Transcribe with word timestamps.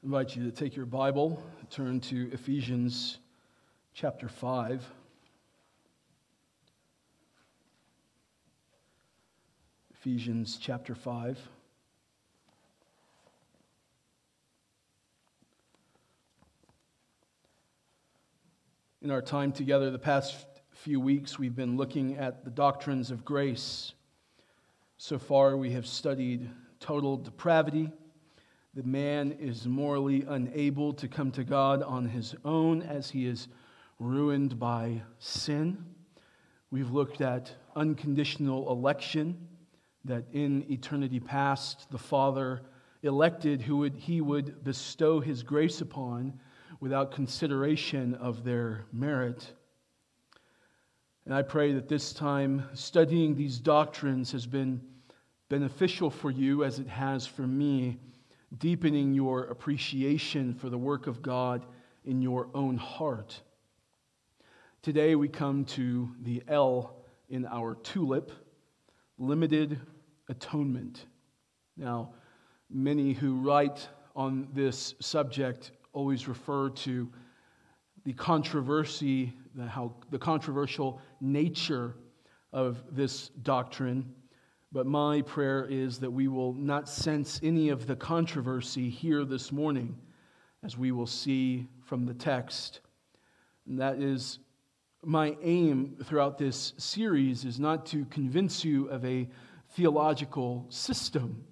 I 0.00 0.06
invite 0.06 0.36
you 0.36 0.44
to 0.44 0.52
take 0.52 0.76
your 0.76 0.86
Bible, 0.86 1.42
turn 1.70 1.98
to 2.02 2.30
Ephesians 2.32 3.18
chapter 3.94 4.28
5. 4.28 4.86
Ephesians 9.92 10.56
chapter 10.60 10.94
5. 10.94 11.36
In 19.02 19.10
our 19.10 19.20
time 19.20 19.50
together 19.50 19.90
the 19.90 19.98
past 19.98 20.46
few 20.70 21.00
weeks, 21.00 21.40
we've 21.40 21.56
been 21.56 21.76
looking 21.76 22.16
at 22.18 22.44
the 22.44 22.50
doctrines 22.50 23.10
of 23.10 23.24
grace. 23.24 23.94
So 24.96 25.18
far, 25.18 25.56
we 25.56 25.72
have 25.72 25.88
studied 25.88 26.48
total 26.78 27.16
depravity. 27.16 27.90
The 28.78 28.86
man 28.86 29.32
is 29.40 29.66
morally 29.66 30.24
unable 30.28 30.92
to 30.92 31.08
come 31.08 31.32
to 31.32 31.42
God 31.42 31.82
on 31.82 32.04
his 32.04 32.36
own 32.44 32.80
as 32.82 33.10
he 33.10 33.26
is 33.26 33.48
ruined 33.98 34.56
by 34.60 35.02
sin. 35.18 35.84
We've 36.70 36.92
looked 36.92 37.20
at 37.20 37.52
unconditional 37.74 38.70
election, 38.70 39.48
that 40.04 40.26
in 40.32 40.64
eternity 40.70 41.18
past, 41.18 41.90
the 41.90 41.98
Father 41.98 42.62
elected 43.02 43.62
who 43.62 43.78
would, 43.78 43.96
he 43.96 44.20
would 44.20 44.62
bestow 44.62 45.18
his 45.18 45.42
grace 45.42 45.80
upon 45.80 46.38
without 46.78 47.10
consideration 47.10 48.14
of 48.14 48.44
their 48.44 48.84
merit. 48.92 49.54
And 51.24 51.34
I 51.34 51.42
pray 51.42 51.72
that 51.72 51.88
this 51.88 52.12
time 52.12 52.62
studying 52.74 53.34
these 53.34 53.58
doctrines 53.58 54.30
has 54.30 54.46
been 54.46 54.80
beneficial 55.48 56.10
for 56.10 56.30
you 56.30 56.62
as 56.62 56.78
it 56.78 56.86
has 56.86 57.26
for 57.26 57.44
me, 57.44 57.98
deepening 58.56 59.12
your 59.12 59.44
appreciation 59.44 60.54
for 60.54 60.70
the 60.70 60.78
work 60.78 61.06
of 61.06 61.20
God 61.20 61.66
in 62.04 62.22
your 62.22 62.48
own 62.54 62.76
heart. 62.76 63.42
Today 64.80 65.14
we 65.14 65.28
come 65.28 65.64
to 65.66 66.08
the 66.22 66.42
L 66.48 66.96
in 67.28 67.44
our 67.44 67.74
tulip, 67.74 68.32
limited 69.18 69.78
atonement. 70.28 71.04
Now, 71.76 72.14
many 72.70 73.12
who 73.12 73.40
write 73.40 73.88
on 74.16 74.48
this 74.54 74.94
subject 75.00 75.72
always 75.92 76.26
refer 76.26 76.70
to 76.70 77.08
the 78.04 78.12
controversy, 78.14 79.34
the, 79.54 79.66
how, 79.66 79.92
the 80.10 80.18
controversial 80.18 81.00
nature 81.20 81.96
of 82.52 82.82
this 82.90 83.28
doctrine. 83.42 84.14
But 84.70 84.86
my 84.86 85.22
prayer 85.22 85.64
is 85.64 85.98
that 86.00 86.10
we 86.10 86.28
will 86.28 86.52
not 86.52 86.90
sense 86.90 87.40
any 87.42 87.70
of 87.70 87.86
the 87.86 87.96
controversy 87.96 88.90
here 88.90 89.24
this 89.24 89.50
morning, 89.50 89.96
as 90.62 90.76
we 90.76 90.92
will 90.92 91.06
see 91.06 91.66
from 91.86 92.04
the 92.04 92.12
text. 92.12 92.80
And 93.66 93.80
that 93.80 94.02
is 94.02 94.38
my 95.02 95.36
aim 95.42 95.96
throughout 96.04 96.36
this 96.36 96.74
series 96.76 97.46
is 97.46 97.58
not 97.58 97.86
to 97.86 98.04
convince 98.06 98.62
you 98.62 98.88
of 98.88 99.04
a 99.06 99.28
theological 99.70 100.66
system, 100.68 101.44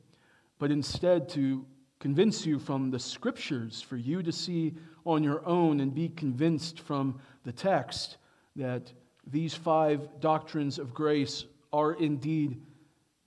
but 0.59 0.71
instead 0.71 1.29
to 1.31 1.65
convince 1.99 2.45
you 2.45 2.59
from 2.59 2.91
the 2.91 2.99
scriptures, 2.99 3.81
for 3.81 3.97
you 3.97 4.23
to 4.23 4.33
see 4.33 4.75
on 5.07 5.23
your 5.23 5.47
own 5.47 5.81
and 5.81 5.95
be 5.95 6.11
convinced 6.11 6.81
from 6.81 7.19
the 7.45 7.53
text 7.53 8.19
that 8.57 8.93
these 9.27 9.55
five 9.55 10.21
doctrines 10.21 10.79
of 10.79 10.93
grace 10.93 11.47
are 11.73 11.95
indeed 11.95 12.61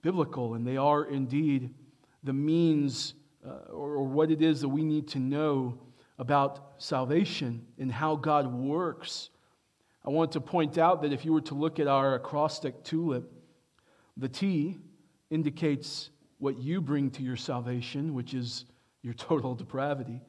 biblical 0.02 0.54
and 0.54 0.66
they 0.66 0.76
are 0.76 1.04
indeed 1.04 1.74
the 2.22 2.32
means 2.32 3.14
uh, 3.46 3.72
or, 3.72 3.94
or 3.96 4.04
what 4.04 4.30
it 4.30 4.42
is 4.42 4.60
that 4.60 4.68
we 4.68 4.84
need 4.84 5.08
to 5.08 5.18
know 5.18 5.78
about 6.18 6.74
salvation 6.78 7.66
and 7.78 7.90
how 7.90 8.14
God 8.14 8.52
works. 8.52 9.30
I 10.04 10.10
want 10.10 10.32
to 10.32 10.40
point 10.40 10.76
out 10.76 11.02
that 11.02 11.12
if 11.12 11.24
you 11.24 11.32
were 11.32 11.40
to 11.42 11.54
look 11.54 11.78
at 11.78 11.86
our 11.86 12.14
acrostic 12.14 12.84
tulip, 12.84 13.32
the 14.16 14.28
T 14.28 14.76
indicates 15.30 16.10
what 16.38 16.58
you 16.58 16.80
bring 16.80 17.10
to 17.12 17.22
your 17.22 17.36
salvation, 17.36 18.14
which 18.14 18.34
is 18.34 18.66
your 19.02 19.14
total 19.14 19.54
depravity. 19.54 20.20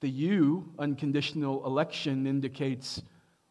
The 0.00 0.10
U, 0.10 0.72
unconditional 0.78 1.64
election, 1.66 2.26
indicates 2.26 3.02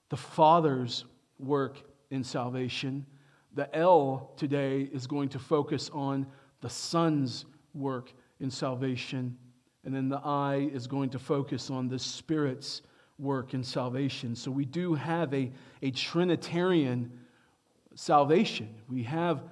the 0.09 0.17
Father's 0.17 1.05
work 1.37 1.77
in 2.11 2.23
salvation. 2.23 3.05
The 3.55 3.73
L 3.75 4.31
today 4.37 4.89
is 4.93 5.07
going 5.07 5.29
to 5.29 5.39
focus 5.39 5.89
on 5.93 6.27
the 6.61 6.69
Son's 6.69 7.45
work 7.73 8.11
in 8.39 8.51
salvation. 8.51 9.37
And 9.85 9.93
then 9.93 10.09
the 10.09 10.19
I 10.23 10.69
is 10.73 10.87
going 10.87 11.09
to 11.11 11.19
focus 11.19 11.69
on 11.69 11.87
the 11.87 11.99
Spirit's 11.99 12.81
work 13.17 13.53
in 13.53 13.63
salvation. 13.63 14.35
So 14.35 14.51
we 14.51 14.65
do 14.65 14.93
have 14.93 15.33
a, 15.33 15.51
a 15.81 15.91
Trinitarian 15.91 17.11
salvation. 17.95 18.69
We 18.87 19.03
have 19.03 19.43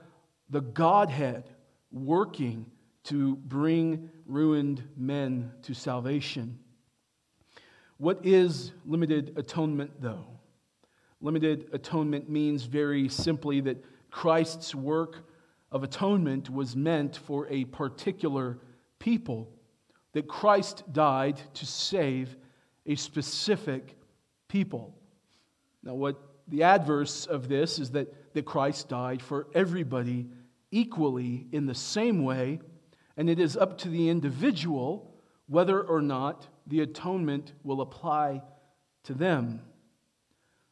the 0.49 0.61
Godhead 0.61 1.49
working 1.91 2.65
to 3.05 3.35
bring 3.35 4.09
ruined 4.25 4.83
men 4.95 5.51
to 5.63 5.73
salvation. 5.73 6.59
What 7.97 8.25
is 8.25 8.71
limited 8.85 9.33
atonement, 9.37 10.01
though? 10.01 10.36
Limited 11.21 11.69
atonement 11.73 12.29
means 12.29 12.63
very 12.63 13.09
simply 13.09 13.61
that 13.61 13.83
Christ's 14.11 14.75
work 14.75 15.27
of 15.71 15.83
atonement 15.83 16.49
was 16.49 16.75
meant 16.75 17.17
for 17.17 17.47
a 17.49 17.65
particular 17.65 18.59
people, 18.99 19.49
that 20.13 20.27
Christ 20.27 20.83
died 20.93 21.39
to 21.55 21.65
save 21.65 22.35
a 22.85 22.95
specific 22.95 23.97
people. 24.47 24.95
Now, 25.83 25.95
what 25.95 26.21
the 26.47 26.63
adverse 26.63 27.25
of 27.25 27.49
this 27.49 27.79
is 27.79 27.91
that, 27.91 28.33
that 28.33 28.45
Christ 28.45 28.87
died 28.87 29.21
for 29.21 29.47
everybody 29.53 30.27
equally 30.71 31.47
in 31.51 31.65
the 31.65 31.75
same 31.75 32.23
way, 32.23 32.59
and 33.17 33.29
it 33.29 33.39
is 33.39 33.57
up 33.57 33.77
to 33.79 33.89
the 33.89 34.09
individual 34.09 35.13
whether 35.47 35.81
or 35.81 36.01
not 36.01 36.47
the 36.67 36.81
atonement 36.81 37.53
will 37.63 37.81
apply 37.81 38.41
to 39.03 39.13
them. 39.13 39.61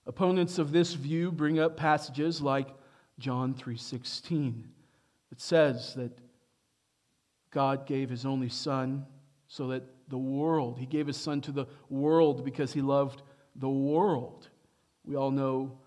Opponents 0.07 0.59
of 0.59 0.71
this 0.71 0.93
view 0.93 1.31
bring 1.31 1.59
up 1.59 1.77
passages 1.77 2.41
like 2.41 2.67
John 3.17 3.53
3:16. 3.53 4.63
It 5.31 5.41
says 5.41 5.95
that 5.95 6.17
God 7.49 7.85
gave 7.85 8.09
his 8.09 8.25
only 8.25 8.49
son 8.49 9.05
so 9.47 9.67
that 9.67 9.83
the 10.09 10.17
world, 10.17 10.77
he 10.77 10.85
gave 10.85 11.07
his 11.07 11.17
son 11.17 11.41
to 11.41 11.51
the 11.51 11.65
world 11.89 12.45
because 12.45 12.73
he 12.73 12.81
loved 12.81 13.23
the 13.55 13.69
world. 13.69 14.49
We 15.03 15.15
all 15.15 15.31
know 15.31 15.79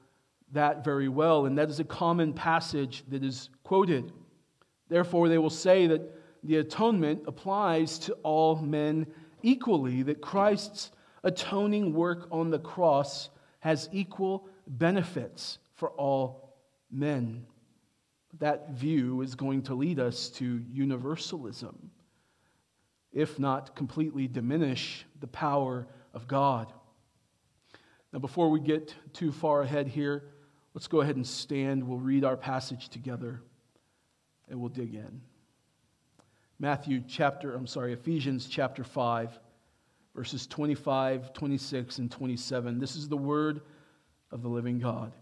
that 0.53 0.85
very 0.85 1.09
well, 1.09 1.47
and 1.47 1.57
that 1.59 1.69
is 1.69 1.79
a 1.79 1.85
common 1.85 2.33
passage 2.33 3.05
that 3.09 3.23
is 3.23 3.51
quoted. 3.63 4.13
Therefore, 4.89 5.29
they 5.29 5.39
will 5.39 5.51
say 5.51 5.87
that 5.87 6.15
the 6.43 6.57
atonement 6.57 7.23
applies 7.27 7.99
to 8.01 8.15
all 8.23 8.57
men 8.57 9.07
equally, 9.43 10.03
that 10.03 10.21
Christ's 10.21 10.91
atoning 11.23 11.93
work 11.93 12.27
on 12.31 12.51
the 12.51 12.59
cross 12.59 13.29
has 13.61 13.89
equal 13.93 14.49
benefits 14.67 15.59
for 15.75 15.91
all 15.91 16.57
men. 16.91 17.47
That 18.39 18.71
view 18.71 19.23
is 19.23 19.35
going 19.35 19.63
to 19.63 19.75
lead 19.75 19.99
us 19.99 20.29
to 20.31 20.63
universalism, 20.71 21.91
if 23.13 23.39
not 23.39 23.75
completely 23.75 24.29
diminish 24.29 25.05
the 25.21 25.27
power 25.27 25.87
of 26.15 26.29
God. 26.29 26.73
Now, 28.13 28.19
before 28.19 28.51
we 28.51 28.61
get 28.61 28.95
too 29.13 29.33
far 29.33 29.63
ahead 29.63 29.89
here, 29.89 30.25
let's 30.75 30.87
go 30.87 31.01
ahead 31.01 31.17
and 31.17 31.27
stand. 31.27 31.87
We'll 31.87 31.99
read 31.99 32.25
our 32.25 32.37
passage 32.37 32.89
together 32.89 33.43
and 34.49 34.61
we'll 34.61 34.71
dig 34.71 34.95
in. 34.95 35.21
Matthew 36.59 37.03
chapter, 37.07 37.55
I'm 37.55 37.67
sorry, 37.67 37.93
Ephesians 37.93 38.47
chapter 38.49 38.83
5 38.83 39.39
verses 40.19 40.49
25, 40.49 41.33
26, 41.33 41.99
and 41.99 42.11
27. 42.11 42.81
This 42.81 42.97
is 42.97 43.09
the 43.09 43.17
word 43.17 43.61
of 44.33 44.43
the 44.43 44.49
living 44.49 44.81
God. 44.81 45.13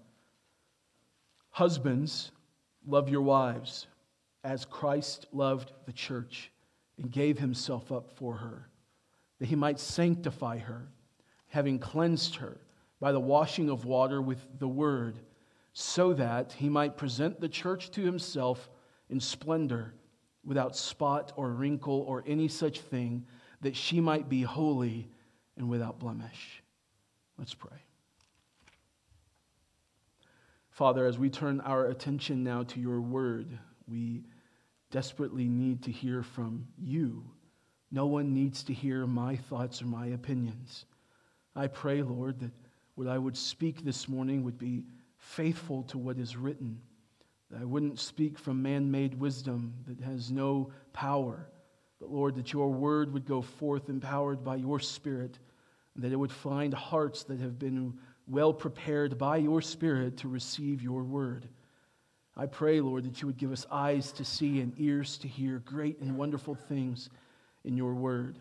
Husbands, 1.50 2.32
love 2.86 3.10
your 3.10 3.20
wives 3.20 3.88
as 4.42 4.64
Christ 4.64 5.26
loved 5.32 5.72
the 5.84 5.92
church 5.92 6.50
and 6.96 7.10
gave 7.10 7.38
himself 7.38 7.92
up 7.92 8.10
for 8.16 8.36
her, 8.36 8.70
that 9.38 9.48
he 9.48 9.54
might 9.54 9.78
sanctify 9.78 10.56
her, 10.56 10.88
having 11.48 11.78
cleansed 11.78 12.36
her 12.36 12.56
by 12.98 13.12
the 13.12 13.20
washing 13.20 13.68
of 13.68 13.84
water 13.84 14.22
with 14.22 14.40
the 14.58 14.66
word, 14.66 15.18
so 15.74 16.14
that 16.14 16.54
he 16.54 16.70
might 16.70 16.96
present 16.96 17.38
the 17.38 17.50
church 17.50 17.90
to 17.90 18.00
himself 18.00 18.70
in 19.10 19.20
splendor, 19.20 19.92
without 20.42 20.74
spot 20.74 21.34
or 21.36 21.50
wrinkle 21.50 22.00
or 22.08 22.24
any 22.26 22.48
such 22.48 22.80
thing 22.80 23.26
that 23.60 23.76
she 23.76 24.00
might 24.00 24.28
be 24.28 24.42
holy 24.42 25.08
and 25.56 25.68
without 25.68 25.98
blemish. 25.98 26.62
Let's 27.38 27.54
pray. 27.54 27.78
Father, 30.70 31.06
as 31.06 31.18
we 31.18 31.30
turn 31.30 31.60
our 31.62 31.86
attention 31.86 32.44
now 32.44 32.62
to 32.64 32.80
your 32.80 33.00
word, 33.00 33.58
we 33.88 34.24
desperately 34.90 35.48
need 35.48 35.82
to 35.84 35.90
hear 35.90 36.22
from 36.22 36.66
you 36.78 37.24
No 37.90 38.06
one 38.06 38.34
needs 38.34 38.62
to 38.64 38.74
hear 38.74 39.06
my 39.06 39.36
thoughts 39.36 39.80
or 39.80 39.86
my 39.86 40.06
opinions. 40.06 40.84
I 41.54 41.68
pray, 41.68 42.02
Lord, 42.02 42.40
that 42.40 42.50
what 42.94 43.08
I 43.08 43.16
would 43.16 43.36
speak 43.36 43.84
this 43.84 44.08
morning 44.08 44.42
would 44.44 44.58
be 44.58 44.84
faithful 45.18 45.82
to 45.84 45.98
what 45.98 46.18
is 46.18 46.36
written. 46.36 46.80
That 47.50 47.60
I 47.60 47.64
wouldn't 47.64 48.00
speak 48.00 48.38
from 48.38 48.62
man 48.62 48.90
made 48.90 49.18
wisdom 49.18 49.74
that 49.86 50.00
has 50.00 50.30
no 50.30 50.72
power, 50.92 51.48
but 52.00 52.10
Lord, 52.10 52.34
that 52.36 52.52
your 52.52 52.70
word 52.70 53.12
would 53.12 53.26
go 53.26 53.42
forth 53.42 53.88
empowered 53.88 54.44
by 54.44 54.56
your 54.56 54.80
Spirit, 54.80 55.38
and 55.94 56.04
that 56.04 56.12
it 56.12 56.16
would 56.16 56.32
find 56.32 56.74
hearts 56.74 57.24
that 57.24 57.40
have 57.40 57.58
been 57.58 57.94
well 58.26 58.52
prepared 58.52 59.16
by 59.16 59.38
your 59.38 59.62
Spirit 59.62 60.18
to 60.18 60.28
receive 60.28 60.82
your 60.82 61.02
word. 61.02 61.48
I 62.36 62.46
pray, 62.46 62.80
Lord, 62.80 63.04
that 63.04 63.22
you 63.22 63.26
would 63.26 63.38
give 63.38 63.52
us 63.52 63.66
eyes 63.70 64.12
to 64.12 64.24
see 64.24 64.60
and 64.60 64.74
ears 64.76 65.16
to 65.18 65.28
hear 65.28 65.62
great 65.64 66.00
and 66.00 66.18
wonderful 66.18 66.54
things 66.54 67.08
in 67.64 67.76
your 67.76 67.94
word, 67.94 68.38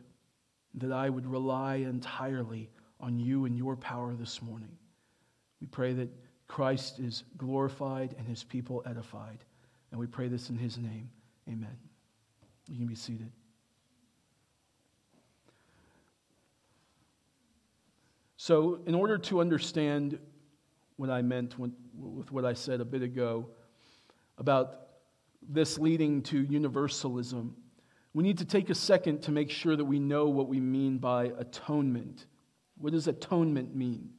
that 0.75 0.91
I 0.91 1.09
would 1.09 1.25
rely 1.25 1.75
entirely 1.75 2.69
on 2.99 3.17
you 3.17 3.45
and 3.45 3.57
your 3.57 3.77
power 3.77 4.13
this 4.13 4.41
morning. 4.41 4.77
We 5.61 5.67
pray 5.67 5.93
that 5.93 6.09
Christ 6.47 6.99
is 6.99 7.23
glorified 7.37 8.15
and 8.17 8.27
his 8.27 8.43
people 8.43 8.83
edified. 8.85 9.45
And 9.91 9.99
we 9.99 10.07
pray 10.07 10.27
this 10.27 10.49
in 10.49 10.57
his 10.57 10.77
name. 10.77 11.09
Amen. 11.47 11.77
You 12.69 12.77
can 12.77 12.87
be 12.87 12.95
seated. 12.95 13.31
So, 18.45 18.77
in 18.85 18.93
order 18.93 19.17
to 19.17 19.41
understand 19.41 20.19
what 20.97 21.09
I 21.09 21.23
meant 21.23 21.57
with 21.57 22.31
what 22.31 22.45
I 22.45 22.53
said 22.53 22.79
a 22.79 22.85
bit 22.85 23.01
ago 23.01 23.47
about 24.37 24.81
this 25.41 25.79
leading 25.79 26.21
to 26.25 26.43
universalism, 26.43 27.55
we 28.13 28.21
need 28.21 28.37
to 28.37 28.45
take 28.45 28.69
a 28.69 28.75
second 28.75 29.23
to 29.23 29.31
make 29.31 29.49
sure 29.49 29.75
that 29.75 29.83
we 29.83 29.97
know 29.97 30.27
what 30.27 30.47
we 30.47 30.59
mean 30.59 30.99
by 30.99 31.31
atonement. 31.39 32.27
What 32.77 32.93
does 32.93 33.07
atonement 33.07 33.75
mean? 33.75 34.11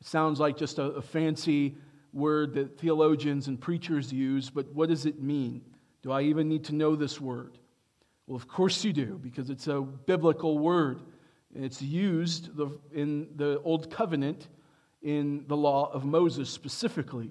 It 0.00 0.06
sounds 0.06 0.38
like 0.38 0.56
just 0.56 0.78
a, 0.78 0.84
a 0.92 1.02
fancy 1.02 1.76
word 2.12 2.54
that 2.54 2.78
theologians 2.78 3.48
and 3.48 3.60
preachers 3.60 4.12
use, 4.12 4.50
but 4.50 4.72
what 4.72 4.88
does 4.88 5.04
it 5.04 5.20
mean? 5.20 5.62
Do 6.04 6.12
I 6.12 6.22
even 6.22 6.48
need 6.48 6.62
to 6.66 6.76
know 6.76 6.94
this 6.94 7.20
word? 7.20 7.58
Well, 8.28 8.36
of 8.36 8.46
course 8.46 8.84
you 8.84 8.92
do, 8.92 9.18
because 9.20 9.50
it's 9.50 9.66
a 9.66 9.80
biblical 9.80 10.60
word. 10.60 11.00
It's 11.54 11.80
used 11.80 12.50
in 12.92 13.28
the 13.36 13.60
Old 13.62 13.90
Covenant 13.90 14.48
in 15.02 15.44
the 15.46 15.56
law 15.56 15.90
of 15.92 16.04
Moses 16.04 16.50
specifically. 16.50 17.30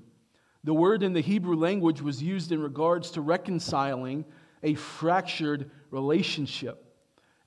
The 0.64 0.74
word 0.74 1.04
in 1.04 1.12
the 1.12 1.22
Hebrew 1.22 1.58
language 1.58 2.02
was 2.02 2.24
used 2.24 2.52
in 2.52 2.62
regards 2.62 3.12
to 3.12 3.22
reconciling 3.22 4.24
a 4.62 4.76
fractured 4.76 5.70
relationship. 5.92 6.86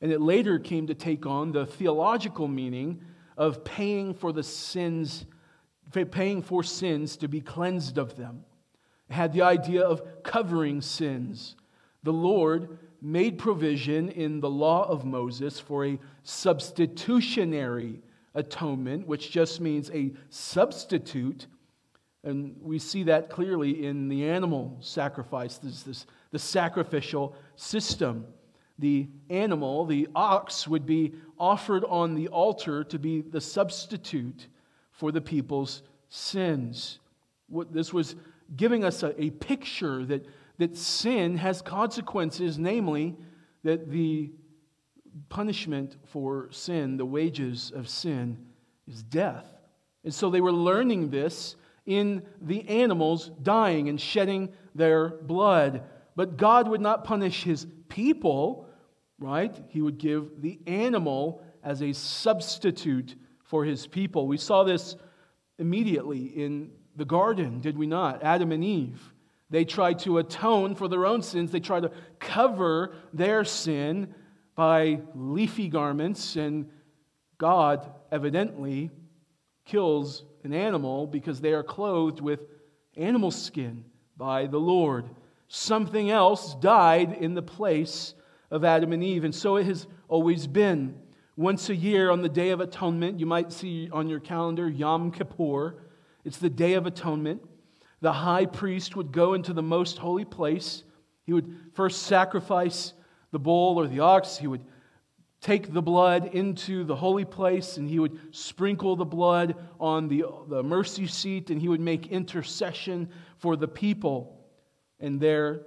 And 0.02 0.12
it 0.12 0.20
later 0.20 0.58
came 0.58 0.87
to 0.88 0.94
take 0.94 1.25
on 1.25 1.52
the 1.52 1.64
theological 1.64 2.46
meaning 2.46 3.00
of 3.38 3.64
paying 3.64 4.12
for 4.12 4.32
the 4.32 4.43
sins, 4.43 5.25
paying 6.11 6.43
for 6.43 6.62
sins 6.62 7.17
to 7.17 7.28
be 7.28 7.40
cleansed 7.40 7.96
of 7.96 8.17
them. 8.17 8.44
It 9.08 9.14
had 9.14 9.32
the 9.32 9.43
idea 9.43 9.82
of 9.82 10.23
covering 10.23 10.82
sins. 10.82 11.56
The 12.02 12.12
Lord 12.12 12.78
made 13.06 13.38
provision 13.38 14.08
in 14.08 14.40
the 14.40 14.50
law 14.50 14.84
of 14.88 15.04
Moses 15.04 15.60
for 15.60 15.86
a 15.86 15.98
substitutionary 16.24 18.02
atonement, 18.34 19.06
which 19.06 19.30
just 19.30 19.60
means 19.60 19.92
a 19.92 20.12
substitute. 20.28 21.46
And 22.24 22.56
we 22.60 22.80
see 22.80 23.04
that 23.04 23.30
clearly 23.30 23.86
in 23.86 24.08
the 24.08 24.28
animal 24.28 24.76
sacrifice, 24.80 25.58
this, 25.58 25.84
this, 25.84 26.06
the 26.32 26.38
sacrificial 26.40 27.36
system. 27.54 28.26
The 28.80 29.08
animal, 29.30 29.86
the 29.86 30.08
ox, 30.16 30.66
would 30.66 30.84
be 30.84 31.14
offered 31.38 31.84
on 31.84 32.16
the 32.16 32.26
altar 32.28 32.82
to 32.82 32.98
be 32.98 33.20
the 33.20 33.40
substitute 33.40 34.48
for 34.90 35.12
the 35.12 35.20
people's 35.20 35.82
sins. 36.08 36.98
What 37.48 37.72
this 37.72 37.92
was 37.92 38.16
giving 38.56 38.84
us 38.84 39.04
a, 39.04 39.18
a 39.22 39.30
picture 39.30 40.04
that 40.06 40.26
that 40.58 40.76
sin 40.76 41.36
has 41.36 41.62
consequences, 41.62 42.58
namely, 42.58 43.16
that 43.62 43.90
the 43.90 44.30
punishment 45.28 45.96
for 46.06 46.48
sin, 46.50 46.96
the 46.96 47.06
wages 47.06 47.72
of 47.74 47.88
sin, 47.88 48.46
is 48.86 49.02
death. 49.02 49.46
And 50.04 50.14
so 50.14 50.30
they 50.30 50.40
were 50.40 50.52
learning 50.52 51.10
this 51.10 51.56
in 51.84 52.22
the 52.40 52.68
animals 52.68 53.30
dying 53.42 53.88
and 53.88 54.00
shedding 54.00 54.52
their 54.74 55.08
blood. 55.08 55.82
But 56.14 56.36
God 56.36 56.68
would 56.68 56.80
not 56.80 57.04
punish 57.04 57.42
his 57.42 57.66
people, 57.88 58.68
right? 59.18 59.56
He 59.68 59.82
would 59.82 59.98
give 59.98 60.42
the 60.42 60.60
animal 60.66 61.42
as 61.62 61.82
a 61.82 61.92
substitute 61.92 63.16
for 63.44 63.64
his 63.64 63.86
people. 63.86 64.26
We 64.26 64.36
saw 64.36 64.64
this 64.64 64.96
immediately 65.58 66.24
in 66.24 66.70
the 66.96 67.04
garden, 67.04 67.60
did 67.60 67.76
we 67.76 67.86
not? 67.86 68.22
Adam 68.22 68.52
and 68.52 68.64
Eve. 68.64 69.12
They 69.48 69.64
try 69.64 69.93
to 69.94 70.19
atone 70.19 70.75
for 70.75 70.88
their 70.88 71.06
own 71.06 71.22
sins. 71.22 71.52
They 71.52 71.60
try 71.60 71.81
to 71.81 71.93
cover 72.19 72.94
their 73.12 73.44
sin 73.44 74.14
by 74.56 75.00
leafy 75.14 75.69
garments, 75.69 76.37
and 76.37 76.70
God 77.38 77.93
evidently 78.10 78.90
kills 79.64 80.25
an 80.43 80.52
animal 80.52 81.06
because 81.06 81.40
they 81.40 81.52
are 81.52 81.62
clothed 81.62 82.20
with 82.20 82.40
animal 82.96 83.31
skin 83.31 83.84
by 84.16 84.46
the 84.46 84.58
Lord. 84.58 85.10
Something 85.49 86.10
else 86.10 86.54
died 86.56 87.12
in 87.12 87.34
the 87.34 87.42
place 87.42 88.14
of 88.50 88.64
Adam 88.64 88.92
and 88.92 89.04
Eve, 89.04 89.25
and 89.25 89.34
so 89.34 89.56
it 89.56 89.66
has 89.66 89.87
always 90.08 90.46
been. 90.46 90.99
Once 91.37 91.69
a 91.69 91.76
year 91.76 92.10
on 92.10 92.22
the 92.22 92.28
Day 92.28 92.50
of 92.50 92.60
Atonement, 92.60 93.20
you 93.20 93.26
might 93.26 93.52
see 93.52 93.90
on 93.92 94.08
your 94.08 94.20
calendar 94.20 94.69
Yom 94.69 95.12
Kippur. 95.12 95.76
It's 96.25 96.38
the 96.38 96.50
Day 96.50 96.75
of 96.75 96.87
Atonement 96.87 97.42
the 98.06 98.12
high 98.12 98.46
priest 98.46 98.94
would 98.94 99.10
go 99.10 99.34
into 99.34 99.52
the 99.52 99.64
most 99.64 99.98
holy 99.98 100.24
place. 100.24 100.84
He 101.24 101.32
would 101.32 101.72
first 101.72 102.04
sacrifice 102.04 102.92
the 103.32 103.40
bull 103.40 103.80
or 103.80 103.88
the 103.88 103.98
ox. 103.98 104.36
He 104.36 104.46
would 104.46 104.64
take 105.40 105.72
the 105.72 105.82
blood 105.82 106.26
into 106.32 106.84
the 106.84 106.94
holy 106.94 107.24
place 107.24 107.78
and 107.78 107.88
he 107.88 107.98
would 107.98 108.16
sprinkle 108.30 108.94
the 108.94 109.04
blood 109.04 109.56
on 109.80 110.06
the, 110.06 110.24
the 110.46 110.62
mercy 110.62 111.08
seat 111.08 111.50
and 111.50 111.60
he 111.60 111.66
would 111.66 111.80
make 111.80 112.06
intercession 112.06 113.08
for 113.38 113.56
the 113.56 113.66
people. 113.66 114.38
And 115.00 115.18
there, 115.20 115.62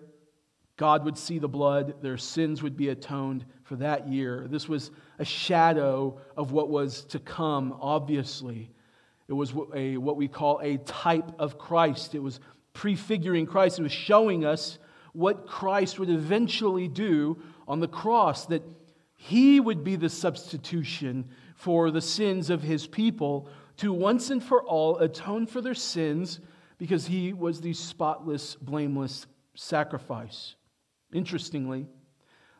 God 0.78 1.04
would 1.04 1.18
see 1.18 1.40
the 1.40 1.50
blood, 1.50 2.02
their 2.02 2.18
sins 2.18 2.64
would 2.64 2.78
be 2.78 2.88
atoned 2.88 3.44
for 3.64 3.76
that 3.76 4.08
year. 4.08 4.48
This 4.50 4.70
was 4.70 4.92
a 5.18 5.26
shadow 5.26 6.22
of 6.38 6.54
what 6.54 6.70
was 6.70 7.04
to 7.08 7.20
come, 7.20 7.78
obviously. 7.82 8.72
It 9.30 9.34
was 9.34 9.54
a, 9.76 9.96
what 9.98 10.18
we 10.18 10.28
call 10.28 10.60
a 10.62 10.78
type 10.80 11.32
of 11.38 11.60
Christ. 11.60 12.16
It 12.16 12.20
was 12.20 12.40
prefiguring 12.74 13.46
Christ. 13.46 13.78
It 13.78 13.84
was 13.84 13.92
showing 13.92 14.44
us 14.44 14.80
what 15.14 15.46
Christ 15.46 16.00
would 16.00 16.10
eventually 16.10 16.88
do 16.88 17.40
on 17.68 17.80
the 17.80 17.88
cross, 17.88 18.48
that 18.48 18.64
he 19.16 19.60
would 19.60 19.84
be 19.84 19.96
the 19.96 20.10
substitution 20.10 21.30
for 21.56 21.92
the 21.92 22.02
sins 22.02 22.50
of 22.50 22.64
his 22.64 22.88
people 22.88 23.48
to 23.78 23.94
once 23.94 24.32
and 24.32 24.44
for 24.44 24.64
all 24.64 24.98
atone 24.98 25.46
for 25.46 25.62
their 25.62 25.76
sins 25.76 26.40
because 26.80 27.06
he 27.06 27.32
was 27.32 27.62
the 27.62 27.74
spotless, 27.74 28.56
blameless 28.56 29.28
sacrifice. 29.56 30.56
Interestingly, 31.14 31.86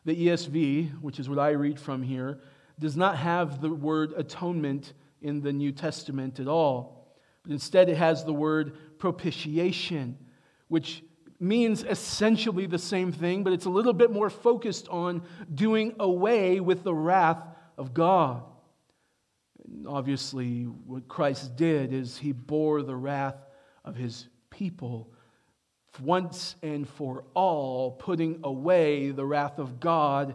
the 0.04 0.28
ESV, 0.28 1.00
which 1.00 1.18
is 1.18 1.28
what 1.28 1.38
I 1.38 1.50
read 1.50 1.80
from 1.80 2.02
here, 2.02 2.40
does 2.78 2.96
not 2.96 3.16
have 3.16 3.60
the 3.60 3.70
word 3.70 4.12
atonement 4.16 4.92
in 5.22 5.40
the 5.40 5.52
New 5.52 5.72
Testament 5.72 6.40
at 6.40 6.48
all. 6.48 7.16
But 7.42 7.52
instead, 7.52 7.88
it 7.88 7.96
has 7.96 8.24
the 8.24 8.32
word 8.32 8.98
propitiation, 8.98 10.18
which 10.68 11.02
means 11.38 11.82
essentially 11.82 12.66
the 12.66 12.78
same 12.78 13.12
thing, 13.12 13.42
but 13.42 13.52
it's 13.52 13.64
a 13.64 13.70
little 13.70 13.94
bit 13.94 14.10
more 14.10 14.28
focused 14.28 14.88
on 14.88 15.22
doing 15.54 15.94
away 15.98 16.60
with 16.60 16.84
the 16.84 16.94
wrath 16.94 17.42
of 17.78 17.94
God. 17.94 18.42
And 19.64 19.88
obviously, 19.88 20.64
what 20.64 21.08
Christ 21.08 21.56
did 21.56 21.92
is 21.92 22.18
he 22.18 22.32
bore 22.32 22.82
the 22.82 22.96
wrath 22.96 23.36
of 23.84 23.96
his 23.96 24.28
people 24.50 25.10
once 25.98 26.56
and 26.62 26.88
for 26.88 27.24
all, 27.34 27.92
putting 27.92 28.40
away 28.44 29.10
the 29.10 29.24
wrath 29.24 29.58
of 29.58 29.80
God 29.80 30.34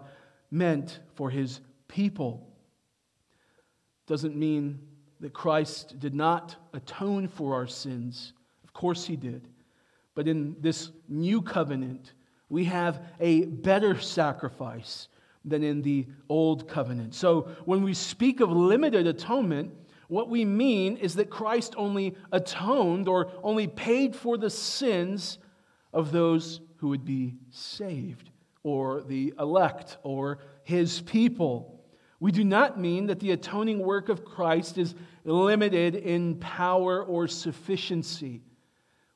meant 0.51 0.99
for 1.13 1.29
his 1.29 1.61
people 1.87 2.54
doesn't 4.07 4.35
mean 4.35 4.79
that 5.19 5.33
Christ 5.33 6.00
did 6.00 6.13
not 6.13 6.55
atone 6.74 7.27
for 7.27 7.53
our 7.55 7.67
sins. 7.67 8.33
Of 8.63 8.74
course, 8.74 9.05
he 9.05 9.15
did. 9.15 9.47
But 10.13 10.27
in 10.27 10.55
this 10.59 10.91
new 11.09 11.41
covenant, 11.41 12.13
we 12.50 12.65
have 12.65 13.01
a 13.19 13.45
better 13.45 14.00
sacrifice 14.00 15.07
than 15.43 15.63
in 15.63 15.81
the 15.81 16.07
old 16.29 16.67
covenant. 16.67 17.15
So 17.15 17.50
when 17.65 17.83
we 17.83 17.93
speak 17.93 18.39
of 18.39 18.51
limited 18.51 19.07
atonement, 19.07 19.74
what 20.07 20.29
we 20.29 20.45
mean 20.45 20.97
is 20.97 21.15
that 21.15 21.29
Christ 21.29 21.74
only 21.77 22.15
atoned 22.31 23.07
or 23.07 23.31
only 23.43 23.67
paid 23.67 24.15
for 24.15 24.38
the 24.38 24.50
sins 24.50 25.39
of 25.93 26.12
those 26.12 26.62
who 26.77 26.89
would 26.89 27.05
be 27.05 27.35
saved. 27.50 28.29
or 28.65 29.03
the 29.03 29.31
elect 29.39 29.97
or 30.01 30.39
his 30.63 31.01
people. 31.01 31.75
We 32.19 32.31
do 32.31 32.43
not 32.43 32.79
mean 32.79 33.07
that 33.07 33.19
the 33.19 33.31
atoning 33.31 33.79
work 33.79 34.10
of 34.10 34.24
Christ 34.24 34.77
is 34.77 34.95
limited 35.25 35.95
in 35.95 36.36
power 36.36 37.03
or 37.03 37.27
sufficiency. 37.27 38.41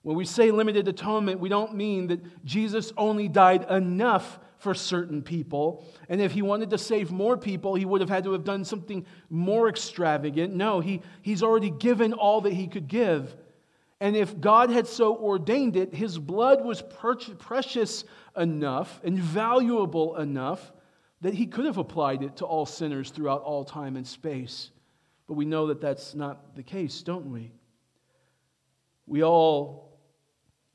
When 0.01 0.17
we 0.17 0.25
say 0.25 0.51
limited 0.51 0.87
atonement, 0.87 1.39
we 1.39 1.49
don't 1.49 1.75
mean 1.75 2.07
that 2.07 2.45
Jesus 2.45 2.91
only 2.97 3.27
died 3.27 3.69
enough 3.69 4.39
for 4.57 4.73
certain 4.73 5.21
people. 5.21 5.85
And 6.09 6.21
if 6.21 6.33
he 6.33 6.41
wanted 6.41 6.69
to 6.71 6.77
save 6.77 7.11
more 7.11 7.37
people, 7.37 7.75
he 7.75 7.85
would 7.85 8.01
have 8.01 8.09
had 8.09 8.25
to 8.25 8.33
have 8.33 8.43
done 8.43 8.65
something 8.65 9.05
more 9.29 9.69
extravagant. 9.69 10.53
No, 10.53 10.79
he, 10.81 11.01
he's 11.21 11.43
already 11.43 11.69
given 11.69 12.13
all 12.13 12.41
that 12.41 12.53
he 12.53 12.67
could 12.67 12.87
give. 12.87 13.35
And 14.01 14.15
if 14.15 14.39
God 14.39 14.69
had 14.69 14.87
so 14.87 15.15
ordained 15.17 15.75
it, 15.75 15.93
his 15.93 16.17
blood 16.17 16.63
was 16.63 16.81
precious 16.81 18.03
enough 18.35 18.99
and 19.03 19.17
valuable 19.17 20.17
enough 20.17 20.71
that 21.21 21.33
he 21.33 21.47
could 21.47 21.65
have 21.65 21.77
applied 21.77 22.23
it 22.23 22.37
to 22.37 22.45
all 22.45 22.65
sinners 22.65 23.11
throughout 23.11 23.41
all 23.41 23.65
time 23.65 23.95
and 23.95 24.07
space. 24.07 24.71
But 25.27 25.33
we 25.33 25.45
know 25.45 25.67
that 25.67 25.81
that's 25.81 26.15
not 26.15 26.55
the 26.55 26.63
case, 26.63 27.01
don't 27.01 27.31
we? 27.31 27.51
We 29.05 29.23
all 29.23 29.99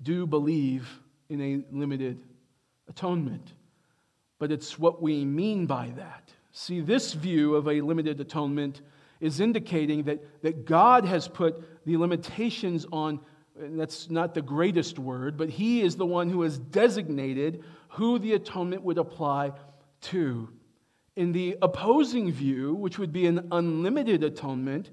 do 0.02 0.26
believe 0.26 0.88
in 1.28 1.40
a 1.40 1.64
limited 1.74 2.20
atonement, 2.88 3.54
but 4.38 4.52
it's 4.52 4.78
what 4.78 5.00
we 5.00 5.24
mean 5.24 5.66
by 5.66 5.92
that. 5.96 6.32
See, 6.52 6.80
this 6.80 7.14
view 7.14 7.54
of 7.56 7.66
a 7.66 7.80
limited 7.80 8.20
atonement 8.20 8.82
is 9.20 9.40
indicating 9.40 10.04
that, 10.04 10.42
that 10.42 10.66
God 10.66 11.04
has 11.04 11.26
put 11.26 11.84
the 11.86 11.96
limitations 11.96 12.86
on, 12.92 13.20
that's 13.56 14.10
not 14.10 14.34
the 14.34 14.42
greatest 14.42 14.98
word, 14.98 15.36
but 15.36 15.48
He 15.48 15.80
is 15.80 15.96
the 15.96 16.06
one 16.06 16.28
who 16.28 16.42
has 16.42 16.58
designated 16.58 17.64
who 17.88 18.18
the 18.18 18.34
atonement 18.34 18.82
would 18.82 18.98
apply 18.98 19.52
to. 20.04 20.50
In 21.16 21.32
the 21.32 21.56
opposing 21.62 22.32
view, 22.32 22.74
which 22.74 22.98
would 22.98 23.12
be 23.12 23.26
an 23.26 23.48
unlimited 23.52 24.24
atonement, 24.24 24.90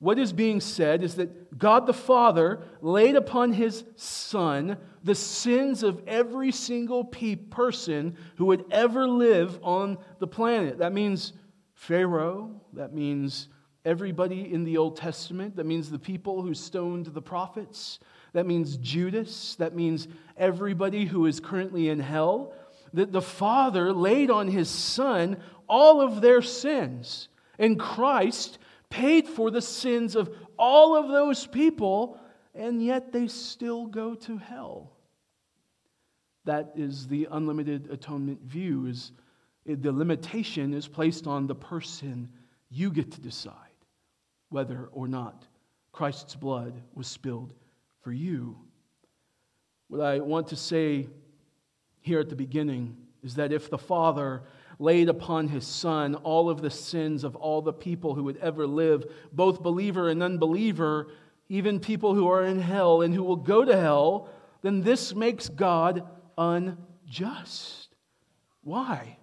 what 0.00 0.18
is 0.18 0.32
being 0.32 0.60
said 0.60 1.02
is 1.02 1.16
that 1.16 1.58
God 1.58 1.86
the 1.86 1.92
Father 1.92 2.62
laid 2.80 3.16
upon 3.16 3.52
his 3.52 3.84
Son 3.96 4.76
the 5.02 5.14
sins 5.14 5.82
of 5.82 6.02
every 6.06 6.52
single 6.52 7.04
person 7.04 8.16
who 8.36 8.46
would 8.46 8.64
ever 8.70 9.08
live 9.08 9.58
on 9.62 9.98
the 10.18 10.26
planet. 10.26 10.78
That 10.78 10.92
means 10.92 11.32
Pharaoh, 11.74 12.60
that 12.74 12.92
means 12.92 13.48
everybody 13.84 14.52
in 14.52 14.64
the 14.64 14.76
Old 14.76 14.96
Testament, 14.96 15.56
that 15.56 15.66
means 15.66 15.90
the 15.90 15.98
people 15.98 16.42
who 16.42 16.54
stoned 16.54 17.06
the 17.06 17.22
prophets, 17.22 17.98
that 18.34 18.46
means 18.46 18.76
Judas, 18.76 19.56
that 19.56 19.74
means 19.74 20.06
everybody 20.36 21.06
who 21.06 21.26
is 21.26 21.40
currently 21.40 21.88
in 21.88 21.98
hell. 21.98 22.52
That 22.92 23.12
the 23.12 23.22
Father 23.22 23.92
laid 23.92 24.30
on 24.30 24.48
his 24.48 24.68
Son 24.68 25.38
all 25.68 26.00
of 26.00 26.20
their 26.20 26.42
sins. 26.42 27.28
And 27.58 27.78
Christ 27.78 28.58
paid 28.90 29.28
for 29.28 29.50
the 29.50 29.62
sins 29.62 30.16
of 30.16 30.30
all 30.58 30.96
of 30.96 31.08
those 31.08 31.46
people, 31.46 32.18
and 32.54 32.82
yet 32.82 33.12
they 33.12 33.28
still 33.28 33.86
go 33.86 34.14
to 34.14 34.38
hell. 34.38 34.92
That 36.44 36.72
is 36.76 37.06
the 37.06 37.28
unlimited 37.30 37.90
atonement 37.90 38.42
view. 38.42 38.86
Is 38.86 39.12
the 39.66 39.92
limitation 39.92 40.72
is 40.72 40.88
placed 40.88 41.26
on 41.26 41.46
the 41.46 41.54
person. 41.54 42.30
You 42.70 42.90
get 42.90 43.12
to 43.12 43.20
decide 43.20 43.54
whether 44.48 44.88
or 44.92 45.08
not 45.08 45.46
Christ's 45.92 46.34
blood 46.34 46.80
was 46.94 47.06
spilled 47.06 47.52
for 48.00 48.12
you. 48.12 48.56
What 49.88 50.00
I 50.00 50.20
want 50.20 50.48
to 50.48 50.56
say 50.56 51.08
here 52.08 52.18
at 52.18 52.30
the 52.30 52.34
beginning 52.34 52.96
is 53.22 53.34
that 53.34 53.52
if 53.52 53.70
the 53.70 53.78
Father 53.78 54.42
laid 54.78 55.08
upon 55.08 55.46
his 55.48 55.66
Son 55.66 56.14
all 56.16 56.48
of 56.48 56.62
the 56.62 56.70
sins 56.70 57.22
of 57.22 57.36
all 57.36 57.60
the 57.60 57.72
people 57.72 58.14
who 58.14 58.24
would 58.24 58.38
ever 58.38 58.66
live, 58.66 59.04
both 59.32 59.62
believer 59.62 60.08
and 60.08 60.22
unbeliever, 60.22 61.08
even 61.48 61.78
people 61.78 62.14
who 62.14 62.28
are 62.28 62.44
in 62.44 62.60
hell 62.60 63.02
and 63.02 63.14
who 63.14 63.22
will 63.22 63.36
go 63.36 63.64
to 63.64 63.76
hell, 63.76 64.30
then 64.62 64.82
this 64.82 65.14
makes 65.14 65.48
God 65.48 66.08
unjust. 66.38 67.88
Why? 68.62 69.18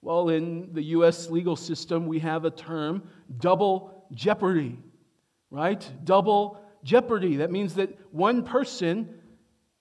Well, 0.00 0.28
in 0.28 0.72
the 0.72 0.82
U.S. 0.82 1.30
legal 1.30 1.56
system, 1.56 2.06
we 2.06 2.20
have 2.20 2.44
a 2.44 2.50
term 2.50 3.02
double 3.38 4.06
jeopardy, 4.12 4.78
right? 5.50 5.90
Double 6.04 6.60
jeopardy. 6.84 7.36
That 7.36 7.50
means 7.50 7.74
that 7.74 7.98
one 8.12 8.44
person 8.44 9.08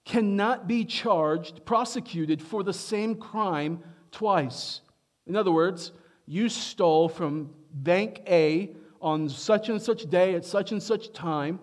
cannot 0.05 0.67
be 0.67 0.85
charged, 0.85 1.65
prosecuted 1.65 2.41
for 2.41 2.63
the 2.63 2.73
same 2.73 3.15
crime 3.15 3.81
twice. 4.11 4.81
In 5.25 5.35
other 5.35 5.51
words, 5.51 5.91
you 6.25 6.49
stole 6.49 7.09
from 7.09 7.53
bank 7.73 8.21
A 8.27 8.75
on 9.01 9.29
such 9.29 9.69
and 9.69 9.81
such 9.81 10.09
day 10.09 10.35
at 10.35 10.45
such 10.45 10.71
and 10.71 10.81
such 10.81 11.11
time. 11.13 11.59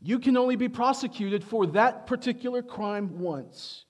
You 0.00 0.18
can 0.18 0.36
only 0.36 0.56
be 0.56 0.68
prosecuted 0.68 1.44
for 1.44 1.66
that 1.68 2.06
particular 2.06 2.62
crime 2.62 3.18
once. 3.20 3.84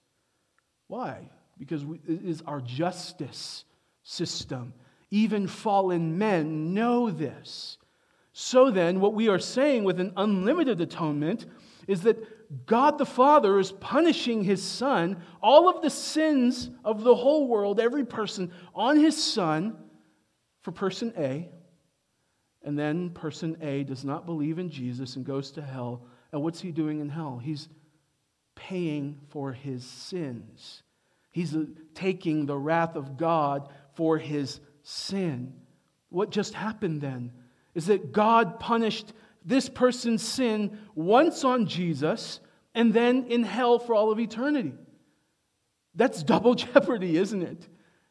Why? 0.89 1.31
Because 1.59 1.83
it 1.83 2.25
is 2.25 2.43
our 2.43 2.61
justice 2.61 3.65
system. 4.03 4.75
Even 5.11 5.47
fallen 5.47 6.19
men 6.19 6.75
know 6.75 7.11
this. 7.11 7.79
So 8.33 8.71
then, 8.71 9.01
what 9.01 9.15
we 9.15 9.29
are 9.29 9.39
saying 9.39 9.85
with 9.85 10.01
an 10.01 10.13
unlimited 10.17 10.81
atonement 10.81 11.47
is 11.87 12.03
that 12.03 12.42
God 12.67 12.99
the 12.99 13.07
Father 13.07 13.59
is 13.59 13.73
punishing 13.73 14.45
his 14.45 14.63
Son, 14.63 15.23
all 15.43 15.69
of 15.69 15.83
the 15.83 15.91
sins 15.91 16.71
of 16.85 17.03
the 17.03 17.15
whole 17.15 17.49
world, 17.49 17.81
every 17.81 18.05
person, 18.05 18.53
on 18.75 18.99
his 18.99 19.23
Son 19.23 19.77
for 20.63 20.73
person 20.73 21.13
A. 21.17 21.49
And 22.65 22.79
then 22.79 23.11
person 23.11 23.57
A 23.61 23.85
does 23.85 24.05
not 24.05 24.27
believe 24.27 24.59
in 24.59 24.71
Jesus 24.71 25.17
and 25.17 25.25
goes 25.25 25.51
to 25.53 25.63
hell. 25.63 26.07
And 26.31 26.43
what's 26.43 26.61
he 26.61 26.71
doing 26.73 27.01
in 27.01 27.09
hell? 27.09 27.41
He's 27.43 27.69
paying 28.55 29.19
for 29.31 29.53
his 29.53 29.85
sins. 29.85 30.83
He's 31.31 31.57
taking 31.95 32.47
the 32.47 32.59
wrath 32.59 32.95
of 32.95 33.17
God 33.17 33.71
for 33.95 34.19
his 34.19 34.61
sin. 34.83 35.55
What 36.11 36.31
just 36.31 36.55
happened 36.55 37.01
then 37.01 37.33
is 37.75 37.87
that 37.87 38.13
God 38.13 38.61
punished 38.61 39.15
this 39.45 39.69
person's 39.69 40.23
sin 40.23 40.79
once 40.95 41.43
on 41.43 41.67
Jesus 41.67 42.41
and 42.75 42.93
then 42.93 43.27
in 43.29 43.43
hell 43.43 43.79
for 43.79 43.95
all 43.95 44.11
of 44.11 44.19
eternity. 44.19 44.75
That's 45.95 46.23
double 46.23 46.55
jeopardy, 46.57 47.17
isn't 47.17 47.43
it? 47.43 47.69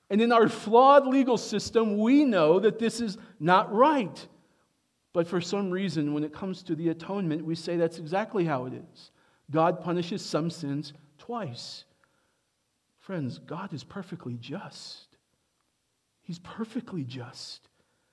And 0.10 0.22
in 0.22 0.32
our 0.32 0.50
flawed 0.50 1.08
legal 1.08 1.38
system, 1.38 1.98
we 1.98 2.25
know 2.25 2.60
that 2.60 2.80
this 2.80 3.00
is 3.00 3.18
not 3.39 3.74
right. 3.74 4.27
But 5.13 5.27
for 5.27 5.41
some 5.41 5.72
reason, 5.72 6.13
when 6.13 6.24
it 6.24 6.34
comes 6.34 6.63
to 6.63 6.75
the 6.75 6.89
atonement, 6.89 7.46
we 7.46 7.56
say 7.56 7.77
that's 7.77 7.98
exactly 7.98 8.46
how 8.46 8.65
it 8.65 8.74
is. 8.74 9.12
God 9.50 9.82
punishes 9.82 10.24
some 10.24 10.50
sins 10.50 10.94
twice. 11.18 11.86
Friends, 13.00 13.39
God 13.39 13.74
is 13.74 13.84
perfectly 13.84 14.38
just. 14.39 15.18
He's 16.22 16.39
perfectly 16.39 17.03
just. 17.03 17.68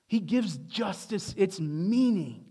He 0.06 0.18
gives 0.18 0.56
justice 0.56 1.34
its 1.36 1.60
meaning. 1.60 2.46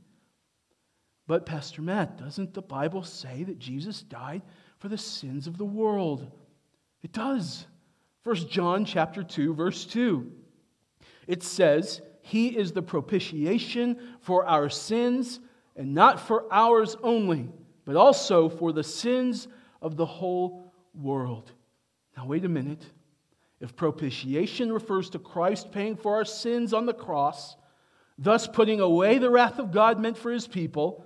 But, 1.27 1.45
Pastor 1.45 1.81
Matt, 1.81 2.17
doesn't 2.17 2.53
the 2.53 2.61
Bible 2.61 3.03
say 3.03 3.43
that 3.43 3.59
Jesus 3.59 4.01
died 4.01 4.41
for 4.79 4.87
the 4.87 4.97
sins 4.97 5.45
of 5.45 5.57
the 5.57 5.65
world? 5.65 6.31
It 7.03 7.11
does. 7.11 7.67
1 8.23 8.35
John 8.47 8.85
chapter 8.85 9.23
2, 9.23 9.53
verse 9.53 9.85
2. 9.85 10.31
It 11.27 11.43
says, 11.43 12.01
He 12.21 12.57
is 12.57 12.71
the 12.71 12.81
propitiation 12.81 13.99
for 14.21 14.45
our 14.45 14.69
sins, 14.69 15.41
and 15.75 15.93
not 15.93 16.19
for 16.19 16.45
ours 16.51 16.95
only, 17.03 17.49
but 17.83 17.97
also 17.97 18.47
for 18.47 18.71
the 18.71 18.83
sins 18.83 19.49
of 19.81 19.97
the 19.97 20.05
whole 20.05 20.73
world. 20.93 21.51
Now, 22.15 22.25
wait 22.25 22.45
a 22.45 22.49
minute. 22.49 22.85
If 23.59 23.75
propitiation 23.75 24.71
refers 24.71 25.09
to 25.11 25.19
Christ 25.19 25.71
paying 25.71 25.97
for 25.97 26.15
our 26.15 26.25
sins 26.25 26.73
on 26.73 26.85
the 26.85 26.93
cross, 26.93 27.55
thus 28.17 28.47
putting 28.47 28.79
away 28.79 29.17
the 29.17 29.29
wrath 29.29 29.59
of 29.59 29.71
God 29.71 29.99
meant 29.99 30.17
for 30.17 30.31
his 30.31 30.47
people, 30.47 31.03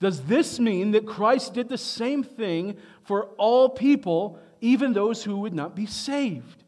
does 0.00 0.22
this 0.22 0.60
mean 0.60 0.92
that 0.92 1.06
Christ 1.06 1.54
did 1.54 1.68
the 1.68 1.78
same 1.78 2.22
thing 2.22 2.76
for 3.02 3.26
all 3.36 3.68
people, 3.68 4.38
even 4.60 4.92
those 4.92 5.24
who 5.24 5.38
would 5.38 5.54
not 5.54 5.74
be 5.74 5.86
saved? 5.86 6.64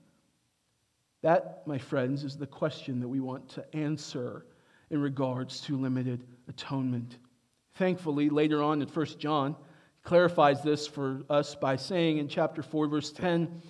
That, 1.22 1.62
my 1.66 1.78
friends, 1.78 2.24
is 2.24 2.36
the 2.36 2.46
question 2.46 3.00
that 3.00 3.08
we 3.08 3.20
want 3.20 3.48
to 3.50 3.76
answer 3.76 4.46
in 4.90 5.00
regards 5.00 5.60
to 5.62 5.76
limited 5.76 6.24
atonement. 6.48 7.18
Thankfully, 7.74 8.30
later 8.30 8.62
on 8.62 8.82
in 8.82 8.88
1 8.88 9.06
John, 9.18 9.54
clarifies 10.02 10.62
this 10.62 10.86
for 10.86 11.22
us 11.30 11.54
by 11.54 11.76
saying 11.76 12.18
in 12.18 12.26
chapter 12.26 12.62
4, 12.62 12.88
verse 12.88 13.12
10, 13.12 13.62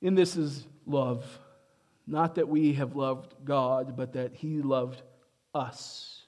in 0.00 0.14
this 0.14 0.36
is 0.36 0.66
love, 0.86 1.26
not 2.06 2.36
that 2.36 2.48
we 2.48 2.74
have 2.74 2.96
loved 2.96 3.34
God, 3.44 3.96
but 3.96 4.14
that 4.14 4.34
He 4.34 4.62
loved 4.62 5.02
us 5.52 6.22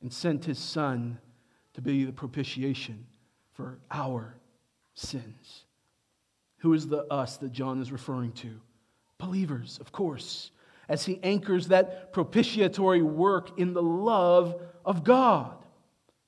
and 0.00 0.12
sent 0.12 0.46
His 0.46 0.58
Son 0.58 1.18
to 1.74 1.80
be 1.80 2.04
the 2.04 2.12
propitiation 2.12 3.06
for 3.52 3.78
our 3.90 4.36
sins. 4.94 5.64
Who 6.58 6.74
is 6.74 6.88
the 6.88 7.04
us 7.12 7.36
that 7.38 7.52
John 7.52 7.80
is 7.80 7.92
referring 7.92 8.32
to? 8.32 8.60
Believers, 9.18 9.78
of 9.80 9.92
course, 9.92 10.50
as 10.88 11.04
he 11.04 11.20
anchors 11.22 11.68
that 11.68 12.12
propitiatory 12.12 13.02
work 13.02 13.58
in 13.58 13.72
the 13.72 13.82
love 13.82 14.60
of 14.84 15.04
God. 15.04 15.56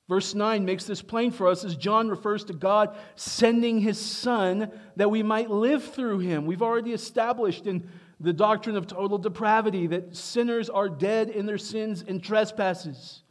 Verse 0.09 0.35
9 0.35 0.65
makes 0.65 0.85
this 0.85 1.01
plain 1.01 1.31
for 1.31 1.47
us 1.47 1.63
as 1.63 1.75
John 1.75 2.09
refers 2.09 2.43
to 2.45 2.53
God 2.53 2.95
sending 3.15 3.79
his 3.79 3.99
Son 3.99 4.71
that 4.95 5.09
we 5.09 5.23
might 5.23 5.49
live 5.49 5.83
through 5.83 6.19
him. 6.19 6.45
We've 6.45 6.61
already 6.61 6.93
established 6.93 7.67
in 7.67 7.89
the 8.19 8.33
doctrine 8.33 8.75
of 8.75 8.87
total 8.87 9.17
depravity 9.17 9.87
that 9.87 10.15
sinners 10.15 10.69
are 10.69 10.89
dead 10.89 11.29
in 11.29 11.45
their 11.45 11.57
sins 11.57 12.03
and 12.07 12.23
trespasses, 12.23 13.23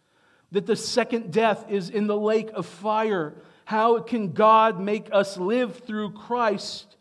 that 0.53 0.67
the 0.67 0.77
second 0.77 1.33
death 1.33 1.65
is 1.69 1.91
in 1.91 2.07
the 2.07 2.17
lake 2.17 2.51
of 2.55 2.67
fire. 2.67 3.35
How 3.65 4.01
can 4.01 4.33
God 4.33 4.79
make 4.79 5.09
us 5.11 5.37
live 5.37 5.79
through 5.79 6.13
Christ 6.13 6.97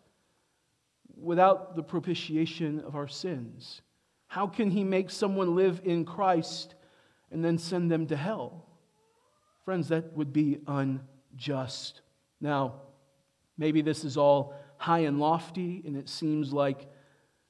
without 1.21 1.75
the 1.75 1.83
propitiation 1.83 2.79
of 2.79 2.95
our 2.95 3.07
sins? 3.07 3.81
How 4.27 4.47
can 4.47 4.71
he 4.71 4.83
make 4.83 5.09
someone 5.09 5.55
live 5.55 5.81
in 5.83 6.05
Christ 6.05 6.75
and 7.29 7.43
then 7.43 7.57
send 7.57 7.91
them 7.91 8.07
to 8.07 8.15
hell? 8.15 8.65
Friends, 9.65 9.89
that 9.89 10.13
would 10.13 10.31
be 10.31 10.59
unjust. 10.65 12.01
Now, 12.39 12.75
maybe 13.57 13.81
this 13.81 14.05
is 14.05 14.15
all 14.15 14.55
high 14.77 14.99
and 14.99 15.19
lofty, 15.19 15.83
and 15.85 15.97
it 15.97 16.07
seems 16.07 16.53
like 16.53 16.89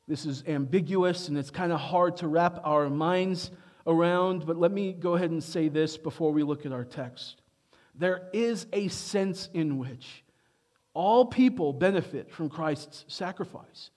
this 0.08 0.25
is 0.25 0.43
ambiguous 0.48 1.29
and 1.29 1.38
it's 1.38 1.51
kind 1.51 1.72
of 1.72 1.79
hard 1.79 2.17
to 2.17 2.27
wrap 2.27 2.60
our 2.63 2.89
minds 2.89 3.51
around, 3.88 4.45
but 4.45 4.57
let 4.57 4.71
me 4.71 4.93
go 4.93 5.15
ahead 5.15 5.31
and 5.31 5.43
say 5.43 5.67
this 5.67 5.97
before 5.97 6.31
we 6.31 6.43
look 6.43 6.65
at 6.65 6.71
our 6.71 6.85
text. 6.85 7.41
There 7.95 8.29
is 8.33 8.67
a 8.73 8.88
sense 8.88 9.50
in 9.53 9.77
which 9.77 10.23
all 10.93 11.25
people 11.25 11.73
benefit 11.73 12.31
from 12.31 12.50
Christ's 12.50 13.05
sacrifice. 13.07 13.89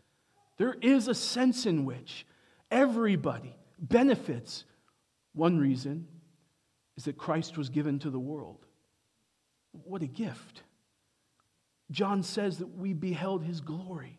There 0.57 0.77
is 0.81 1.09
a 1.09 1.15
sense 1.15 1.67
in 1.67 1.85
which 1.85 2.27
everybody 2.71 3.57
benefits. 3.79 4.65
One 5.33 5.59
reason 5.59 6.07
is 6.97 7.05
that 7.05 7.19
Christ 7.19 7.59
was 7.59 7.69
given 7.69 7.99
to 8.01 8.11
the 8.11 8.19
world. 8.19 8.65
What 9.73 10.03
a 10.03 10.07
gift. 10.07 10.63
John 11.91 12.23
says 12.23 12.59
that 12.59 12.79
we 12.79 12.93
beheld 12.93 13.45
his 13.45 13.61
glory. 13.61 14.19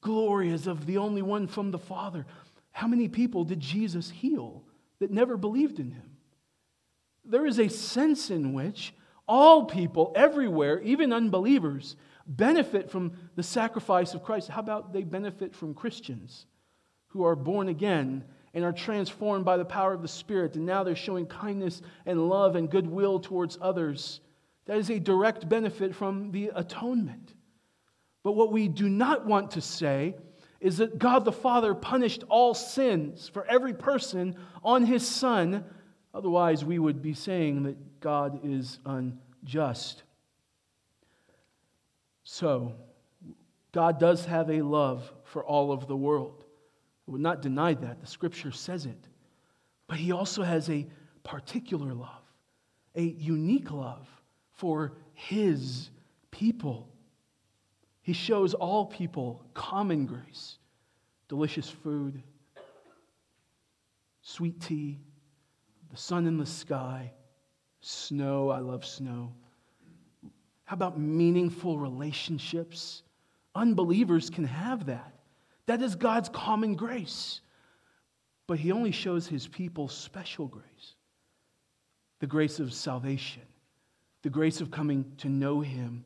Glory 0.00 0.52
as 0.52 0.66
of 0.66 0.86
the 0.86 0.98
only 0.98 1.22
one 1.22 1.46
from 1.46 1.70
the 1.70 1.78
Father. 1.78 2.26
How 2.72 2.88
many 2.88 3.06
people 3.06 3.44
did 3.44 3.60
Jesus 3.60 4.10
heal 4.10 4.64
that 5.02 5.10
never 5.10 5.36
believed 5.36 5.78
in 5.78 5.90
him? 5.90 6.16
There 7.24 7.46
is 7.46 7.60
a 7.60 7.68
sense 7.68 8.30
in 8.30 8.52
which 8.52 8.94
all 9.28 9.66
people 9.66 10.12
everywhere, 10.16 10.80
even 10.80 11.12
unbelievers, 11.12 11.96
benefit 12.26 12.90
from 12.90 13.12
the 13.36 13.42
sacrifice 13.42 14.14
of 14.14 14.24
Christ. 14.24 14.48
How 14.48 14.60
about 14.60 14.92
they 14.92 15.02
benefit 15.02 15.54
from 15.54 15.74
Christians 15.74 16.46
who 17.08 17.24
are 17.24 17.36
born 17.36 17.68
again 17.68 18.24
and 18.54 18.64
are 18.64 18.72
transformed 18.72 19.44
by 19.44 19.56
the 19.56 19.64
power 19.64 19.92
of 19.92 20.02
the 20.02 20.08
Spirit, 20.08 20.56
and 20.56 20.66
now 20.66 20.82
they're 20.82 20.94
showing 20.94 21.26
kindness 21.26 21.80
and 22.04 22.28
love 22.28 22.56
and 22.56 22.70
goodwill 22.70 23.20
towards 23.20 23.58
others. 23.60 24.20
That 24.66 24.78
is 24.78 24.90
a 24.90 24.98
direct 24.98 25.48
benefit 25.48 25.94
from 25.94 26.32
the 26.32 26.50
atonement. 26.54 27.34
But 28.22 28.32
what 28.32 28.52
we 28.52 28.68
do 28.68 28.88
not 28.88 29.26
want 29.26 29.52
to 29.52 29.60
say 29.60 30.14
is 30.62 30.78
that 30.78 30.98
God 30.98 31.24
the 31.24 31.32
Father 31.32 31.74
punished 31.74 32.24
all 32.28 32.54
sins 32.54 33.28
for 33.28 33.44
every 33.46 33.74
person 33.74 34.36
on 34.62 34.86
his 34.86 35.06
Son. 35.06 35.64
Otherwise, 36.14 36.64
we 36.64 36.78
would 36.78 37.02
be 37.02 37.14
saying 37.14 37.64
that 37.64 38.00
God 38.00 38.40
is 38.44 38.78
unjust. 38.86 40.04
So, 42.22 42.74
God 43.72 43.98
does 43.98 44.24
have 44.26 44.50
a 44.50 44.62
love 44.62 45.12
for 45.24 45.44
all 45.44 45.72
of 45.72 45.88
the 45.88 45.96
world. 45.96 46.44
I 47.08 47.10
would 47.10 47.20
not 47.20 47.42
deny 47.42 47.74
that. 47.74 48.00
The 48.00 48.06
scripture 48.06 48.52
says 48.52 48.86
it. 48.86 49.08
But 49.88 49.98
he 49.98 50.12
also 50.12 50.42
has 50.44 50.70
a 50.70 50.86
particular 51.24 51.92
love, 51.92 52.22
a 52.94 53.02
unique 53.02 53.72
love 53.72 54.06
for 54.52 54.92
his 55.14 55.90
people. 56.30 56.88
He 58.02 58.12
shows 58.12 58.54
all 58.54 58.86
people 58.86 59.44
common 59.54 60.06
grace, 60.06 60.58
delicious 61.32 61.70
food, 61.70 62.22
sweet 64.20 64.60
tea, 64.60 65.00
the 65.90 65.96
sun 65.96 66.26
in 66.26 66.36
the 66.36 66.44
sky, 66.44 67.10
snow. 67.80 68.50
I 68.50 68.58
love 68.58 68.84
snow. 68.84 69.32
How 70.64 70.74
about 70.74 71.00
meaningful 71.00 71.78
relationships? 71.78 73.02
Unbelievers 73.54 74.28
can 74.28 74.44
have 74.44 74.84
that. 74.84 75.14
That 75.64 75.80
is 75.80 75.94
God's 75.94 76.28
common 76.28 76.74
grace. 76.74 77.40
But 78.46 78.58
He 78.58 78.70
only 78.70 78.92
shows 78.92 79.26
His 79.26 79.48
people 79.48 79.88
special 79.88 80.48
grace 80.48 80.96
the 82.20 82.26
grace 82.26 82.60
of 82.60 82.74
salvation, 82.74 83.44
the 84.20 84.28
grace 84.28 84.60
of 84.60 84.70
coming 84.70 85.10
to 85.16 85.30
know 85.30 85.62
Him. 85.62 86.04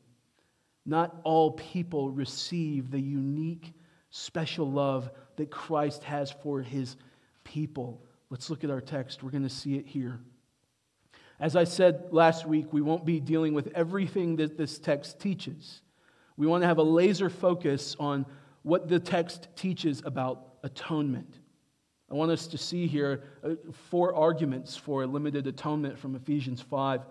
Not 0.85 1.19
all 1.25 1.51
people 1.51 2.11
receive 2.11 2.91
the 2.91 3.01
unique, 3.01 3.73
special 4.09 4.69
love 4.71 5.09
that 5.35 5.51
Christ 5.51 6.03
has 6.03 6.31
for 6.31 6.61
His 6.61 6.95
people. 7.43 8.01
Let's 8.29 8.49
look 8.49 8.63
at 8.63 8.69
our 8.69 8.81
text. 8.81 9.23
We're 9.23 9.31
going 9.31 9.43
to 9.43 9.49
see 9.49 9.75
it 9.75 9.87
here. 9.87 10.19
As 11.39 11.55
I 11.55 11.65
said 11.65 12.07
last 12.11 12.47
week, 12.47 12.73
we 12.73 12.81
won't 12.81 13.05
be 13.05 13.19
dealing 13.19 13.53
with 13.53 13.71
everything 13.75 14.37
that 14.37 14.57
this 14.57 14.79
text 14.79 15.19
teaches. 15.19 15.81
We 16.35 16.47
want 16.47 16.63
to 16.63 16.67
have 16.67 16.79
a 16.79 16.83
laser 16.83 17.29
focus 17.29 17.95
on 17.99 18.25
what 18.63 18.87
the 18.87 18.99
text 18.99 19.47
teaches 19.55 20.01
about 20.03 20.47
atonement. 20.63 21.39
I 22.09 22.15
want 22.15 22.31
us 22.31 22.47
to 22.47 22.57
see 22.57 22.87
here 22.87 23.23
uh, 23.43 23.51
four 23.89 24.15
arguments 24.15 24.75
for 24.75 25.03
a 25.03 25.07
limited 25.07 25.45
atonement 25.45 25.99
from 25.99 26.15
Ephesians 26.15 26.61
5 26.61 27.01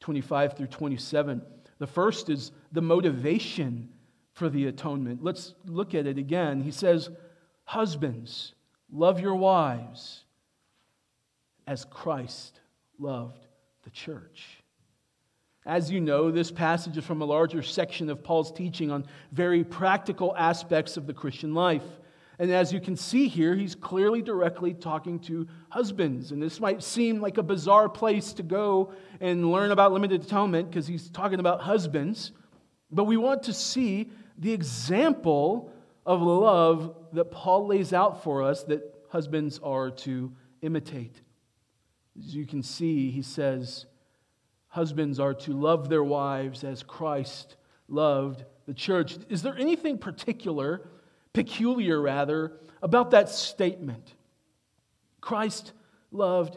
25 0.00 0.56
through 0.56 0.66
27. 0.66 1.40
The 1.78 1.86
first 1.86 2.28
is 2.28 2.50
the 2.72 2.82
motivation 2.82 3.88
for 4.32 4.48
the 4.48 4.66
atonement. 4.66 5.22
Let's 5.22 5.54
look 5.66 5.94
at 5.94 6.06
it 6.06 6.18
again. 6.18 6.62
He 6.62 6.70
says, 6.70 7.10
Husbands, 7.64 8.54
love 8.90 9.20
your 9.20 9.34
wives 9.34 10.24
as 11.66 11.84
Christ 11.84 12.60
loved 12.98 13.46
the 13.84 13.90
church. 13.90 14.62
As 15.64 15.90
you 15.90 16.00
know, 16.00 16.30
this 16.30 16.50
passage 16.50 16.96
is 16.96 17.04
from 17.04 17.22
a 17.22 17.24
larger 17.24 17.62
section 17.62 18.10
of 18.10 18.24
Paul's 18.24 18.50
teaching 18.50 18.90
on 18.90 19.06
very 19.30 19.62
practical 19.62 20.34
aspects 20.36 20.96
of 20.96 21.06
the 21.06 21.14
Christian 21.14 21.54
life. 21.54 21.84
And 22.38 22.50
as 22.50 22.72
you 22.72 22.80
can 22.80 22.96
see 22.96 23.28
here, 23.28 23.54
he's 23.54 23.76
clearly 23.76 24.22
directly 24.22 24.74
talking 24.74 25.20
to 25.20 25.46
husbands. 25.68 26.32
And 26.32 26.42
this 26.42 26.58
might 26.58 26.82
seem 26.82 27.20
like 27.20 27.38
a 27.38 27.42
bizarre 27.42 27.88
place 27.88 28.32
to 28.34 28.42
go 28.42 28.92
and 29.20 29.52
learn 29.52 29.70
about 29.70 29.92
limited 29.92 30.22
atonement 30.22 30.68
because 30.68 30.88
he's 30.88 31.08
talking 31.10 31.38
about 31.38 31.60
husbands. 31.60 32.32
But 32.90 33.04
we 33.04 33.16
want 33.16 33.44
to 33.44 33.52
see 33.52 34.10
the 34.38 34.52
example 34.52 35.72
of 36.04 36.20
love 36.22 36.94
that 37.12 37.30
Paul 37.30 37.66
lays 37.68 37.92
out 37.92 38.22
for 38.22 38.42
us 38.42 38.64
that 38.64 38.82
husbands 39.08 39.60
are 39.62 39.90
to 39.90 40.32
imitate. 40.62 41.20
As 42.18 42.34
you 42.34 42.46
can 42.46 42.62
see, 42.62 43.10
he 43.10 43.22
says, 43.22 43.86
Husbands 44.68 45.20
are 45.20 45.34
to 45.34 45.52
love 45.52 45.90
their 45.90 46.02
wives 46.02 46.64
as 46.64 46.82
Christ 46.82 47.56
loved 47.88 48.42
the 48.66 48.72
church. 48.72 49.18
Is 49.28 49.42
there 49.42 49.56
anything 49.58 49.98
particular, 49.98 50.88
peculiar 51.34 52.00
rather, 52.00 52.52
about 52.82 53.10
that 53.10 53.28
statement? 53.28 54.14
Christ 55.20 55.72
loved 56.10 56.56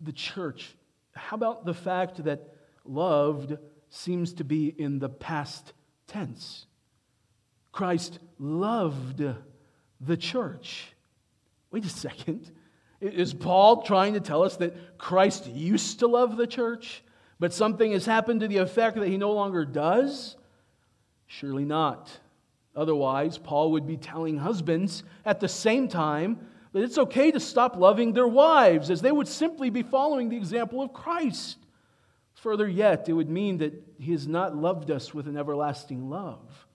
the 0.00 0.10
church. 0.10 0.74
How 1.14 1.36
about 1.36 1.64
the 1.64 1.74
fact 1.74 2.24
that 2.24 2.52
loved 2.84 3.56
seems 3.90 4.32
to 4.34 4.44
be 4.44 4.66
in 4.66 4.98
the 4.98 5.08
past 5.08 5.72
tense? 6.08 6.66
Christ 7.72 8.18
loved 8.38 9.24
the 10.00 10.16
church. 10.16 10.92
Wait 11.70 11.84
a 11.84 11.88
second. 11.88 12.50
Is 13.00 13.34
Paul 13.34 13.82
trying 13.82 14.14
to 14.14 14.20
tell 14.20 14.44
us 14.44 14.56
that 14.58 14.98
Christ 14.98 15.46
used 15.48 15.98
to 16.00 16.06
love 16.06 16.36
the 16.36 16.46
church? 16.46 17.02
But 17.40 17.52
something 17.52 17.90
has 17.92 18.06
happened 18.06 18.40
to 18.40 18.48
the 18.48 18.58
effect 18.58 18.96
that 18.96 19.08
he 19.08 19.16
no 19.16 19.32
longer 19.32 19.64
does? 19.64 20.36
Surely 21.26 21.64
not. 21.64 22.10
Otherwise, 22.76 23.38
Paul 23.38 23.72
would 23.72 23.86
be 23.86 23.96
telling 23.96 24.38
husbands 24.38 25.02
at 25.24 25.40
the 25.40 25.48
same 25.48 25.88
time 25.88 26.38
that 26.72 26.82
it's 26.82 26.98
okay 26.98 27.30
to 27.32 27.40
stop 27.40 27.76
loving 27.76 28.12
their 28.12 28.28
wives, 28.28 28.90
as 28.90 29.02
they 29.02 29.12
would 29.12 29.28
simply 29.28 29.68
be 29.70 29.82
following 29.82 30.28
the 30.28 30.36
example 30.36 30.80
of 30.80 30.92
Christ. 30.92 31.58
Further 32.34 32.68
yet, 32.68 33.08
it 33.08 33.12
would 33.12 33.28
mean 33.28 33.58
that 33.58 33.74
he 33.98 34.12
has 34.12 34.26
not 34.26 34.56
loved 34.56 34.90
us 34.90 35.12
with 35.12 35.26
an 35.26 35.36
everlasting 35.36 36.08
love, 36.08 36.66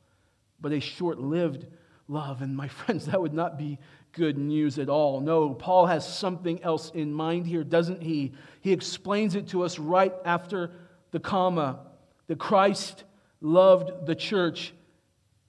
but 0.60 0.72
a 0.72 0.80
short 0.80 1.20
lived 1.20 1.68
love. 2.08 2.42
And 2.42 2.56
my 2.56 2.68
friends, 2.68 3.06
that 3.08 3.22
would 3.22 3.34
not 3.34 3.58
be 3.58 3.80
good 4.14 4.38
news 4.38 4.80
at 4.80 4.90
all. 4.90 5.22
No, 5.22 5.54
Paul 5.54 5.86
has 5.86 6.08
something 6.08 6.64
else 6.64 6.92
in 6.92 7.14
mind 7.14 7.46
here, 7.46 7.64
doesn't 7.64 8.02
he? 8.02 8.34
He 8.62 8.72
explains 8.74 9.36
it 9.36 9.48
to 9.50 9.64
us 9.64 9.78
right 9.78 10.14
after 10.26 10.72
the 11.12 11.20
comma 11.20 11.80
that 12.28 12.40
Christ 12.40 13.04
loved 13.42 14.06
the 14.06 14.16
church 14.16 14.74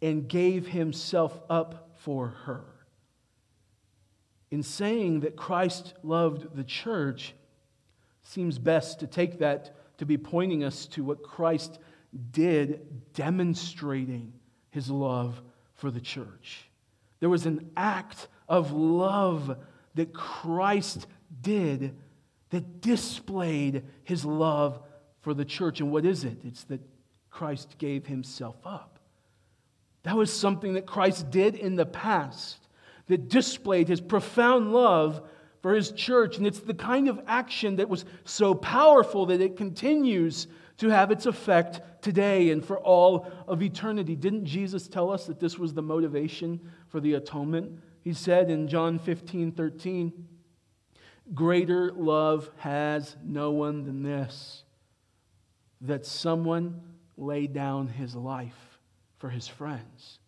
and 0.02 0.28
gave 0.28 0.66
himself 0.66 1.40
up 1.48 1.90
for 1.96 2.28
her. 2.44 2.64
In 4.50 4.62
saying 4.62 5.20
that 5.20 5.36
Christ 5.36 5.94
loved 6.02 6.56
the 6.56 6.64
church, 6.64 7.34
seems 8.22 8.58
best 8.58 9.00
to 9.00 9.06
take 9.06 9.38
that 9.38 9.74
to 9.98 10.06
be 10.06 10.16
pointing 10.16 10.62
us 10.62 10.86
to 10.86 11.02
what 11.02 11.22
Christ 11.22 11.78
did, 12.30 13.12
demonstrating 13.14 14.32
his 14.78 14.92
love 14.92 15.42
for 15.74 15.90
the 15.90 16.00
church. 16.00 16.70
There 17.18 17.28
was 17.28 17.46
an 17.46 17.72
act 17.76 18.28
of 18.48 18.70
love 18.70 19.58
that 19.96 20.14
Christ 20.14 21.08
did 21.42 21.96
that 22.50 22.80
displayed 22.80 23.82
his 24.04 24.24
love 24.24 24.78
for 25.22 25.34
the 25.34 25.44
church. 25.44 25.80
And 25.80 25.90
what 25.90 26.04
is 26.06 26.22
it? 26.22 26.38
It's 26.44 26.62
that 26.64 26.80
Christ 27.28 27.74
gave 27.78 28.06
himself 28.06 28.54
up. 28.64 29.00
That 30.04 30.16
was 30.16 30.32
something 30.32 30.74
that 30.74 30.86
Christ 30.86 31.28
did 31.28 31.56
in 31.56 31.74
the 31.74 31.84
past 31.84 32.68
that 33.08 33.28
displayed 33.28 33.88
his 33.88 34.00
profound 34.00 34.72
love 34.72 35.22
for 35.60 35.74
his 35.74 35.90
church. 35.90 36.38
And 36.38 36.46
it's 36.46 36.60
the 36.60 36.72
kind 36.72 37.08
of 37.08 37.20
action 37.26 37.74
that 37.76 37.88
was 37.88 38.04
so 38.24 38.54
powerful 38.54 39.26
that 39.26 39.40
it 39.40 39.56
continues 39.56 40.46
to 40.78 40.88
have 40.88 41.10
its 41.10 41.26
effect 41.26 41.80
today 42.02 42.50
and 42.50 42.64
for 42.64 42.78
all 42.78 43.30
of 43.46 43.62
eternity. 43.62 44.16
Didn't 44.16 44.44
Jesus 44.44 44.88
tell 44.88 45.10
us 45.10 45.26
that 45.26 45.40
this 45.40 45.58
was 45.58 45.74
the 45.74 45.82
motivation 45.82 46.60
for 46.88 47.00
the 47.00 47.14
atonement? 47.14 47.80
He 48.00 48.12
said 48.14 48.50
in 48.50 48.68
John 48.68 48.98
15 48.98 49.52
13, 49.52 50.28
Greater 51.34 51.92
love 51.92 52.50
has 52.58 53.16
no 53.22 53.50
one 53.50 53.84
than 53.84 54.02
this, 54.02 54.62
that 55.82 56.06
someone 56.06 56.80
lay 57.16 57.46
down 57.46 57.88
his 57.88 58.14
life 58.14 58.78
for 59.18 59.28
his 59.28 59.46
friends. 59.46 60.20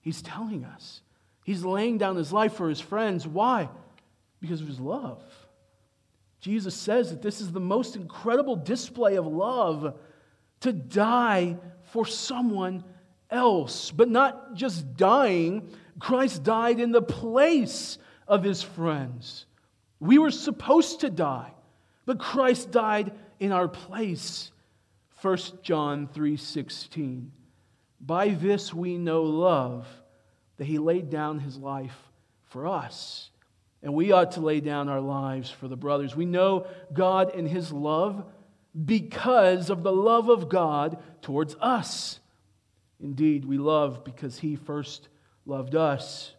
He's 0.00 0.22
telling 0.22 0.64
us. 0.64 1.00
He's 1.44 1.64
laying 1.64 1.98
down 1.98 2.16
his 2.16 2.32
life 2.32 2.52
for 2.52 2.68
his 2.68 2.80
friends. 2.80 3.26
Why? 3.26 3.68
Because 4.40 4.60
of 4.60 4.68
his 4.68 4.78
love. 4.78 5.22
Jesus 6.40 6.74
says 6.74 7.10
that 7.10 7.22
this 7.22 7.40
is 7.40 7.52
the 7.52 7.60
most 7.60 7.96
incredible 7.96 8.56
display 8.56 9.16
of 9.16 9.26
love 9.26 9.98
to 10.60 10.72
die 10.72 11.56
for 11.84 12.06
someone 12.06 12.84
else. 13.30 13.90
But 13.90 14.08
not 14.08 14.54
just 14.54 14.96
dying, 14.96 15.70
Christ 15.98 16.44
died 16.44 16.80
in 16.80 16.92
the 16.92 17.02
place 17.02 17.98
of 18.26 18.44
his 18.44 18.62
friends. 18.62 19.46
We 20.00 20.18
were 20.18 20.30
supposed 20.30 21.00
to 21.00 21.10
die, 21.10 21.52
but 22.06 22.20
Christ 22.20 22.70
died 22.70 23.12
in 23.40 23.50
our 23.52 23.68
place. 23.68 24.52
1 25.20 25.62
John 25.62 26.06
3:16 26.06 27.30
By 28.00 28.28
this 28.28 28.72
we 28.72 28.96
know 28.96 29.24
love 29.24 29.86
that 30.56 30.66
he 30.66 30.78
laid 30.78 31.10
down 31.10 31.40
his 31.40 31.56
life 31.56 32.10
for 32.44 32.66
us 32.66 33.30
and 33.82 33.94
we 33.94 34.12
ought 34.12 34.32
to 34.32 34.40
lay 34.40 34.60
down 34.60 34.88
our 34.88 35.00
lives 35.00 35.50
for 35.50 35.68
the 35.68 35.76
brothers. 35.76 36.16
We 36.16 36.26
know 36.26 36.66
God 36.92 37.34
and 37.34 37.48
His 37.48 37.72
love 37.72 38.24
because 38.84 39.70
of 39.70 39.82
the 39.82 39.92
love 39.92 40.28
of 40.28 40.48
God 40.48 40.98
towards 41.22 41.54
us. 41.60 42.20
Indeed, 43.00 43.44
we 43.44 43.58
love 43.58 44.04
because 44.04 44.38
He 44.38 44.56
first 44.56 45.08
loved 45.46 45.74
us. 45.74 46.32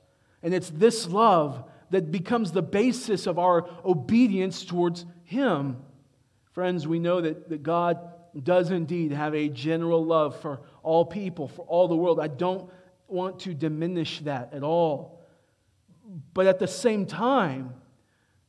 And 0.43 0.54
it's 0.54 0.69
this 0.69 1.08
love 1.08 1.63
that 1.91 2.12
becomes 2.12 2.52
the 2.52 2.62
basis 2.62 3.25
of 3.25 3.39
our 3.39 3.67
obedience 3.86 4.65
towards 4.65 5.06
Him. 5.23 5.78
Friends, 6.52 6.88
we 6.88 6.99
know 6.99 7.21
that, 7.21 7.49
that 7.49 7.63
God 7.63 7.99
does 8.43 8.69
indeed 8.69 9.12
have 9.12 9.34
a 9.34 9.49
general 9.49 10.06
love 10.06 10.39
for 10.41 10.62
all 10.84 11.06
people, 11.06 11.47
for 11.47 11.63
all 11.63 11.88
the 11.88 11.95
world. 11.95 12.19
I 12.19 12.28
don't 12.28 12.69
want 13.08 13.39
to 13.41 13.54
diminish 13.54 14.19
that 14.21 14.54
at 14.54 14.63
all. 14.63 15.19
But 16.34 16.48
at 16.48 16.60
the 16.60 16.67
same 16.67 17.06
time, 17.06 17.74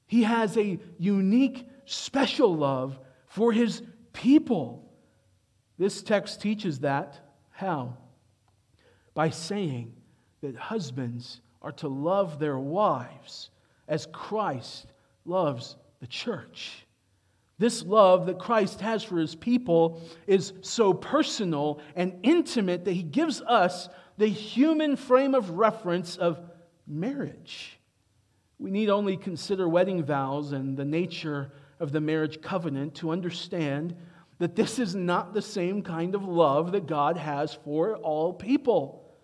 he 0.07 0.23
has 0.23 0.57
a 0.57 0.79
unique, 0.99 1.69
special 1.85 2.55
love 2.57 2.99
for 3.27 3.53
his 3.53 3.83
people. 4.13 4.91
This 5.79 6.03
text 6.03 6.41
teaches 6.41 6.81
that. 6.81 7.19
How? 7.51 7.97
By 9.15 9.31
saying 9.31 9.95
that 10.41 10.57
husbands 10.57 11.41
are 11.63 11.73
to 11.73 11.89
love 11.89 12.39
their 12.39 12.59
wives 12.59 13.51
as 13.87 14.07
Christ 14.11 14.87
loves 15.25 15.77
the 16.01 16.07
church. 16.07 16.87
This 17.59 17.85
love 17.85 18.27
that 18.27 18.39
Christ 18.39 18.81
has 18.81 19.03
for 19.03 19.19
his 19.19 19.35
people 19.35 20.01
is 20.27 20.55
so 20.63 20.95
personal 20.95 21.81
and 21.95 22.19
intimate 22.23 22.87
that 22.87 22.95
he 22.95 23.03
gives 23.03 23.43
us 23.43 23.91
the 24.17 24.29
human 24.29 24.97
frame 24.97 25.35
of 25.35 25.51
reference 25.51 26.17
of 26.17 26.41
marriage. 26.91 27.79
We 28.59 28.71
need 28.71 28.91
only 28.91 29.17
consider 29.17 29.69
wedding 29.69 30.05
vows 30.05 30.53
and 30.53 30.77
the 30.77 30.85
nature 30.85 31.53
of 31.79 31.93
the 31.93 32.01
marriage 32.01 32.43
covenant 32.43 32.95
to 32.97 33.11
understand 33.11 33.97
that 34.39 34.57
this 34.57 34.79
is 34.79 34.95
not 34.95 35.33
the 35.33 35.43
same 35.43 35.83
kind 35.83 36.15
of 36.15 36.25
love 36.25 36.73
that 36.73 36.87
God 36.87 37.17
has 37.17 37.55
for 37.55 37.97
all 37.97 38.33
people. 38.33 39.17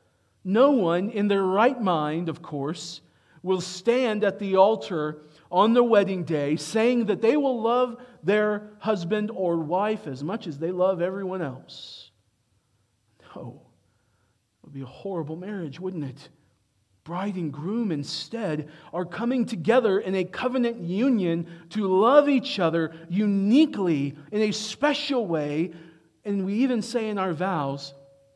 No 0.44 0.70
one 0.70 1.11
in 1.11 1.29
their 1.29 1.42
right 1.42 1.81
mind, 1.81 2.29
of 2.29 2.40
course, 2.40 3.00
will 3.42 3.61
stand 3.61 4.24
at 4.24 4.38
the 4.38 4.57
altar 4.57 5.22
on 5.50 5.72
their 5.72 5.83
wedding 5.83 6.24
day 6.24 6.57
saying 6.57 7.07
that 7.07 7.22
they 7.22 7.37
will 7.37 7.62
love 7.62 7.96
their 8.22 8.70
husband 8.79 9.31
or 9.31 9.57
wife 9.59 10.07
as 10.07 10.24
much 10.24 10.46
as 10.46 10.59
they 10.59 10.70
love 10.70 11.00
everyone 11.00 11.42
else. 11.42 12.11
No. 13.35 13.62
It 13.62 14.66
would 14.66 14.72
be 14.72 14.83
a 14.83 14.87
horrible 14.87 15.37
marriage, 15.37 15.79
wouldn't 15.79 16.05
it? 16.05 16.29
Bride 17.07 17.37
and 17.37 17.53
groom 17.53 17.92
instead 17.92 18.69
are 18.92 19.05
coming 19.05 19.47
together 19.47 20.01
in 20.01 20.16
a 20.16 20.25
covenant 20.25 20.81
union 20.81 21.47
to 21.71 21.87
love 21.87 22.29
each 22.29 22.59
other 22.59 22.92
uniquely 23.09 24.16
in 24.33 24.42
a 24.42 24.51
special 24.51 25.25
way. 25.25 25.71
And 26.25 26.45
we 26.45 26.55
even 26.55 26.83
say 26.83 27.09
in 27.09 27.16
our 27.16 27.33
vows, 27.33 27.95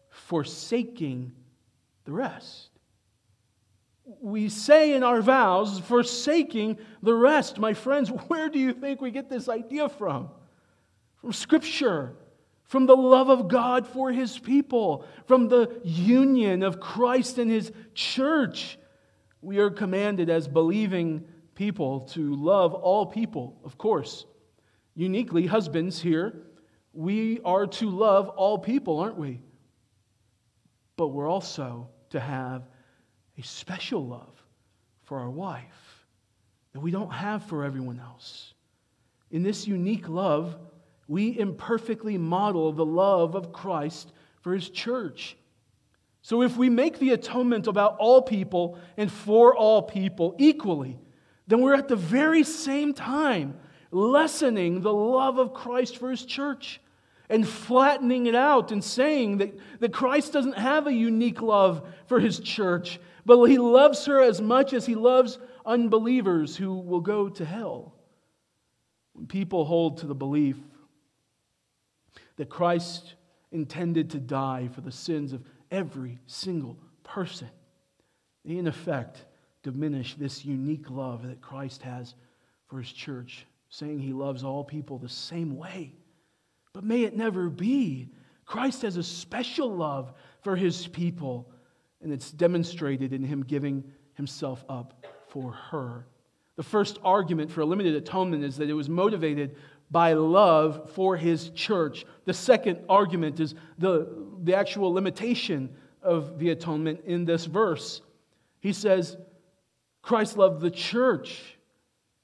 forsaking 0.08 1.32
the 2.04 2.12
rest. 2.12 2.68
We 4.20 4.48
say 4.48 4.94
in 4.94 5.02
our 5.02 5.20
vows, 5.20 5.80
forsaking 5.80 6.78
the 7.02 7.14
rest. 7.14 7.58
My 7.58 7.74
friends, 7.74 8.08
where 8.28 8.48
do 8.48 8.60
you 8.60 8.72
think 8.72 9.00
we 9.00 9.10
get 9.10 9.28
this 9.28 9.48
idea 9.48 9.88
from? 9.88 10.30
From 11.16 11.32
Scripture 11.32 12.14
from 12.70 12.86
the 12.86 12.96
love 12.96 13.28
of 13.28 13.48
God 13.48 13.84
for 13.84 14.12
his 14.12 14.38
people, 14.38 15.04
from 15.26 15.48
the 15.48 15.80
union 15.82 16.62
of 16.62 16.78
Christ 16.78 17.38
and 17.38 17.50
his 17.50 17.72
church. 17.94 18.78
We 19.42 19.58
are 19.58 19.70
commanded 19.70 20.30
as 20.30 20.46
believing 20.46 21.24
people 21.56 22.02
to 22.12 22.32
love 22.32 22.72
all 22.72 23.06
people, 23.06 23.60
of 23.64 23.76
course. 23.76 24.24
Uniquely, 24.94 25.46
husbands 25.46 26.00
here, 26.00 26.46
we 26.92 27.40
are 27.44 27.66
to 27.66 27.90
love 27.90 28.28
all 28.28 28.56
people, 28.56 29.00
aren't 29.00 29.18
we? 29.18 29.40
But 30.96 31.08
we're 31.08 31.28
also 31.28 31.88
to 32.10 32.20
have 32.20 32.68
a 33.36 33.42
special 33.42 34.06
love 34.06 34.40
for 35.02 35.18
our 35.18 35.30
wife 35.30 36.06
that 36.72 36.78
we 36.78 36.92
don't 36.92 37.10
have 37.10 37.42
for 37.46 37.64
everyone 37.64 37.98
else. 37.98 38.54
In 39.32 39.42
this 39.42 39.66
unique 39.66 40.08
love, 40.08 40.56
we 41.10 41.36
imperfectly 41.36 42.16
model 42.16 42.72
the 42.72 42.86
love 42.86 43.34
of 43.34 43.52
Christ 43.52 44.12
for 44.42 44.54
his 44.54 44.70
church. 44.70 45.36
So 46.22 46.42
if 46.42 46.56
we 46.56 46.70
make 46.70 47.00
the 47.00 47.10
atonement 47.10 47.66
about 47.66 47.96
all 47.98 48.22
people 48.22 48.78
and 48.96 49.10
for 49.10 49.56
all 49.56 49.82
people 49.82 50.36
equally, 50.38 51.00
then 51.48 51.62
we're 51.62 51.74
at 51.74 51.88
the 51.88 51.96
very 51.96 52.44
same 52.44 52.94
time 52.94 53.58
lessening 53.90 54.82
the 54.82 54.92
love 54.92 55.38
of 55.38 55.52
Christ 55.52 55.96
for 55.96 56.12
his 56.12 56.24
church 56.24 56.80
and 57.28 57.46
flattening 57.46 58.26
it 58.26 58.36
out 58.36 58.70
and 58.70 58.82
saying 58.82 59.38
that, 59.38 59.52
that 59.80 59.92
Christ 59.92 60.32
doesn't 60.32 60.58
have 60.58 60.86
a 60.86 60.92
unique 60.92 61.42
love 61.42 61.88
for 62.06 62.20
his 62.20 62.38
church, 62.38 63.00
but 63.26 63.44
he 63.46 63.58
loves 63.58 64.06
her 64.06 64.22
as 64.22 64.40
much 64.40 64.72
as 64.72 64.86
he 64.86 64.94
loves 64.94 65.40
unbelievers 65.66 66.56
who 66.56 66.72
will 66.72 67.00
go 67.00 67.28
to 67.30 67.44
hell. 67.44 67.96
When 69.14 69.26
people 69.26 69.64
hold 69.64 69.98
to 69.98 70.06
the 70.06 70.14
belief 70.14 70.56
that 72.40 72.48
Christ 72.48 73.16
intended 73.52 74.08
to 74.08 74.18
die 74.18 74.70
for 74.72 74.80
the 74.80 74.90
sins 74.90 75.34
of 75.34 75.44
every 75.70 76.18
single 76.24 76.78
person. 77.02 77.50
They, 78.46 78.56
in 78.56 78.66
effect, 78.66 79.26
diminish 79.62 80.14
this 80.14 80.42
unique 80.42 80.88
love 80.88 81.28
that 81.28 81.42
Christ 81.42 81.82
has 81.82 82.14
for 82.66 82.78
his 82.78 82.90
church, 82.92 83.44
saying 83.68 83.98
he 83.98 84.14
loves 84.14 84.42
all 84.42 84.64
people 84.64 84.96
the 84.96 85.06
same 85.06 85.54
way. 85.54 85.92
But 86.72 86.82
may 86.82 87.02
it 87.02 87.14
never 87.14 87.50
be. 87.50 88.08
Christ 88.46 88.80
has 88.82 88.96
a 88.96 89.02
special 89.02 89.76
love 89.76 90.14
for 90.40 90.56
his 90.56 90.86
people, 90.86 91.52
and 92.00 92.10
it's 92.10 92.30
demonstrated 92.30 93.12
in 93.12 93.22
him 93.22 93.44
giving 93.44 93.84
himself 94.14 94.64
up 94.66 95.04
for 95.28 95.52
her. 95.52 96.06
The 96.56 96.62
first 96.62 97.00
argument 97.04 97.50
for 97.50 97.60
a 97.60 97.66
limited 97.66 97.96
atonement 97.96 98.44
is 98.44 98.56
that 98.56 98.70
it 98.70 98.74
was 98.74 98.88
motivated 98.88 99.56
by 99.90 100.12
love 100.12 100.90
for 100.94 101.16
his 101.16 101.50
church. 101.50 102.04
The 102.24 102.34
second 102.34 102.80
argument 102.88 103.40
is 103.40 103.54
the, 103.78 104.08
the 104.42 104.54
actual 104.54 104.92
limitation 104.92 105.70
of 106.02 106.38
the 106.38 106.50
atonement 106.50 107.00
in 107.04 107.24
this 107.24 107.46
verse. 107.46 108.00
He 108.60 108.72
says, 108.72 109.16
Christ 110.02 110.36
loved 110.36 110.60
the 110.60 110.70
church. 110.70 111.56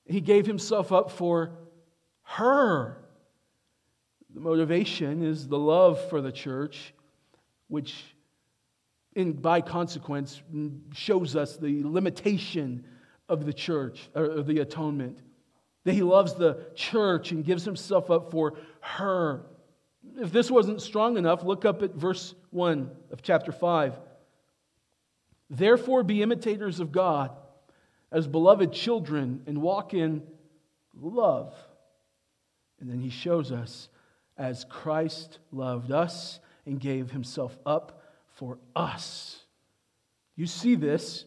He 0.07 0.21
gave 0.21 0.47
himself 0.47 0.93
up 0.93 1.11
for 1.11 1.53
her. 2.23 3.03
The 4.33 4.41
motivation 4.41 5.25
is 5.25 5.49
the 5.49 5.59
love 5.59 6.09
for 6.09 6.21
the 6.21 6.33
church, 6.33 6.95
which, 7.69 7.95
in, 9.15 9.33
by 9.33 9.61
consequence, 9.61 10.43
shows 10.93 11.35
us 11.35 11.57
the 11.57 11.83
limitation 11.85 12.87
of 13.29 13.45
the 13.45 13.53
church, 13.53 14.09
or 14.15 14.43
the 14.43 14.61
atonement. 14.61 15.21
That 15.87 15.95
he 15.95 16.03
loves 16.03 16.35
the 16.35 16.67
church 16.75 17.31
and 17.31 17.45
gives 17.45 17.65
himself 17.65 18.11
up 18.11 18.33
for 18.33 18.55
her. 18.81 19.47
If 20.17 20.33
this 20.33 20.51
wasn't 20.51 20.83
strong 20.83 21.17
enough, 21.17 21.45
look 21.45 21.65
up 21.65 21.81
at 21.81 21.95
verse 21.95 22.35
1 22.51 22.91
of 23.13 23.23
chapter 23.23 23.53
5. 23.53 23.95
Therefore, 25.49 26.03
be 26.03 26.23
imitators 26.23 26.81
of 26.81 26.91
God 26.91 27.31
as 28.11 28.27
beloved 28.27 28.73
children 28.73 29.45
and 29.47 29.63
walk 29.63 29.95
in 29.95 30.25
love. 30.93 31.55
And 32.81 32.91
then 32.91 32.99
he 32.99 33.11
shows 33.11 33.53
us 33.53 33.89
as 34.37 34.65
Christ 34.65 35.39
loved 35.53 35.93
us 35.93 36.41
and 36.67 36.81
gave 36.81 37.13
himself 37.13 37.57
up 37.65 38.03
for 38.35 38.59
us. 38.75 39.39
You 40.35 40.47
see 40.47 40.75
this. 40.75 41.27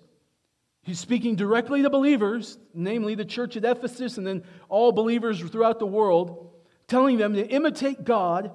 He's 0.90 0.98
speaking 0.98 1.36
directly 1.36 1.84
to 1.84 1.90
believers, 1.92 2.58
namely 2.74 3.14
the 3.14 3.24
church 3.24 3.56
at 3.56 3.64
Ephesus 3.64 4.18
and 4.18 4.26
then 4.26 4.42
all 4.70 4.92
believers 4.92 5.40
throughout 5.40 5.78
the 5.78 5.86
world, 5.86 6.50
telling 6.88 7.20
them 7.20 7.36
to 7.36 7.48
imitate 7.48 8.04
God 8.04 8.52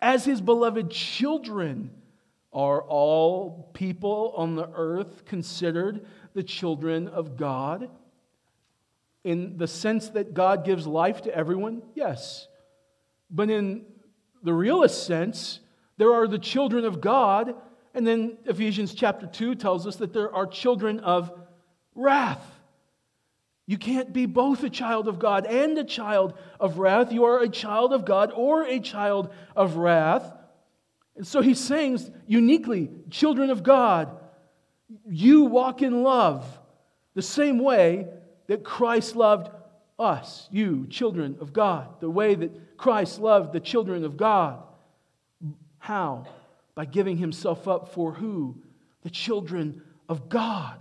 as 0.00 0.24
his 0.24 0.40
beloved 0.40 0.90
children. 0.90 1.90
Are 2.54 2.80
all 2.80 3.68
people 3.74 4.32
on 4.34 4.54
the 4.56 4.66
earth 4.74 5.26
considered 5.26 6.06
the 6.32 6.42
children 6.42 7.06
of 7.06 7.36
God? 7.36 7.90
In 9.22 9.58
the 9.58 9.68
sense 9.68 10.08
that 10.08 10.32
God 10.32 10.64
gives 10.64 10.86
life 10.86 11.20
to 11.22 11.36
everyone? 11.36 11.82
Yes. 11.94 12.48
But 13.30 13.50
in 13.50 13.84
the 14.42 14.54
realist 14.54 15.06
sense, 15.06 15.60
there 15.98 16.14
are 16.14 16.26
the 16.26 16.38
children 16.38 16.86
of 16.86 17.02
God, 17.02 17.54
and 17.92 18.06
then 18.06 18.38
Ephesians 18.46 18.94
chapter 18.94 19.26
2 19.26 19.56
tells 19.56 19.86
us 19.86 19.96
that 19.96 20.14
there 20.14 20.34
are 20.34 20.46
children 20.46 21.00
of 21.00 21.43
wrath. 21.94 22.44
You 23.66 23.78
can't 23.78 24.12
be 24.12 24.26
both 24.26 24.62
a 24.62 24.70
child 24.70 25.08
of 25.08 25.18
God 25.18 25.46
and 25.46 25.78
a 25.78 25.84
child 25.84 26.34
of 26.60 26.78
wrath. 26.78 27.12
You 27.12 27.24
are 27.24 27.40
a 27.40 27.48
child 27.48 27.92
of 27.92 28.04
God 28.04 28.30
or 28.34 28.64
a 28.64 28.78
child 28.78 29.32
of 29.56 29.76
wrath. 29.76 30.30
And 31.16 31.26
so 31.26 31.40
he 31.40 31.54
sings 31.54 32.10
uniquely, 32.26 32.90
children 33.10 33.50
of 33.50 33.62
God, 33.62 34.20
you 35.08 35.44
walk 35.44 35.80
in 35.82 36.02
love 36.02 36.44
the 37.14 37.22
same 37.22 37.58
way 37.58 38.08
that 38.48 38.64
Christ 38.64 39.16
loved 39.16 39.50
us, 39.98 40.48
you, 40.50 40.86
children 40.88 41.36
of 41.40 41.52
God, 41.52 42.00
the 42.00 42.10
way 42.10 42.34
that 42.34 42.76
Christ 42.76 43.20
loved 43.20 43.52
the 43.52 43.60
children 43.60 44.04
of 44.04 44.16
God. 44.16 44.62
How? 45.78 46.26
By 46.74 46.84
giving 46.84 47.16
himself 47.16 47.68
up 47.68 47.94
for 47.94 48.12
who? 48.12 48.56
The 49.02 49.10
children 49.10 49.82
of 50.08 50.28
God. 50.28 50.80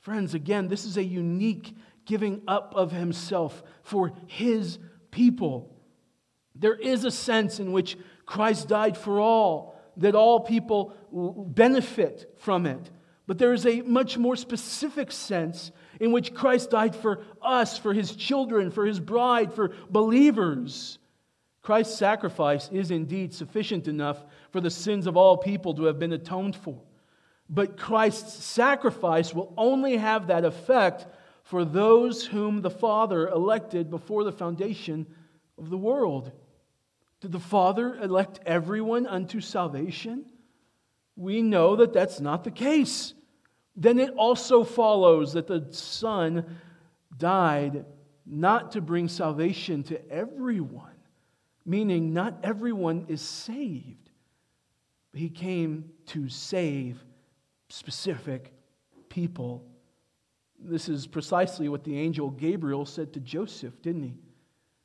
Friends, 0.00 0.34
again, 0.34 0.68
this 0.68 0.84
is 0.84 0.96
a 0.96 1.04
unique 1.04 1.76
giving 2.06 2.42
up 2.48 2.72
of 2.74 2.92
himself 2.92 3.62
for 3.82 4.12
his 4.26 4.78
people. 5.10 5.74
There 6.54 6.74
is 6.74 7.04
a 7.04 7.10
sense 7.10 7.60
in 7.60 7.72
which 7.72 7.96
Christ 8.24 8.68
died 8.68 8.96
for 8.96 9.20
all, 9.20 9.80
that 9.98 10.14
all 10.14 10.40
people 10.40 10.94
benefit 11.12 12.34
from 12.38 12.66
it. 12.66 12.90
But 13.26 13.38
there 13.38 13.52
is 13.52 13.66
a 13.66 13.82
much 13.82 14.16
more 14.16 14.36
specific 14.36 15.12
sense 15.12 15.70
in 16.00 16.12
which 16.12 16.32
Christ 16.32 16.70
died 16.70 16.96
for 16.96 17.22
us, 17.42 17.76
for 17.76 17.92
his 17.92 18.16
children, 18.16 18.70
for 18.70 18.86
his 18.86 19.00
bride, 19.00 19.52
for 19.52 19.72
believers. 19.90 20.98
Christ's 21.60 21.98
sacrifice 21.98 22.70
is 22.72 22.90
indeed 22.90 23.34
sufficient 23.34 23.86
enough 23.86 24.24
for 24.50 24.62
the 24.62 24.70
sins 24.70 25.06
of 25.06 25.16
all 25.16 25.36
people 25.36 25.74
to 25.74 25.84
have 25.84 25.98
been 25.98 26.14
atoned 26.14 26.56
for. 26.56 26.80
But 27.48 27.76
Christ's 27.76 28.44
sacrifice 28.44 29.34
will 29.34 29.54
only 29.56 29.96
have 29.96 30.26
that 30.26 30.44
effect 30.44 31.06
for 31.42 31.64
those 31.64 32.26
whom 32.26 32.60
the 32.60 32.70
Father 32.70 33.28
elected 33.28 33.88
before 33.90 34.24
the 34.24 34.32
foundation 34.32 35.06
of 35.56 35.70
the 35.70 35.78
world. 35.78 36.30
Did 37.20 37.32
the 37.32 37.40
Father 37.40 37.96
elect 37.96 38.40
everyone 38.44 39.06
unto 39.06 39.40
salvation? 39.40 40.26
We 41.16 41.42
know 41.42 41.76
that 41.76 41.92
that's 41.92 42.20
not 42.20 42.44
the 42.44 42.50
case 42.50 43.14
then 43.80 44.00
it 44.00 44.12
also 44.16 44.64
follows 44.64 45.34
that 45.34 45.46
the 45.46 45.68
Son 45.70 46.58
died 47.16 47.84
not 48.26 48.72
to 48.72 48.80
bring 48.80 49.06
salvation 49.06 49.84
to 49.84 50.10
everyone, 50.10 50.96
meaning 51.64 52.12
not 52.12 52.40
everyone 52.42 53.06
is 53.06 53.22
saved. 53.22 54.10
He 55.14 55.30
came 55.30 55.90
to 56.06 56.28
save 56.28 57.02
specific 57.68 58.52
people. 59.08 59.64
This 60.58 60.88
is 60.88 61.06
precisely 61.06 61.68
what 61.68 61.84
the 61.84 61.98
angel 61.98 62.30
Gabriel 62.30 62.86
said 62.86 63.12
to 63.12 63.20
Joseph, 63.20 63.80
didn't 63.82 64.02
he? 64.02 64.14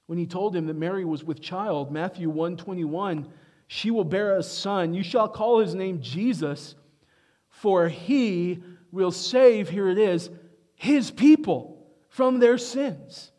When 0.08 0.18
he 0.18 0.26
told 0.26 0.56
him 0.56 0.68
that 0.68 0.76
Mary 0.76 1.06
was 1.06 1.24
with 1.24 1.42
child, 1.42 1.92
Matthew 1.92 2.30
121, 2.30 3.28
she 3.68 3.90
will 3.90 4.04
bear 4.04 4.38
a 4.38 4.44
son, 4.44 4.94
you 4.94 5.04
shall 5.04 5.28
call 5.28 5.60
his 5.60 5.74
name 5.74 6.02
Jesus, 6.02 6.76
for 7.50 7.88
he 7.88 8.62
will 8.92 9.12
save, 9.12 9.70
here 9.70 9.90
it 9.90 9.98
is, 9.98 10.30
his 10.76 11.10
people 11.10 11.88
from 12.10 12.40
their 12.40 12.58
sins. 12.58 13.32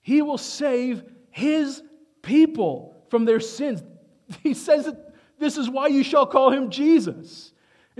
He 0.00 0.22
will 0.22 0.38
save 0.38 1.04
his 1.30 1.82
people 2.22 3.04
from 3.08 3.24
their 3.24 3.40
sins. 3.40 3.82
He 4.42 4.54
says 4.54 4.86
that 4.86 5.14
this 5.40 5.56
is 5.56 5.68
why 5.68 5.88
you 5.88 6.04
shall 6.04 6.26
call 6.26 6.50
him 6.50 6.70
Jesus, 6.70 7.49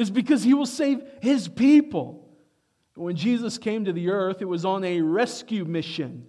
is 0.01 0.11
because 0.11 0.43
he 0.43 0.55
will 0.55 0.67
save 0.67 1.03
his 1.21 1.49
people. 1.49 2.29
When 2.95 3.17
Jesus 3.17 3.59
came 3.59 3.85
to 3.85 3.93
the 3.93 4.11
earth, 4.11 4.43
it 4.43 4.47
was 4.47 4.65
on 4.65 4.85
a 4.85 5.01
rescue 5.01 5.65
mission, 5.65 6.27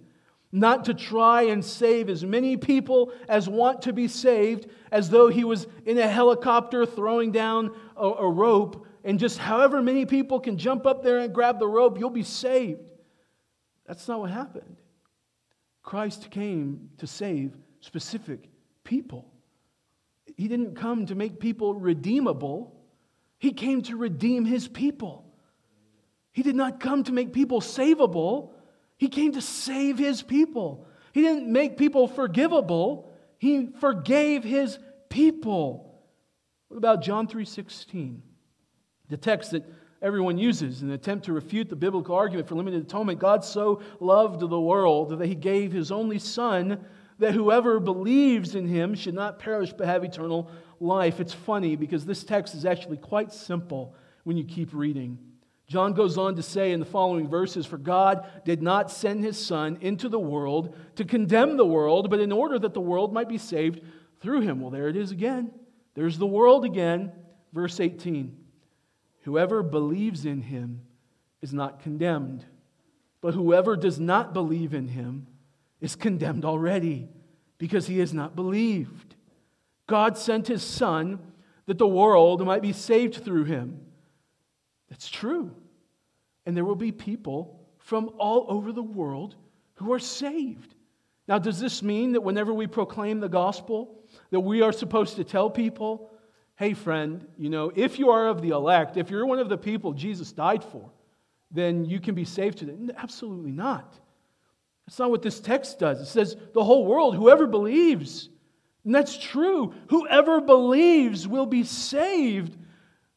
not 0.50 0.86
to 0.86 0.94
try 0.94 1.42
and 1.42 1.64
save 1.64 2.08
as 2.08 2.24
many 2.24 2.56
people 2.56 3.12
as 3.28 3.48
want 3.48 3.82
to 3.82 3.92
be 3.92 4.08
saved, 4.08 4.68
as 4.90 5.10
though 5.10 5.28
he 5.28 5.44
was 5.44 5.66
in 5.84 5.98
a 5.98 6.08
helicopter 6.08 6.86
throwing 6.86 7.32
down 7.32 7.74
a, 7.96 8.06
a 8.06 8.30
rope 8.30 8.86
and 9.04 9.18
just 9.18 9.38
however 9.38 9.82
many 9.82 10.06
people 10.06 10.40
can 10.40 10.56
jump 10.56 10.86
up 10.86 11.02
there 11.02 11.18
and 11.18 11.34
grab 11.34 11.58
the 11.58 11.66
rope, 11.66 11.98
you'll 11.98 12.10
be 12.10 12.22
saved. 12.22 12.90
That's 13.86 14.06
not 14.06 14.20
what 14.20 14.30
happened. 14.30 14.76
Christ 15.82 16.30
came 16.30 16.90
to 16.98 17.06
save 17.06 17.56
specific 17.80 18.48
people. 18.84 19.26
He 20.36 20.46
didn't 20.46 20.76
come 20.76 21.06
to 21.06 21.14
make 21.14 21.40
people 21.40 21.74
redeemable, 21.74 22.80
He 23.42 23.52
came 23.52 23.82
to 23.82 23.96
redeem 23.96 24.44
His 24.44 24.68
people. 24.68 25.24
He 26.30 26.44
did 26.44 26.54
not 26.54 26.78
come 26.78 27.02
to 27.02 27.12
make 27.12 27.32
people 27.32 27.60
savable, 27.60 28.50
He 28.98 29.08
came 29.08 29.32
to 29.32 29.42
save 29.42 29.98
His 29.98 30.22
people. 30.22 30.86
He 31.12 31.22
didn't 31.22 31.52
make 31.52 31.76
people 31.76 32.06
forgivable, 32.06 33.10
He 33.38 33.66
forgave 33.80 34.44
His 34.44 34.78
people. 35.08 35.92
What 36.68 36.76
about 36.76 37.02
John 37.02 37.26
3 37.26 37.44
16? 37.44 38.22
The 39.08 39.16
text 39.16 39.50
that 39.50 39.64
everyone 40.00 40.38
uses 40.38 40.80
in 40.82 40.90
an 40.90 40.94
attempt 40.94 41.24
to 41.24 41.32
refute 41.32 41.68
the 41.68 41.74
biblical 41.74 42.14
argument 42.14 42.46
for 42.46 42.54
limited 42.54 42.82
atonement 42.82 43.18
God 43.18 43.44
so 43.44 43.82
loved 43.98 44.38
the 44.38 44.60
world 44.60 45.18
that 45.18 45.26
he 45.26 45.34
gave 45.34 45.72
his 45.72 45.90
only 45.90 46.20
Son, 46.20 46.84
that 47.22 47.34
whoever 47.34 47.78
believes 47.78 48.56
in 48.56 48.66
him 48.66 48.94
should 48.94 49.14
not 49.14 49.38
perish 49.38 49.72
but 49.72 49.86
have 49.86 50.02
eternal 50.02 50.50
life. 50.80 51.20
It's 51.20 51.32
funny 51.32 51.76
because 51.76 52.04
this 52.04 52.24
text 52.24 52.52
is 52.54 52.64
actually 52.64 52.96
quite 52.96 53.32
simple 53.32 53.94
when 54.24 54.36
you 54.36 54.44
keep 54.44 54.74
reading. 54.74 55.18
John 55.68 55.92
goes 55.92 56.18
on 56.18 56.34
to 56.34 56.42
say 56.42 56.72
in 56.72 56.80
the 56.80 56.86
following 56.86 57.28
verses 57.28 57.64
For 57.64 57.78
God 57.78 58.26
did 58.44 58.60
not 58.60 58.90
send 58.90 59.22
his 59.22 59.38
Son 59.38 59.78
into 59.80 60.08
the 60.08 60.18
world 60.18 60.76
to 60.96 61.04
condemn 61.04 61.56
the 61.56 61.64
world, 61.64 62.10
but 62.10 62.18
in 62.18 62.32
order 62.32 62.58
that 62.58 62.74
the 62.74 62.80
world 62.80 63.12
might 63.12 63.28
be 63.28 63.38
saved 63.38 63.80
through 64.20 64.40
him. 64.40 64.60
Well, 64.60 64.70
there 64.70 64.88
it 64.88 64.96
is 64.96 65.12
again. 65.12 65.52
There's 65.94 66.18
the 66.18 66.26
world 66.26 66.64
again. 66.64 67.12
Verse 67.52 67.78
18. 67.78 68.36
Whoever 69.20 69.62
believes 69.62 70.26
in 70.26 70.42
him 70.42 70.82
is 71.40 71.54
not 71.54 71.80
condemned, 71.80 72.44
but 73.20 73.34
whoever 73.34 73.76
does 73.76 74.00
not 74.00 74.34
believe 74.34 74.74
in 74.74 74.88
him 74.88 75.28
is 75.82 75.96
condemned 75.96 76.46
already 76.46 77.08
because 77.58 77.86
he 77.86 77.98
has 77.98 78.14
not 78.14 78.34
believed. 78.34 79.16
God 79.86 80.16
sent 80.16 80.46
his 80.46 80.62
Son 80.62 81.18
that 81.66 81.76
the 81.76 81.86
world 81.86 82.44
might 82.46 82.62
be 82.62 82.72
saved 82.72 83.22
through 83.22 83.44
him. 83.44 83.80
That's 84.88 85.10
true. 85.10 85.50
And 86.46 86.56
there 86.56 86.64
will 86.64 86.76
be 86.76 86.92
people 86.92 87.60
from 87.78 88.10
all 88.16 88.46
over 88.48 88.72
the 88.72 88.82
world 88.82 89.34
who 89.74 89.92
are 89.92 89.98
saved. 89.98 90.74
Now, 91.26 91.38
does 91.38 91.58
this 91.60 91.82
mean 91.82 92.12
that 92.12 92.22
whenever 92.22 92.54
we 92.54 92.66
proclaim 92.66 93.20
the 93.20 93.28
gospel, 93.28 94.04
that 94.30 94.40
we 94.40 94.62
are 94.62 94.72
supposed 94.72 95.16
to 95.16 95.24
tell 95.24 95.50
people 95.50 96.08
hey, 96.56 96.74
friend, 96.74 97.26
you 97.36 97.50
know, 97.50 97.72
if 97.74 97.98
you 97.98 98.10
are 98.10 98.28
of 98.28 98.40
the 98.40 98.50
elect, 98.50 98.96
if 98.96 99.10
you're 99.10 99.26
one 99.26 99.40
of 99.40 99.48
the 99.48 99.58
people 99.58 99.92
Jesus 99.92 100.30
died 100.30 100.62
for, 100.62 100.88
then 101.50 101.84
you 101.84 101.98
can 101.98 102.14
be 102.14 102.24
saved 102.24 102.58
today. 102.58 102.76
Absolutely 102.96 103.50
not. 103.50 103.98
That's 104.92 104.98
not 104.98 105.10
what 105.10 105.22
this 105.22 105.40
text 105.40 105.78
does. 105.78 106.02
It 106.02 106.04
says 106.04 106.36
the 106.52 106.62
whole 106.62 106.84
world, 106.84 107.16
whoever 107.16 107.46
believes. 107.46 108.28
And 108.84 108.94
that's 108.94 109.16
true. 109.16 109.72
Whoever 109.88 110.42
believes 110.42 111.26
will 111.26 111.46
be 111.46 111.64
saved. 111.64 112.54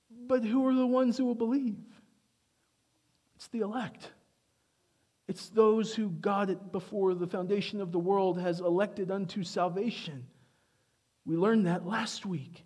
But 0.10 0.46
who 0.46 0.66
are 0.68 0.74
the 0.74 0.88
ones 0.88 1.18
who 1.18 1.26
will 1.26 1.36
believe? 1.36 1.76
It's 3.36 3.50
the 3.50 3.60
elect. 3.60 4.10
It's 5.28 5.50
those 5.50 5.94
who 5.94 6.12
God, 6.12 6.72
before 6.72 7.14
the 7.14 7.28
foundation 7.28 7.82
of 7.82 7.92
the 7.92 8.00
world, 8.00 8.40
has 8.40 8.62
elected 8.62 9.12
unto 9.12 9.44
salvation. 9.44 10.28
We 11.26 11.36
learned 11.36 11.68
that 11.68 11.86
last 11.86 12.26
week. 12.26 12.64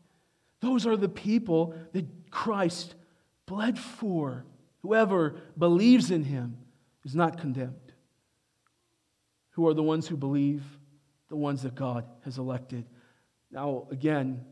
Those 0.59 0.85
are 0.85 0.95
the 0.95 1.09
people 1.09 1.73
that 1.93 2.05
Christ 2.29 2.93
bled 3.47 3.79
for. 3.79 4.45
Whoever 4.83 5.41
believes 5.57 6.11
in 6.11 6.23
him 6.23 6.59
is 7.03 7.15
not 7.15 7.39
condemned. 7.39 7.88
Who 9.59 9.67
are 9.67 9.73
the 9.73 9.83
ones 9.83 10.07
who 10.07 10.15
believe? 10.15 10.63
The 11.27 11.35
ones 11.35 11.63
that 11.63 11.75
God 11.75 12.05
has 12.23 12.37
elected. 12.37 12.85
Now, 13.51 13.89
again, 13.91 14.45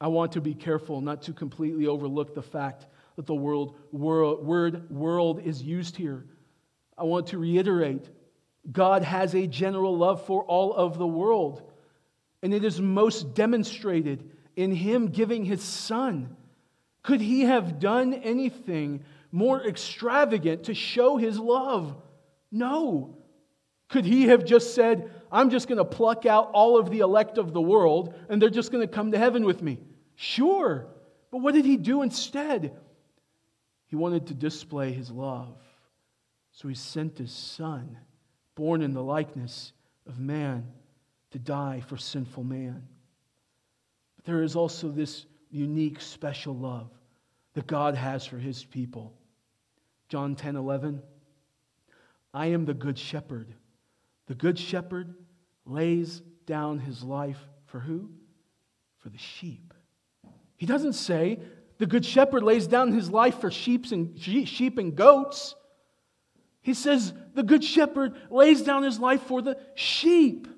I 0.00 0.08
want 0.08 0.32
to 0.32 0.40
be 0.40 0.54
careful 0.54 1.02
not 1.02 1.20
to 1.24 1.34
completely 1.34 1.86
overlook 1.86 2.34
the 2.34 2.40
fact 2.40 2.86
that 3.16 3.26
the 3.26 3.34
world, 3.34 3.76
world, 3.92 4.42
word 4.42 4.90
world 4.90 5.42
is 5.44 5.62
used 5.62 5.96
here. 5.96 6.24
I 6.96 7.04
want 7.04 7.26
to 7.26 7.36
reiterate 7.36 8.08
God 8.72 9.02
has 9.02 9.34
a 9.34 9.46
general 9.46 9.98
love 9.98 10.24
for 10.24 10.42
all 10.44 10.72
of 10.72 10.96
the 10.96 11.06
world, 11.06 11.70
and 12.42 12.54
it 12.54 12.64
is 12.64 12.80
most 12.80 13.34
demonstrated 13.34 14.30
in 14.56 14.74
Him 14.74 15.08
giving 15.08 15.44
His 15.44 15.62
Son. 15.62 16.38
Could 17.02 17.20
He 17.20 17.42
have 17.42 17.78
done 17.78 18.14
anything 18.14 19.04
more 19.30 19.62
extravagant 19.62 20.64
to 20.64 20.74
show 20.74 21.18
His 21.18 21.38
love? 21.38 21.94
No. 22.50 23.18
Could 23.92 24.06
He 24.06 24.28
have 24.28 24.46
just 24.46 24.74
said, 24.74 25.10
I'm 25.30 25.50
just 25.50 25.68
going 25.68 25.76
to 25.76 25.84
pluck 25.84 26.24
out 26.24 26.50
all 26.54 26.78
of 26.78 26.90
the 26.90 27.00
elect 27.00 27.36
of 27.36 27.52
the 27.52 27.60
world 27.60 28.14
and 28.30 28.40
they're 28.40 28.48
just 28.48 28.72
going 28.72 28.86
to 28.86 28.92
come 28.92 29.12
to 29.12 29.18
heaven 29.18 29.44
with 29.44 29.60
me? 29.62 29.80
Sure. 30.16 30.86
But 31.30 31.42
what 31.42 31.52
did 31.52 31.66
He 31.66 31.76
do 31.76 32.00
instead? 32.00 32.74
He 33.86 33.96
wanted 33.96 34.28
to 34.28 34.34
display 34.34 34.92
His 34.92 35.10
love. 35.10 35.58
So 36.52 36.68
He 36.68 36.74
sent 36.74 37.18
His 37.18 37.32
Son, 37.32 37.98
born 38.54 38.80
in 38.80 38.94
the 38.94 39.02
likeness 39.02 39.74
of 40.06 40.18
man, 40.18 40.66
to 41.32 41.38
die 41.38 41.82
for 41.86 41.98
sinful 41.98 42.44
man. 42.44 42.82
But 44.16 44.24
there 44.24 44.42
is 44.42 44.56
also 44.56 44.88
this 44.88 45.26
unique, 45.50 46.00
special 46.00 46.56
love 46.56 46.88
that 47.52 47.66
God 47.66 47.94
has 47.94 48.24
for 48.24 48.38
his 48.38 48.64
people. 48.64 49.12
John 50.08 50.34
10 50.34 50.56
11. 50.56 51.02
I 52.32 52.46
am 52.46 52.64
the 52.64 52.72
good 52.72 52.98
shepherd. 52.98 53.54
The 54.32 54.38
good 54.38 54.58
shepherd 54.58 55.14
lays 55.66 56.22
down 56.46 56.78
his 56.78 57.02
life 57.02 57.36
for 57.66 57.78
who? 57.78 58.08
For 59.00 59.10
the 59.10 59.18
sheep. 59.18 59.74
He 60.56 60.64
doesn't 60.64 60.94
say 60.94 61.38
the 61.76 61.84
good 61.84 62.02
shepherd 62.02 62.42
lays 62.42 62.66
down 62.66 62.92
his 62.92 63.10
life 63.10 63.42
for 63.42 63.50
sheep 63.50 63.92
and, 63.92 64.18
sheep 64.18 64.78
and 64.78 64.96
goats. 64.96 65.54
He 66.62 66.72
says 66.72 67.12
the 67.34 67.42
good 67.42 67.62
shepherd 67.62 68.14
lays 68.30 68.62
down 68.62 68.84
his 68.84 68.98
life 68.98 69.20
for 69.24 69.42
the 69.42 69.58
sheep. 69.74 70.48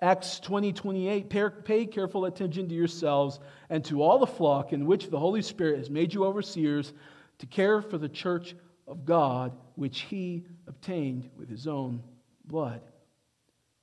Acts 0.00 0.40
20, 0.40 0.72
28, 0.72 1.64
pay 1.66 1.84
careful 1.84 2.24
attention 2.24 2.66
to 2.70 2.74
yourselves 2.74 3.40
and 3.68 3.84
to 3.84 4.00
all 4.00 4.18
the 4.18 4.26
flock 4.26 4.72
in 4.72 4.86
which 4.86 5.10
the 5.10 5.18
Holy 5.18 5.42
Spirit 5.42 5.76
has 5.76 5.90
made 5.90 6.14
you 6.14 6.24
overseers 6.24 6.94
to 7.40 7.46
care 7.46 7.82
for 7.82 7.98
the 7.98 8.08
church 8.08 8.56
of 8.88 9.04
God, 9.04 9.52
which 9.74 10.00
he 10.00 10.46
obtained 10.66 11.28
with 11.36 11.50
his 11.50 11.66
own 11.66 12.02
blood. 12.46 12.80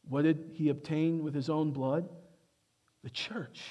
What 0.08 0.23
did 0.23 0.52
he 0.54 0.69
obtain 0.69 1.23
with 1.23 1.34
his 1.34 1.49
own 1.49 1.71
blood? 1.71 2.10
The 3.04 3.10
church. 3.10 3.62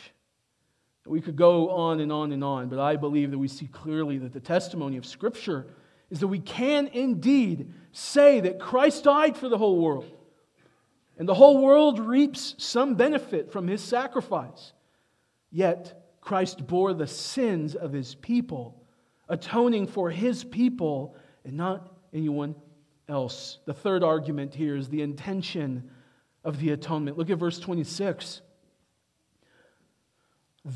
We 1.06 1.20
could 1.20 1.36
go 1.36 1.70
on 1.70 2.00
and 2.00 2.12
on 2.12 2.32
and 2.32 2.44
on, 2.44 2.68
but 2.68 2.78
I 2.78 2.96
believe 2.96 3.32
that 3.32 3.38
we 3.38 3.48
see 3.48 3.66
clearly 3.66 4.18
that 4.18 4.32
the 4.32 4.40
testimony 4.40 4.96
of 4.96 5.04
Scripture 5.04 5.66
is 6.10 6.20
that 6.20 6.28
we 6.28 6.38
can 6.38 6.86
indeed 6.88 7.72
say 7.92 8.40
that 8.40 8.60
Christ 8.60 9.04
died 9.04 9.36
for 9.36 9.48
the 9.48 9.58
whole 9.58 9.80
world 9.80 10.10
and 11.18 11.28
the 11.28 11.34
whole 11.34 11.62
world 11.62 11.98
reaps 11.98 12.54
some 12.58 12.94
benefit 12.94 13.52
from 13.52 13.68
his 13.68 13.80
sacrifice. 13.80 14.72
Yet 15.50 16.02
Christ 16.20 16.66
bore 16.66 16.94
the 16.94 17.06
sins 17.06 17.74
of 17.74 17.92
his 17.92 18.14
people, 18.14 18.82
atoning 19.28 19.86
for 19.86 20.10
his 20.10 20.42
people 20.42 21.14
and 21.44 21.56
not 21.56 21.92
anyone 22.12 22.54
else. 23.12 23.58
The 23.66 23.74
third 23.74 24.02
argument 24.02 24.54
here 24.54 24.76
is 24.76 24.88
the 24.88 25.02
intention 25.02 25.90
of 26.42 26.58
the 26.58 26.70
atonement. 26.70 27.16
Look 27.16 27.30
at 27.30 27.38
verse 27.38 27.60
26. 27.60 28.42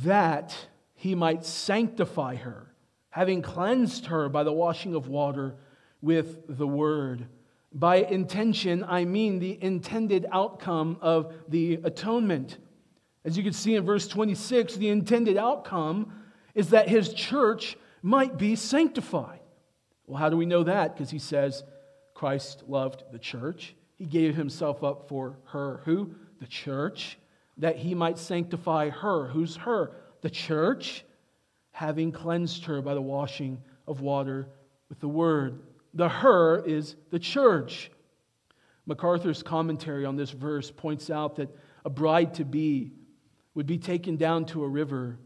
That 0.05 0.57
he 0.95 1.15
might 1.15 1.45
sanctify 1.45 2.37
her, 2.37 2.73
having 3.11 3.43
cleansed 3.43 4.07
her 4.07 4.29
by 4.29 4.45
the 4.45 4.53
washing 4.53 4.95
of 4.95 5.09
water 5.09 5.57
with 6.01 6.45
the 6.49 6.67
word 6.67 7.27
by 7.77 7.97
intention, 7.97 8.85
I 8.89 9.05
mean 9.05 9.39
the 9.39 9.63
intended 9.63 10.27
outcome 10.33 10.97
of 11.03 11.35
the 11.47 11.75
atonement. 11.85 12.57
As 13.23 13.37
you 13.37 13.43
can 13.43 13.53
see 13.53 13.75
in 13.75 13.85
verse 13.85 14.09
26, 14.09 14.77
the 14.77 14.89
intended 14.89 15.37
outcome 15.37 16.13
is 16.55 16.71
that 16.71 16.89
his 16.89 17.13
church 17.13 17.77
might 18.01 18.39
be 18.39 18.57
sanctified. 18.57 19.41
Well, 20.07 20.19
how 20.19 20.31
do 20.31 20.39
we 20.39 20.47
know 20.47 20.63
that? 20.63 20.95
Because 20.95 21.11
he 21.11 21.19
says 21.19 21.65
Christ 22.17 22.63
loved 22.67 23.05
the 23.13 23.19
church. 23.19 23.75
He 23.97 24.07
gave 24.07 24.35
himself 24.35 24.83
up 24.83 25.07
for 25.07 25.37
her. 25.49 25.83
Who? 25.85 26.15
The 26.41 26.47
church. 26.47 27.19
That 27.59 27.77
he 27.77 27.95
might 27.95 28.17
sanctify 28.17 28.89
her. 28.89 29.27
Who's 29.27 29.57
her? 29.57 29.93
The 30.23 30.31
church, 30.31 31.05
having 31.73 32.13
cleansed 32.13 32.65
her 32.65 32.81
by 32.81 32.95
the 32.95 33.03
washing 33.03 33.63
of 33.87 34.01
water 34.01 34.49
with 34.89 34.99
the 34.99 35.09
word. 35.09 35.61
The 35.93 36.09
her 36.09 36.65
is 36.65 36.97
the 37.11 37.19
church. 37.19 37.91
MacArthur's 38.87 39.43
commentary 39.43 40.07
on 40.07 40.17
this 40.17 40.31
verse 40.31 40.71
points 40.71 41.11
out 41.11 41.37
that 41.37 41.55
a 41.85 41.91
bride 41.91 42.33
to 42.35 42.47
be 42.47 42.93
would 43.55 43.67
be 43.67 43.77
taken 43.77 44.17
down 44.17 44.47
to 44.47 44.65
a 44.65 44.69
river 44.69 45.19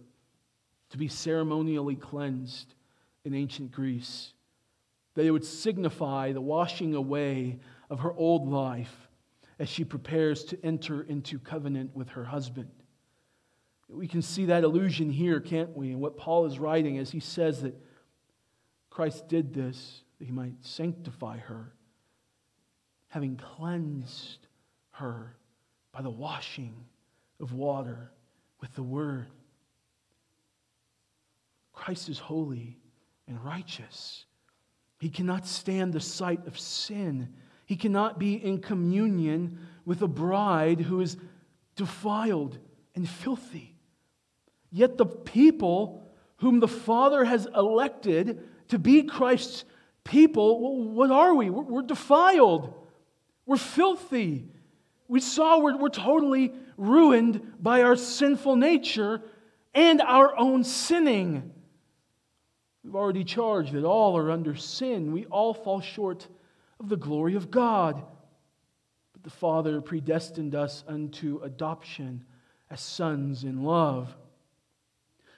to 0.90 0.98
be 0.98 1.07
ceremonially 1.07 1.94
cleansed 1.94 2.74
in 3.24 3.33
ancient 3.33 3.70
Greece. 3.70 4.33
That 5.14 5.24
it 5.24 5.30
would 5.30 5.44
signify 5.44 6.32
the 6.32 6.40
washing 6.40 6.94
away 6.94 7.58
of 7.88 8.00
her 8.00 8.12
old 8.12 8.48
life 8.48 9.08
as 9.58 9.68
she 9.68 9.84
prepares 9.84 10.44
to 10.44 10.64
enter 10.64 11.02
into 11.02 11.38
covenant 11.38 11.94
with 11.94 12.08
her 12.10 12.24
husband. 12.24 12.70
We 13.88 14.06
can 14.06 14.22
see 14.22 14.46
that 14.46 14.64
illusion 14.64 15.10
here, 15.10 15.40
can't 15.40 15.76
we? 15.76 15.90
And 15.90 16.00
what 16.00 16.16
Paul 16.16 16.46
is 16.46 16.58
writing 16.58 16.98
as 16.98 17.10
he 17.10 17.20
says 17.20 17.62
that 17.62 17.74
Christ 18.88 19.28
did 19.28 19.52
this 19.52 20.02
that 20.18 20.26
he 20.26 20.32
might 20.32 20.54
sanctify 20.60 21.38
her, 21.38 21.72
having 23.08 23.36
cleansed 23.36 24.46
her 24.92 25.36
by 25.92 26.02
the 26.02 26.10
washing 26.10 26.74
of 27.40 27.52
water 27.52 28.12
with 28.60 28.72
the 28.74 28.82
word. 28.82 29.26
Christ 31.72 32.08
is 32.10 32.18
holy 32.18 32.78
and 33.26 33.42
righteous. 33.42 34.26
He 35.00 35.08
cannot 35.08 35.46
stand 35.46 35.94
the 35.94 36.00
sight 36.00 36.46
of 36.46 36.58
sin. 36.58 37.32
He 37.64 37.74
cannot 37.74 38.18
be 38.18 38.34
in 38.34 38.60
communion 38.60 39.58
with 39.86 40.02
a 40.02 40.08
bride 40.08 40.82
who 40.82 41.00
is 41.00 41.16
defiled 41.74 42.58
and 42.94 43.08
filthy. 43.08 43.74
Yet 44.70 44.98
the 44.98 45.07
people 45.07 46.05
whom 46.36 46.61
the 46.61 46.68
Father 46.68 47.24
has 47.24 47.48
elected 47.57 48.46
to 48.68 48.78
be 48.78 49.03
Christ's 49.03 49.64
people, 50.05 50.92
what 50.92 51.11
are 51.11 51.34
we? 51.34 51.48
We're, 51.48 51.82
defiled. 51.82 52.74
We're 53.46 53.57
filthy. 53.57 54.48
We 55.09 55.20
saw 55.20 55.61
we're, 55.61 55.78
we're 55.78 55.88
totally 55.88 56.53
ruined 56.76 57.55
by 57.59 57.82
our 57.82 57.96
sinful 57.96 58.57
nature 58.57 59.22
and 59.74 60.03
our 60.03 60.36
own 60.36 60.62
sinning. 60.62 61.53
We've 62.83 62.97
already 62.97 63.24
charged 63.24 63.72
that 63.72 63.85
all 63.85 64.16
are 64.16 64.31
under 64.31 64.55
sin. 64.55 65.12
We 65.12 65.26
all 65.26 65.53
fall 65.53 65.81
short 65.81 66.26
of 66.78 66.89
the 66.89 66.97
glory 66.97 67.35
of 67.35 67.51
God. 67.51 68.03
But 69.12 69.22
the 69.22 69.31
Father 69.31 69.81
predestined 69.81 70.55
us 70.55 70.83
unto 70.89 71.41
adoption 71.43 72.24
as 72.70 72.81
sons 72.81 73.45
in 73.45 73.64
love. 73.64 74.16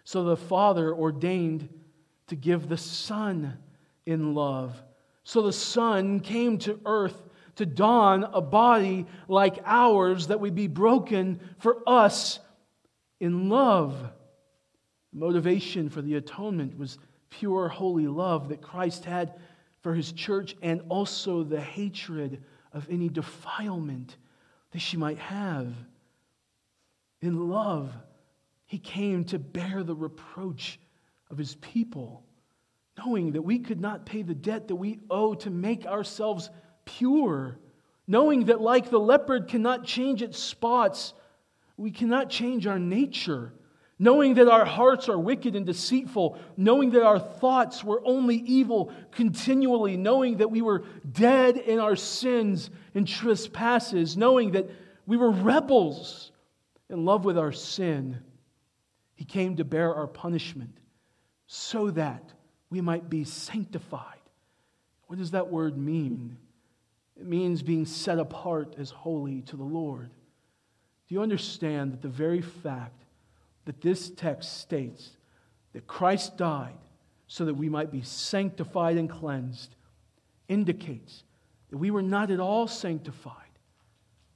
So 0.05 0.25
the 0.25 0.37
Father 0.37 0.95
ordained 0.95 1.69
to 2.29 2.37
give 2.37 2.69
the 2.69 2.77
Son 2.77 3.59
in 4.07 4.35
love. 4.35 4.81
So 5.25 5.43
the 5.43 5.53
Son 5.53 6.21
came 6.21 6.59
to 6.59 6.81
earth 6.87 7.21
to 7.57 7.67
don 7.67 8.25
a 8.25 8.41
body 8.41 9.07
like 9.29 9.59
ours 9.65 10.29
that 10.29 10.41
would 10.41 10.55
be 10.55 10.69
broken 10.69 11.41
for 11.59 11.83
us 11.87 12.39
in 13.21 13.49
love. 13.49 13.95
The 15.13 15.19
motivation 15.19 15.91
for 15.91 16.03
the 16.03 16.15
atonement 16.15 16.79
was 16.79 16.99
pure, 17.33 17.69
holy 17.69 18.07
love 18.07 18.49
that 18.51 18.61
Christ 18.61 19.05
had 19.05 19.35
for 19.81 19.95
his 19.95 20.13
church 20.13 20.55
and 20.63 20.83
also 20.89 21.43
the 21.43 21.61
hatred 21.61 22.45
of 22.73 22.87
any 22.91 23.09
defilement 23.09 24.17
that 24.71 24.81
she 24.81 24.97
might 24.97 25.19
have. 25.19 25.75
In 27.21 27.49
love, 27.49 27.93
he 28.67 28.79
came 28.79 29.25
to 29.25 29.39
bear 29.39 29.83
the 29.83 29.95
reproach 29.95 30.79
of 31.31 31.39
his 31.39 31.55
people, 31.57 32.25
knowing 32.99 33.33
that 33.33 33.43
we 33.43 33.59
could 33.59 33.81
not 33.81 34.07
pay 34.07 34.23
the 34.23 34.35
debt 34.35 34.69
that 34.69 34.77
we 34.77 35.01
owe 35.11 35.35
to 35.35 35.51
make 35.51 35.87
ourselves 35.87 36.51
pure, 36.85 37.59
knowing 38.07 38.47
that, 38.47 38.61
like 38.61 38.91
the 38.91 39.01
leopard 39.01 39.49
cannot 39.49 39.85
change 39.85 40.23
its 40.23 40.39
spots, 40.39 41.15
we 41.77 41.91
cannot 41.91 42.31
change 42.31 42.67
our 42.67 42.79
nature 42.79 43.53
knowing 44.03 44.35
that 44.35 44.49
our 44.49 44.65
hearts 44.65 45.09
are 45.09 45.17
wicked 45.17 45.55
and 45.55 45.65
deceitful, 45.65 46.37
knowing 46.57 46.91
that 46.91 47.05
our 47.05 47.21
thoughts 47.21 47.85
were 47.85 48.03
only 48.05 48.35
evil 48.35 48.93
continually, 49.13 49.97
knowing 49.97 50.39
that 50.39 50.51
we 50.51 50.61
were 50.61 50.83
dead 51.13 51.57
in 51.57 51.79
our 51.79 51.95
sins 51.95 52.69
and 52.97 53.07
trespasses, 53.07 54.17
knowing 54.17 54.51
that 54.51 54.69
we 55.07 55.17
were 55.17 55.31
rebels 55.31 56.33
in 56.91 57.05
love 57.05 57.25
with 57.25 57.39
our 57.39 57.53
sin. 57.53 58.19
He 59.15 59.25
came 59.25 59.55
to 59.55 59.65
bear 59.65 59.95
our 59.95 60.09
punishment 60.09 60.77
so 61.47 61.89
that 61.93 62.33
we 62.71 62.81
might 62.81 63.09
be 63.09 63.23
sanctified. 63.23 64.19
What 65.07 65.21
does 65.21 65.31
that 65.31 65.49
word 65.49 65.79
mean? 65.79 66.39
It 67.17 67.27
means 67.29 67.63
being 67.63 67.87
set 67.87 68.19
apart 68.19 68.75
as 68.79 68.91
holy 68.91 69.43
to 69.43 69.57
the 69.57 69.63
Lord. 69.63 70.11
Do 71.07 71.15
you 71.15 71.23
understand 71.23 71.93
that 71.93 72.03
the 72.03 72.09
very 72.09 72.43
fact 72.43 73.02
that 73.65 73.81
this 73.81 74.11
text 74.11 74.61
states 74.61 75.11
that 75.73 75.87
Christ 75.87 76.37
died 76.37 76.75
so 77.27 77.45
that 77.45 77.55
we 77.55 77.69
might 77.69 77.91
be 77.91 78.03
sanctified 78.03 78.97
and 78.97 79.09
cleansed 79.09 79.75
indicates 80.49 81.25
that 81.71 81.79
we 81.79 81.91
were 81.91 82.03
not 82.03 82.31
at 82.31 82.41
all 82.41 82.69
sanctified, 82.69 83.35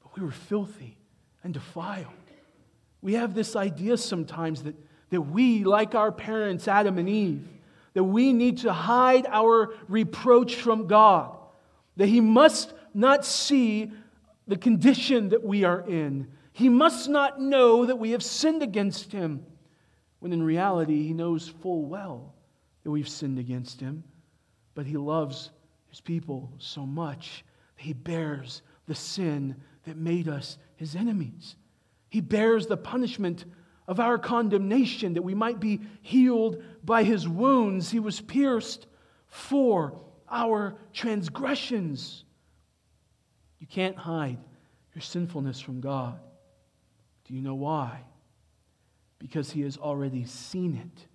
but 0.02 0.16
we 0.16 0.24
were 0.24 0.32
filthy 0.32 0.96
and 1.44 1.52
defiled. 1.52 2.06
We 3.02 3.14
have 3.14 3.34
this 3.34 3.54
idea 3.54 3.98
sometimes 3.98 4.62
that, 4.62 4.74
that 5.10 5.20
we, 5.20 5.62
like 5.62 5.94
our 5.94 6.10
parents, 6.10 6.66
Adam 6.66 6.98
and 6.98 7.08
Eve, 7.08 7.46
that 7.92 8.04
we 8.04 8.32
need 8.32 8.58
to 8.58 8.72
hide 8.72 9.26
our 9.26 9.74
reproach 9.88 10.56
from 10.56 10.86
God, 10.86 11.36
that 11.96 12.06
He 12.08 12.20
must 12.20 12.72
not 12.94 13.24
see 13.24 13.92
the 14.48 14.56
condition 14.56 15.28
that 15.30 15.44
we 15.44 15.64
are 15.64 15.80
in, 15.88 16.28
he 16.56 16.70
must 16.70 17.10
not 17.10 17.38
know 17.38 17.84
that 17.84 17.98
we 17.98 18.12
have 18.12 18.22
sinned 18.22 18.62
against 18.62 19.12
him, 19.12 19.44
when 20.20 20.32
in 20.32 20.42
reality, 20.42 21.06
he 21.06 21.12
knows 21.12 21.46
full 21.46 21.84
well 21.84 22.34
that 22.82 22.90
we've 22.90 23.10
sinned 23.10 23.38
against 23.38 23.78
him. 23.78 24.02
But 24.74 24.86
he 24.86 24.96
loves 24.96 25.50
his 25.90 26.00
people 26.00 26.50
so 26.56 26.86
much 26.86 27.44
that 27.76 27.82
he 27.82 27.92
bears 27.92 28.62
the 28.86 28.94
sin 28.94 29.56
that 29.84 29.98
made 29.98 30.28
us 30.28 30.56
his 30.76 30.96
enemies. 30.96 31.56
He 32.08 32.22
bears 32.22 32.66
the 32.66 32.78
punishment 32.78 33.44
of 33.86 34.00
our 34.00 34.16
condemnation 34.16 35.12
that 35.12 35.22
we 35.22 35.34
might 35.34 35.60
be 35.60 35.82
healed 36.00 36.62
by 36.82 37.02
his 37.02 37.28
wounds. 37.28 37.90
He 37.90 38.00
was 38.00 38.22
pierced 38.22 38.86
for 39.26 40.00
our 40.30 40.78
transgressions. 40.94 42.24
You 43.58 43.66
can't 43.66 43.98
hide 43.98 44.38
your 44.94 45.02
sinfulness 45.02 45.60
from 45.60 45.82
God. 45.82 46.18
Do 47.26 47.34
you 47.34 47.42
know 47.42 47.54
why? 47.54 48.00
Because 49.18 49.50
he 49.50 49.62
has 49.62 49.76
already 49.76 50.24
seen 50.24 50.74
it 50.76 51.06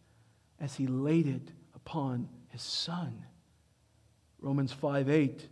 as 0.59 0.76
he 0.76 0.88
laid 0.88 1.28
it 1.28 1.51
upon 1.76 2.28
his 2.49 2.62
son. 2.62 3.26
Romans 4.39 4.74
5 4.74 5.09
8, 5.09 5.47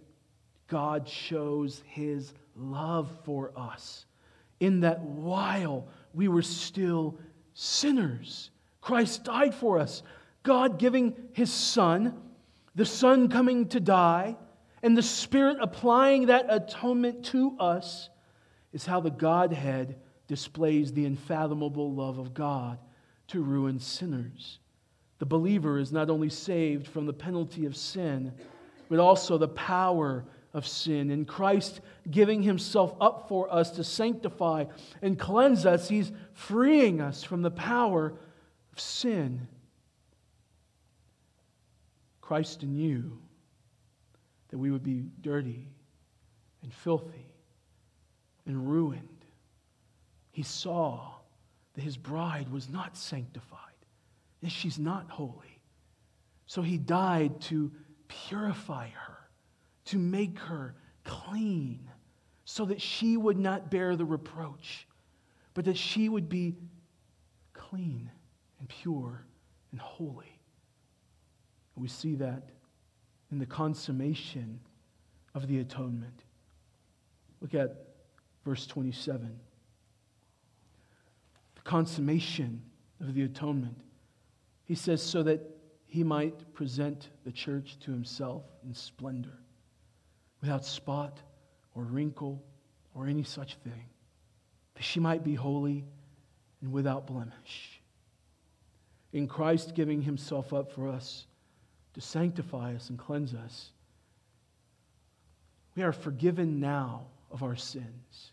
God 0.67 1.07
shows 1.07 1.81
his 1.85 2.33
love 2.55 3.09
for 3.23 3.51
us 3.55 4.05
in 4.59 4.81
that 4.81 5.01
while 5.01 5.87
we 6.13 6.27
were 6.27 6.41
still 6.41 7.17
sinners, 7.53 8.51
Christ 8.81 9.23
died 9.23 9.53
for 9.53 9.79
us. 9.79 10.03
God 10.43 10.79
giving 10.79 11.15
his 11.33 11.51
son, 11.51 12.19
the 12.75 12.85
son 12.85 13.29
coming 13.29 13.67
to 13.69 13.79
die, 13.79 14.35
and 14.81 14.97
the 14.97 15.03
Spirit 15.03 15.57
applying 15.61 16.27
that 16.27 16.45
atonement 16.49 17.25
to 17.25 17.55
us 17.59 18.09
is 18.73 18.85
how 18.85 18.99
the 18.99 19.11
Godhead 19.11 19.95
displays 20.29 20.93
the 20.93 21.05
unfathomable 21.05 21.91
love 21.91 22.19
of 22.19 22.35
God 22.35 22.77
to 23.27 23.41
ruin 23.41 23.79
sinners. 23.79 24.59
The 25.17 25.25
believer 25.25 25.79
is 25.79 25.91
not 25.91 26.09
only 26.11 26.29
saved 26.29 26.87
from 26.87 27.07
the 27.07 27.13
penalty 27.13 27.65
of 27.65 27.75
sin, 27.75 28.31
but 28.89 28.99
also 28.99 29.39
the 29.39 29.47
power 29.47 30.23
of 30.53 30.67
sin. 30.67 31.09
In 31.09 31.25
Christ 31.25 31.81
giving 32.09 32.43
himself 32.43 32.95
up 33.01 33.27
for 33.27 33.51
us 33.51 33.71
to 33.71 33.83
sanctify 33.83 34.65
and 35.01 35.17
cleanse 35.17 35.65
us, 35.65 35.89
he's 35.89 36.11
freeing 36.33 37.01
us 37.01 37.23
from 37.23 37.41
the 37.41 37.51
power 37.51 38.13
of 38.71 38.79
sin. 38.79 39.47
Christ 42.21 42.61
in 42.61 42.75
you, 42.75 43.17
that 44.49 44.59
we 44.59 44.69
would 44.69 44.83
be 44.83 45.05
dirty 45.21 45.67
and 46.61 46.71
filthy 46.71 47.25
and 48.45 48.69
ruined 48.69 49.18
he 50.39 50.43
saw 50.43 51.15
that 51.73 51.81
his 51.83 51.97
bride 51.97 52.47
was 52.49 52.69
not 52.69 52.95
sanctified, 52.95 53.59
that 54.41 54.49
she's 54.49 54.79
not 54.79 55.09
holy. 55.09 55.59
So 56.45 56.61
he 56.61 56.77
died 56.77 57.41
to 57.41 57.69
purify 58.07 58.87
her, 58.87 59.17
to 59.87 59.97
make 59.97 60.39
her 60.39 60.75
clean, 61.03 61.89
so 62.45 62.63
that 62.63 62.81
she 62.81 63.17
would 63.17 63.37
not 63.37 63.69
bear 63.69 63.97
the 63.97 64.05
reproach, 64.05 64.87
but 65.55 65.65
that 65.65 65.75
she 65.75 66.07
would 66.07 66.29
be 66.29 66.55
clean 67.51 68.09
and 68.61 68.69
pure 68.69 69.25
and 69.73 69.81
holy. 69.81 70.39
And 71.75 71.81
we 71.81 71.89
see 71.89 72.15
that 72.15 72.43
in 73.29 73.39
the 73.39 73.45
consummation 73.45 74.61
of 75.35 75.49
the 75.49 75.59
atonement. 75.59 76.23
Look 77.41 77.53
at 77.53 77.75
verse 78.45 78.65
27 78.67 79.37
consummation 81.69 82.63
of 82.99 83.13
the 83.13 83.21
atonement. 83.21 83.77
He 84.65 84.73
says, 84.73 85.03
so 85.03 85.21
that 85.21 85.39
he 85.85 86.03
might 86.03 86.51
present 86.55 87.09
the 87.25 87.31
church 87.31 87.77
to 87.81 87.91
himself 87.91 88.41
in 88.65 88.73
splendor, 88.73 89.37
without 90.41 90.65
spot 90.65 91.19
or 91.75 91.83
wrinkle 91.83 92.43
or 92.95 93.05
any 93.05 93.21
such 93.21 93.53
thing, 93.57 93.85
that 94.73 94.83
she 94.83 94.99
might 94.99 95.23
be 95.23 95.35
holy 95.35 95.85
and 96.63 96.71
without 96.71 97.05
blemish. 97.05 97.79
In 99.13 99.27
Christ 99.27 99.75
giving 99.75 100.01
himself 100.01 100.53
up 100.53 100.71
for 100.71 100.87
us 100.87 101.27
to 101.93 102.01
sanctify 102.01 102.73
us 102.73 102.89
and 102.89 102.97
cleanse 102.97 103.35
us, 103.35 103.69
we 105.75 105.83
are 105.83 105.93
forgiven 105.93 106.59
now 106.59 107.05
of 107.29 107.43
our 107.43 107.55
sins. 107.55 108.31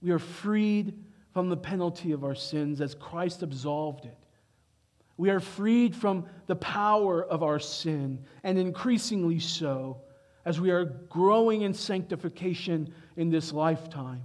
We 0.00 0.12
are 0.12 0.20
freed 0.20 0.94
from 1.38 1.50
the 1.50 1.56
penalty 1.56 2.10
of 2.10 2.24
our 2.24 2.34
sins 2.34 2.80
as 2.80 2.96
Christ 2.96 3.44
absolved 3.44 4.06
it. 4.06 4.18
We 5.16 5.30
are 5.30 5.38
freed 5.38 5.94
from 5.94 6.26
the 6.48 6.56
power 6.56 7.24
of 7.24 7.44
our 7.44 7.60
sin, 7.60 8.24
and 8.42 8.58
increasingly 8.58 9.38
so 9.38 10.00
as 10.44 10.60
we 10.60 10.72
are 10.72 10.84
growing 10.84 11.62
in 11.62 11.74
sanctification 11.74 12.92
in 13.16 13.30
this 13.30 13.52
lifetime. 13.52 14.24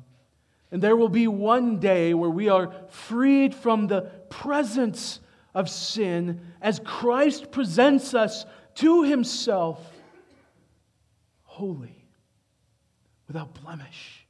And 0.72 0.82
there 0.82 0.96
will 0.96 1.08
be 1.08 1.28
one 1.28 1.80
day 1.80 2.16
where 2.16 2.32
we 2.32 2.50
are 2.50 2.74
freed 2.90 3.54
from 3.54 3.86
the 3.86 4.10
presence 4.32 5.20
of 5.54 5.70
sin 5.70 6.42
as 6.64 6.82
Christ 6.84 7.52
presents 7.52 8.16
us 8.16 8.44
to 8.78 9.04
himself 9.04 9.80
holy, 11.44 12.08
without 13.28 13.54
blemish, 13.62 14.26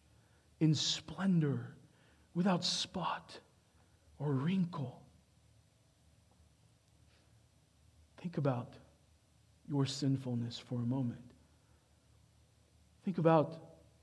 in 0.60 0.76
splendor 0.76 1.74
without 2.34 2.64
spot 2.64 3.40
or 4.20 4.32
wrinkle. 4.32 5.02
Think 8.22 8.38
about 8.38 8.74
your 9.70 9.86
sinfulness 9.86 10.58
for 10.58 10.76
a 10.76 10.86
moment. 10.86 11.20
Think 13.04 13.18
about 13.18 13.58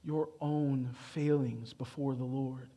your 0.04 0.28
own 0.40 0.90
failings 1.12 1.72
before 1.72 2.14
the 2.14 2.24
Lord. 2.24 2.70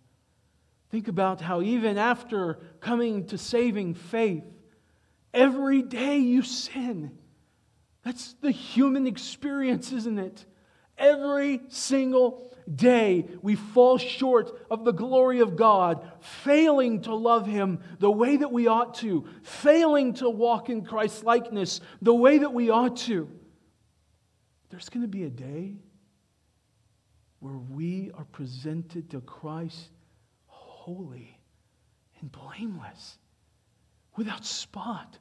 Think 0.90 1.08
about 1.08 1.42
how, 1.42 1.62
even 1.62 1.98
after 1.98 2.60
coming 2.80 3.26
to 3.28 3.38
saving 3.38 3.96
faith, 3.96 4.46
every 5.34 5.82
day 5.82 6.18
you 6.18 6.44
sin. 6.44 7.18
That's 8.04 8.34
the 8.42 8.52
human 8.52 9.08
experience, 9.08 9.92
isn't 9.92 10.20
it? 10.20 10.46
Every 10.98 11.62
single 11.70 12.53
day, 12.74 13.28
we 13.42 13.56
fall 13.56 13.98
short 13.98 14.52
of 14.70 14.86
the 14.86 14.92
glory 14.92 15.40
of 15.40 15.56
God, 15.56 16.10
failing 16.20 17.02
to 17.02 17.16
love 17.16 17.46
Him 17.46 17.80
the 18.00 18.12
way 18.12 18.38
that 18.38 18.52
we 18.52 18.68
ought 18.68 18.96
to, 18.96 19.26
failing 19.42 20.14
to 20.16 20.30
walk 20.30 20.70
in 20.70 20.84
Christ's 20.84 21.24
likeness 21.24 21.82
the 22.02 22.14
way 22.14 22.38
that 22.40 22.54
we 22.54 22.70
ought 22.70 22.98
to. 22.98 23.30
There's 24.70 24.90
going 24.90 25.04
to 25.04 25.08
be 25.08 25.24
a 25.24 25.30
day 25.30 25.76
where 27.40 27.58
we 27.58 28.12
are 28.16 28.26
presented 28.26 29.10
to 29.12 29.22
Christ 29.22 29.90
holy 30.46 31.38
and 32.20 32.32
blameless, 32.32 33.18
without 34.16 34.46
spot 34.46 35.18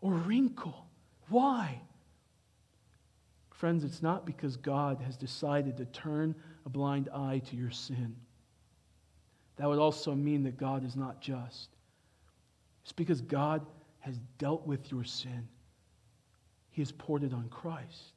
or 0.00 0.12
wrinkle. 0.12 0.86
Why? 1.28 1.80
Friends, 3.50 3.84
it's 3.84 4.02
not 4.02 4.26
because 4.26 4.56
God 4.56 5.00
has 5.00 5.16
decided 5.16 5.78
to 5.78 5.86
turn 5.86 6.34
a 6.66 6.68
blind 6.68 7.08
eye 7.14 7.40
to 7.46 7.56
your 7.56 7.70
sin. 7.70 8.14
That 9.56 9.68
would 9.68 9.78
also 9.78 10.14
mean 10.14 10.42
that 10.42 10.58
God 10.58 10.84
is 10.84 10.96
not 10.96 11.20
just. 11.20 11.68
It's 12.82 12.92
because 12.92 13.20
God 13.22 13.64
has 14.00 14.18
dealt 14.38 14.66
with 14.66 14.92
your 14.92 15.04
sin, 15.04 15.48
He 16.70 16.82
has 16.82 16.92
poured 16.92 17.24
it 17.24 17.32
on 17.32 17.48
Christ. 17.48 18.12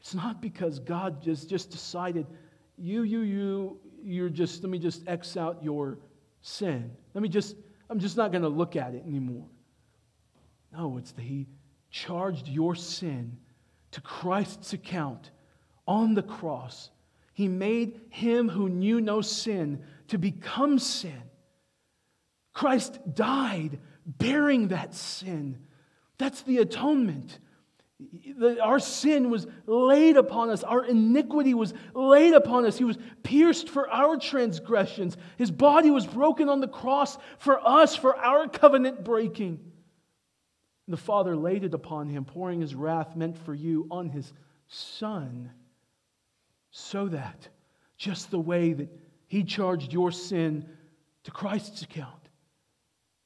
It's 0.00 0.14
not 0.14 0.42
because 0.42 0.80
God 0.80 1.22
just, 1.22 1.48
just 1.48 1.70
decided, 1.70 2.26
you, 2.76 3.04
you, 3.04 3.20
you, 3.20 3.80
you're 4.02 4.28
just, 4.28 4.62
let 4.62 4.70
me 4.70 4.78
just 4.78 5.06
X 5.06 5.36
out 5.36 5.62
your 5.62 5.98
sin. 6.42 6.90
Let 7.14 7.22
me 7.22 7.28
just, 7.28 7.56
I'm 7.88 8.00
just 8.00 8.16
not 8.16 8.32
going 8.32 8.42
to 8.42 8.48
look 8.48 8.74
at 8.74 8.94
it 8.94 9.04
anymore. 9.06 9.46
No, 10.76 10.98
it's 10.98 11.12
that 11.12 11.22
He 11.22 11.46
charged 11.90 12.48
your 12.48 12.74
sin 12.74 13.36
to 13.92 14.00
Christ's 14.00 14.72
account 14.72 15.30
on 15.86 16.14
the 16.14 16.22
cross. 16.22 16.90
He 17.32 17.48
made 17.48 18.00
him 18.10 18.48
who 18.48 18.68
knew 18.68 19.00
no 19.00 19.20
sin 19.20 19.82
to 20.08 20.18
become 20.18 20.78
sin. 20.78 21.22
Christ 22.52 23.00
died 23.14 23.78
bearing 24.06 24.68
that 24.68 24.94
sin. 24.94 25.58
That's 26.18 26.42
the 26.42 26.58
atonement. 26.58 27.38
Our 28.60 28.80
sin 28.80 29.30
was 29.30 29.46
laid 29.66 30.16
upon 30.16 30.50
us. 30.50 30.62
Our 30.62 30.84
iniquity 30.84 31.54
was 31.54 31.72
laid 31.94 32.34
upon 32.34 32.64
us. 32.64 32.76
He 32.76 32.84
was 32.84 32.98
pierced 33.22 33.68
for 33.68 33.88
our 33.88 34.16
transgressions. 34.16 35.16
His 35.38 35.50
body 35.50 35.90
was 35.90 36.06
broken 36.06 36.48
on 36.48 36.60
the 36.60 36.68
cross 36.68 37.16
for 37.38 37.66
us, 37.66 37.94
for 37.94 38.16
our 38.16 38.48
covenant 38.48 39.04
breaking. 39.04 39.60
The 40.88 40.96
Father 40.96 41.36
laid 41.36 41.64
it 41.64 41.74
upon 41.74 42.08
him, 42.08 42.24
pouring 42.24 42.60
his 42.60 42.74
wrath 42.74 43.14
meant 43.14 43.38
for 43.38 43.54
you 43.54 43.86
on 43.90 44.08
his 44.08 44.32
Son, 44.66 45.50
so 46.72 47.06
that 47.08 47.48
just 47.96 48.30
the 48.30 48.40
way 48.40 48.72
that 48.72 48.88
he 49.28 49.44
charged 49.44 49.92
your 49.92 50.10
sin 50.10 50.66
to 51.24 51.30
Christ's 51.30 51.82
account, 51.82 52.28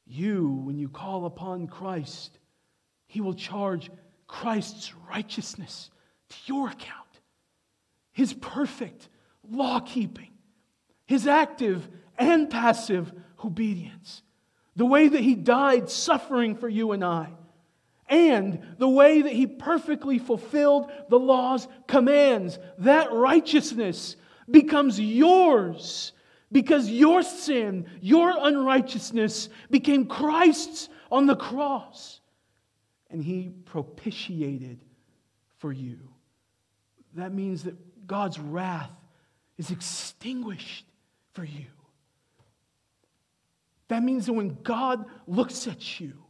you, 0.05 0.63
when 0.65 0.77
you 0.77 0.89
call 0.89 1.25
upon 1.25 1.69
Christ, 1.69 2.39
he 3.07 3.21
will 3.21 3.35
charge 3.35 3.91
Christ's 4.27 4.93
righteousness 5.09 5.91
to 6.29 6.37
your 6.47 6.69
account. 6.69 7.21
His 8.13 8.35
perfect 8.35 9.09
law 9.49 9.81
keeping, 9.81 10.33
his 11.07 11.27
active 11.27 11.89
and 12.19 12.51
passive 12.51 13.13
obedience, 13.45 14.23
the 14.75 14.87
way 14.87 15.09
that 15.09 15.21
he 15.21 15.35
died 15.35 15.89
suffering 15.89 16.57
for 16.57 16.69
you 16.69 16.93
and 16.93 17.05
I 17.05 17.31
and 18.09 18.77
the 18.79 18.89
way 18.89 19.23
that 19.23 19.33
he 19.33 19.47
perfectly 19.47 20.19
fulfilled 20.19 20.91
the 21.09 21.19
law's 21.19 21.67
commands. 21.87 22.59
That 22.79 23.13
righteousness 23.13 24.17
becomes 24.51 25.01
yours 25.01 26.13
because 26.53 26.89
your 26.89 27.23
sin, 27.23 27.87
your 28.01 28.33
unrighteousness 28.39 29.49
became 29.71 30.07
Christ's 30.07 30.89
on 31.11 31.27
the 31.27 31.37
cross. 31.37 32.21
And 33.11 33.23
he 33.23 33.51
propitiated 33.65 34.85
for 35.59 35.73
you. 35.73 35.99
That 37.15 37.33
means 37.33 37.65
that 37.65 38.07
God's 38.07 38.39
wrath 38.39 38.91
is 39.59 39.71
extinguished 39.71 40.87
for 41.33 41.45
you. 41.45 41.67
That 43.89 44.03
means 44.03 44.27
that 44.27 44.33
when 44.33 44.59
God 44.63 45.07
looks 45.27 45.67
at 45.67 46.01
you, 46.01 46.26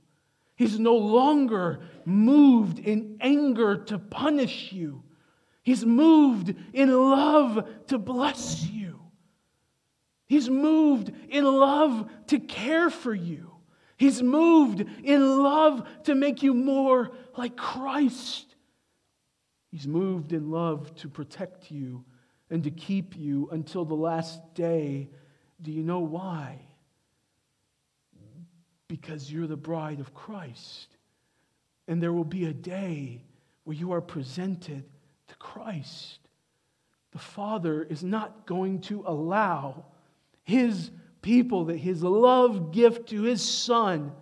He's 0.57 0.79
no 0.79 0.97
longer 0.97 1.81
moved 2.05 2.79
in 2.79 3.19
anger 3.21 3.77
to 3.85 3.99
punish 3.99 4.73
you. 4.73 5.03
He's 5.63 5.85
moved 5.85 6.55
in 6.73 6.93
love 6.93 7.69
to 7.89 7.99
bless 7.99 8.65
you. 8.65 9.01
He's 10.27 10.49
moved 10.49 11.13
in 11.29 11.45
love 11.45 12.11
to 12.29 12.39
care 12.39 12.91
for 12.91 13.15
you. 13.15 13.53
He's 13.97 14.23
moved 14.23 14.85
in 15.05 15.43
love 15.43 15.87
to 16.05 16.15
make 16.15 16.43
you 16.43 16.55
more 16.55 17.13
like 17.37 17.57
Christ. 17.57 18.55
He's 19.71 19.87
moved 19.87 20.33
in 20.33 20.51
love 20.51 20.95
to 20.97 21.09
protect 21.09 21.71
you 21.71 22.05
and 22.51 22.65
to 22.65 22.71
keep 22.71 23.17
you 23.17 23.49
until 23.53 23.85
the 23.85 23.95
last 23.95 24.55
day. 24.55 25.11
Do 25.61 25.71
you 25.71 25.83
know 25.83 26.01
why? 26.01 26.66
Because 28.89 29.31
you're 29.31 29.47
the 29.47 29.57
bride 29.57 30.01
of 30.01 30.15
Christ. 30.15 30.89
And 31.89 32.03
there 32.03 32.13
will 32.13 32.25
be 32.25 32.47
a 32.47 32.53
day 32.53 33.23
where 33.65 33.77
you 33.77 33.93
are 33.93 34.01
presented 34.01 34.85
to 35.29 35.37
Christ. 35.37 36.19
The 37.13 37.19
Father 37.19 37.83
is 37.83 38.05
not 38.05 38.47
going 38.47 38.81
to 38.83 39.05
allow 39.07 39.87
His 40.45 40.91
people, 41.23 41.67
that 41.67 41.79
His 41.79 42.03
love 42.03 42.73
gift 42.73 43.09
to 43.11 43.23
His 43.23 43.43
Son, 43.43 44.13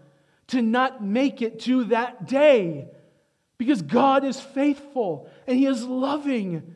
to 0.49 0.63
not 0.63 1.03
make 1.03 1.43
it 1.43 1.61
to 1.61 1.85
that 1.85 2.27
day 2.27 2.89
because 3.59 3.83
God 3.83 4.25
is 4.25 4.41
faithful 4.41 5.29
and 5.47 5.59
He 5.59 5.67
is 5.67 5.85
loving. 5.85 6.75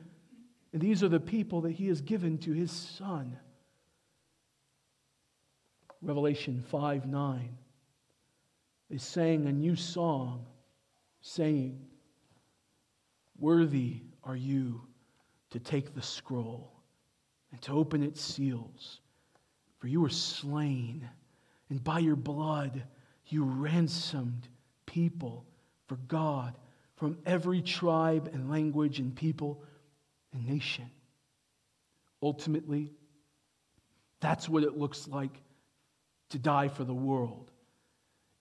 And 0.73 0.83
these 0.83 1.03
are 1.03 1.09
the 1.09 1.21
people 1.21 1.63
that 1.63 1.73
He 1.73 1.89
has 1.89 2.01
given 2.01 2.39
to 2.39 2.53
His 2.53 2.71
Son. 2.71 3.39
Revelation 6.01 6.63
5 6.71 7.07
9 7.07 7.59
they 8.91 8.99
sang 8.99 9.47
a 9.47 9.53
new 9.53 9.77
song, 9.77 10.47
saying, 11.21 11.87
Worthy 13.39 14.03
are 14.25 14.37
you 14.37 14.83
to 15.51 15.59
take 15.59 15.95
the 15.95 16.03
scroll 16.03 16.73
and 17.53 17.61
to 17.63 17.73
open 17.73 18.03
its 18.03 18.21
seals, 18.21 19.01
for 19.79 19.89
you 19.89 20.01
were 20.01 20.09
slain, 20.09 21.09
and 21.71 21.83
by 21.85 21.99
your 21.99 22.17
blood 22.17 22.83
you 23.27 23.45
ransomed 23.45 24.49
people 24.87 25.45
for 25.87 25.97
God 26.09 26.57
from 26.97 27.19
every 27.27 27.63
tribe 27.63 28.31
and 28.33 28.51
language 28.51 28.99
and 28.99 29.15
people 29.15 29.63
and 30.33 30.47
nation. 30.47 30.91
Ultimately, 32.23 32.93
that's 34.21 34.49
what 34.49 34.65
it 34.65 34.77
looks 34.77 35.07
like 35.07 35.43
to 36.31 36.39
die 36.39 36.69
for 36.69 36.85
the 36.85 36.95
world 36.95 37.53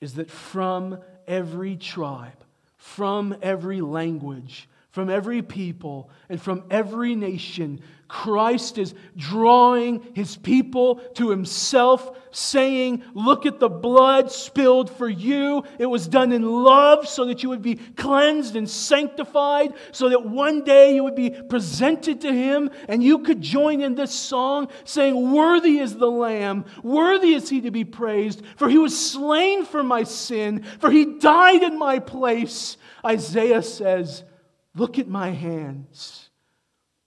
is 0.01 0.15
that 0.15 0.29
from 0.29 0.99
every 1.27 1.75
tribe, 1.75 2.43
from 2.77 3.35
every 3.41 3.81
language, 3.81 4.67
from 4.97 5.11
every 5.11 5.43
people, 5.43 6.09
and 6.27 6.41
from 6.41 6.63
every 6.71 7.13
nation, 7.13 7.79
Christ 8.07 8.79
is 8.79 8.95
drawing 9.15 10.01
his 10.15 10.35
people 10.35 10.95
to 11.13 11.29
himself, 11.29 12.17
saying, 12.31 13.03
Look 13.13 13.45
at 13.45 13.59
the 13.59 13.69
blood 13.69 14.31
spilled 14.31 14.89
for 14.89 15.07
you. 15.07 15.65
It 15.77 15.85
was 15.85 16.07
done 16.07 16.31
in 16.31 16.41
love 16.41 17.07
so 17.07 17.25
that 17.25 17.43
you 17.43 17.49
would 17.49 17.61
be 17.61 17.75
cleansed 17.75 18.55
and 18.55 18.67
sanctified, 18.67 19.75
so 19.91 20.09
that 20.09 20.25
one 20.25 20.63
day 20.63 20.95
you 20.95 21.03
would 21.03 21.13
be 21.13 21.29
presented 21.29 22.21
to 22.21 22.33
him 22.33 22.71
and 22.87 23.03
you 23.03 23.19
could 23.19 23.39
join 23.39 23.81
in 23.81 23.93
this 23.93 24.15
song 24.15 24.67
saying, 24.83 25.31
Worthy 25.31 25.77
is 25.77 25.95
the 25.95 26.09
Lamb, 26.09 26.65
worthy 26.81 27.35
is 27.35 27.49
he 27.49 27.61
to 27.61 27.69
be 27.69 27.85
praised, 27.85 28.41
for 28.55 28.67
he 28.67 28.79
was 28.79 28.97
slain 28.97 29.63
for 29.63 29.83
my 29.83 30.01
sin, 30.01 30.63
for 30.79 30.89
he 30.89 31.19
died 31.19 31.61
in 31.61 31.77
my 31.77 31.99
place. 31.99 32.77
Isaiah 33.05 33.61
says, 33.61 34.23
Look 34.77 34.99
at 34.99 35.07
my 35.07 35.31
hands. 35.31 36.29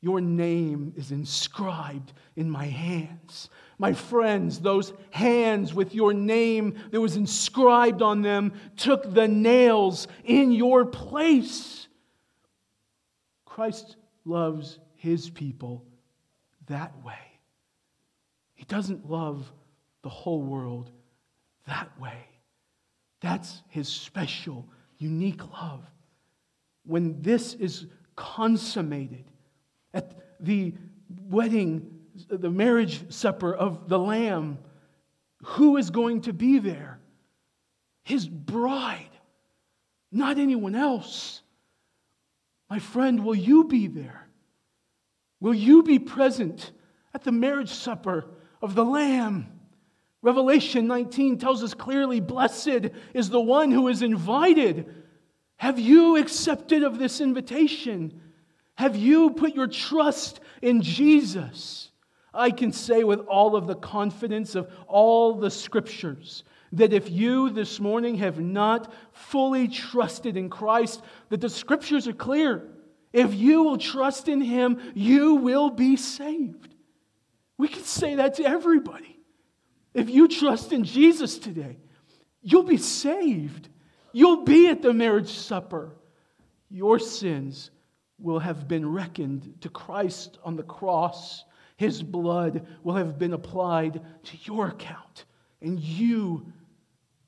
Your 0.00 0.20
name 0.20 0.92
is 0.96 1.12
inscribed 1.12 2.12
in 2.34 2.50
my 2.50 2.64
hands. 2.64 3.48
My 3.78 3.92
friends, 3.92 4.58
those 4.58 4.92
hands 5.10 5.72
with 5.72 5.94
your 5.94 6.12
name 6.12 6.74
that 6.90 7.00
was 7.00 7.16
inscribed 7.16 8.02
on 8.02 8.22
them 8.22 8.52
took 8.76 9.14
the 9.14 9.28
nails 9.28 10.08
in 10.24 10.50
your 10.50 10.84
place. 10.84 11.86
Christ 13.44 13.96
loves 14.24 14.78
his 14.96 15.30
people 15.30 15.84
that 16.66 17.04
way. 17.04 17.14
He 18.54 18.64
doesn't 18.64 19.08
love 19.08 19.50
the 20.02 20.08
whole 20.08 20.42
world 20.42 20.90
that 21.68 21.90
way. 22.00 22.26
That's 23.20 23.62
his 23.68 23.86
special, 23.88 24.66
unique 24.98 25.52
love. 25.52 25.84
When 26.90 27.22
this 27.22 27.54
is 27.54 27.86
consummated, 28.16 29.24
at 29.94 30.12
the 30.40 30.74
wedding, 31.28 32.00
the 32.28 32.50
marriage 32.50 33.12
supper 33.12 33.54
of 33.54 33.88
the 33.88 33.98
Lamb, 33.98 34.58
who 35.42 35.76
is 35.76 35.90
going 35.90 36.22
to 36.22 36.32
be 36.32 36.58
there? 36.58 36.98
His 38.02 38.26
bride, 38.26 39.08
not 40.10 40.38
anyone 40.38 40.74
else. 40.74 41.42
My 42.68 42.80
friend, 42.80 43.24
will 43.24 43.36
you 43.36 43.68
be 43.68 43.86
there? 43.86 44.26
Will 45.38 45.54
you 45.54 45.84
be 45.84 46.00
present 46.00 46.72
at 47.14 47.22
the 47.22 47.30
marriage 47.30 47.70
supper 47.70 48.26
of 48.60 48.74
the 48.74 48.84
Lamb? 48.84 49.46
Revelation 50.22 50.88
19 50.88 51.38
tells 51.38 51.62
us 51.62 51.72
clearly 51.72 52.18
Blessed 52.18 52.90
is 53.14 53.30
the 53.30 53.40
one 53.40 53.70
who 53.70 53.86
is 53.86 54.02
invited. 54.02 54.92
Have 55.60 55.78
you 55.78 56.16
accepted 56.16 56.82
of 56.84 56.98
this 56.98 57.20
invitation? 57.20 58.18
Have 58.76 58.96
you 58.96 59.28
put 59.28 59.54
your 59.54 59.66
trust 59.66 60.40
in 60.62 60.80
Jesus? 60.80 61.90
I 62.32 62.50
can 62.50 62.72
say 62.72 63.04
with 63.04 63.20
all 63.26 63.54
of 63.54 63.66
the 63.66 63.74
confidence 63.74 64.54
of 64.54 64.72
all 64.86 65.34
the 65.34 65.50
scriptures 65.50 66.44
that 66.72 66.94
if 66.94 67.10
you 67.10 67.50
this 67.50 67.78
morning 67.78 68.14
have 68.14 68.40
not 68.40 68.90
fully 69.12 69.68
trusted 69.68 70.38
in 70.38 70.48
Christ, 70.48 71.02
that 71.28 71.42
the 71.42 71.50
scriptures 71.50 72.08
are 72.08 72.14
clear. 72.14 72.66
If 73.12 73.34
you 73.34 73.62
will 73.62 73.76
trust 73.76 74.28
in 74.28 74.40
Him, 74.40 74.80
you 74.94 75.34
will 75.34 75.68
be 75.68 75.98
saved. 75.98 76.74
We 77.58 77.68
can 77.68 77.84
say 77.84 78.14
that 78.14 78.36
to 78.36 78.44
everybody. 78.44 79.18
If 79.92 80.08
you 80.08 80.26
trust 80.26 80.72
in 80.72 80.84
Jesus 80.84 81.38
today, 81.38 81.76
you'll 82.40 82.62
be 82.62 82.78
saved. 82.78 83.68
You'll 84.12 84.44
be 84.44 84.68
at 84.68 84.82
the 84.82 84.92
marriage 84.92 85.30
supper. 85.30 85.92
Your 86.70 86.98
sins 86.98 87.70
will 88.18 88.38
have 88.38 88.68
been 88.68 88.90
reckoned 88.90 89.54
to 89.60 89.68
Christ 89.68 90.38
on 90.44 90.56
the 90.56 90.62
cross. 90.62 91.44
His 91.76 92.02
blood 92.02 92.66
will 92.82 92.94
have 92.94 93.18
been 93.18 93.32
applied 93.32 94.00
to 94.24 94.36
your 94.42 94.68
account, 94.68 95.24
and 95.62 95.80
you 95.80 96.46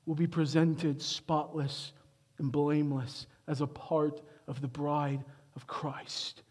will 0.05 0.15
be 0.15 0.27
presented 0.27 1.01
spotless 1.01 1.93
and 2.37 2.51
blameless 2.51 3.27
as 3.47 3.61
a 3.61 3.67
part 3.67 4.21
of 4.47 4.61
the 4.61 4.67
bride 4.67 5.23
of 5.55 5.67
Christ. 5.67 6.43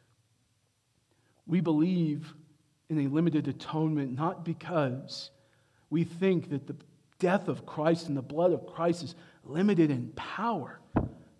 We 1.46 1.60
believe 1.60 2.34
in 2.88 3.00
a 3.00 3.08
limited 3.08 3.48
atonement 3.48 4.16
not 4.16 4.44
because 4.44 5.30
we 5.90 6.04
think 6.04 6.50
that 6.50 6.66
the 6.66 6.76
death 7.18 7.48
of 7.48 7.64
Christ 7.66 8.08
and 8.08 8.16
the 8.16 8.22
blood 8.22 8.52
of 8.52 8.66
Christ 8.66 9.04
is 9.04 9.14
limited 9.44 9.90
in 9.90 10.12
power. 10.14 10.80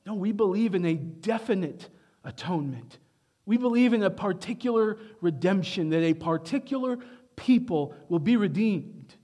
No, 0.07 0.15
we 0.15 0.33
believe 0.33 0.75
in 0.75 0.85
a 0.85 0.95
definite 0.95 1.89
atonement. 2.25 2.99
We 3.47 3.57
believe 3.57 3.93
in 3.93 4.03
a 4.03 4.11
particular 4.11 4.99
redemption, 5.21 5.91
that 5.91 6.03
a 6.03 6.15
particular 6.15 6.99
people 7.37 7.95
will 8.09 8.19
be 8.19 8.37
redeemed. 8.37 9.15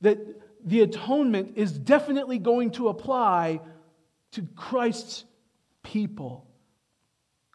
That 0.00 0.18
the 0.64 0.80
atonement 0.82 1.52
is 1.56 1.78
definitely 1.78 2.38
going 2.38 2.72
to 2.72 2.88
apply 2.88 3.60
to 4.32 4.46
Christ's 4.54 5.24
people. 5.82 6.46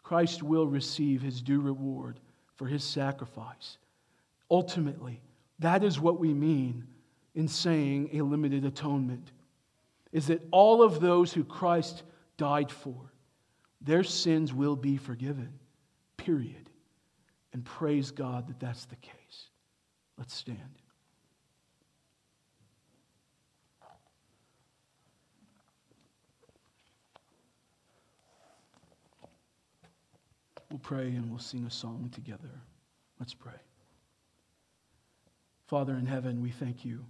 Christ 0.02 0.42
will 0.42 0.66
receive 0.66 1.22
his 1.22 1.40
due 1.40 1.60
reward 1.60 2.20
for 2.56 2.66
his 2.66 2.84
sacrifice. 2.84 3.78
Ultimately, 4.50 5.20
that 5.60 5.82
is 5.82 5.98
what 5.98 6.20
we 6.20 6.34
mean 6.34 6.86
in 7.34 7.48
saying 7.48 8.10
a 8.12 8.22
limited 8.22 8.64
atonement 8.64 9.32
is 10.14 10.28
that 10.28 10.40
all 10.52 10.80
of 10.80 11.00
those 11.00 11.32
who 11.32 11.42
Christ 11.42 12.04
died 12.36 12.70
for, 12.70 13.12
their 13.80 14.04
sins 14.04 14.54
will 14.54 14.76
be 14.76 14.96
forgiven. 14.96 15.52
Period. 16.16 16.70
And 17.52 17.64
praise 17.64 18.12
God 18.12 18.46
that 18.46 18.60
that's 18.60 18.84
the 18.84 18.96
case. 18.96 19.48
Let's 20.16 20.32
stand. 20.32 20.58
We'll 30.70 30.78
pray 30.78 31.08
and 31.08 31.28
we'll 31.28 31.40
sing 31.40 31.64
a 31.66 31.70
song 31.70 32.08
together. 32.12 32.50
Let's 33.18 33.34
pray. 33.34 33.52
Father 35.66 35.94
in 35.96 36.06
heaven, 36.06 36.40
we 36.40 36.50
thank 36.50 36.84
you 36.84 37.04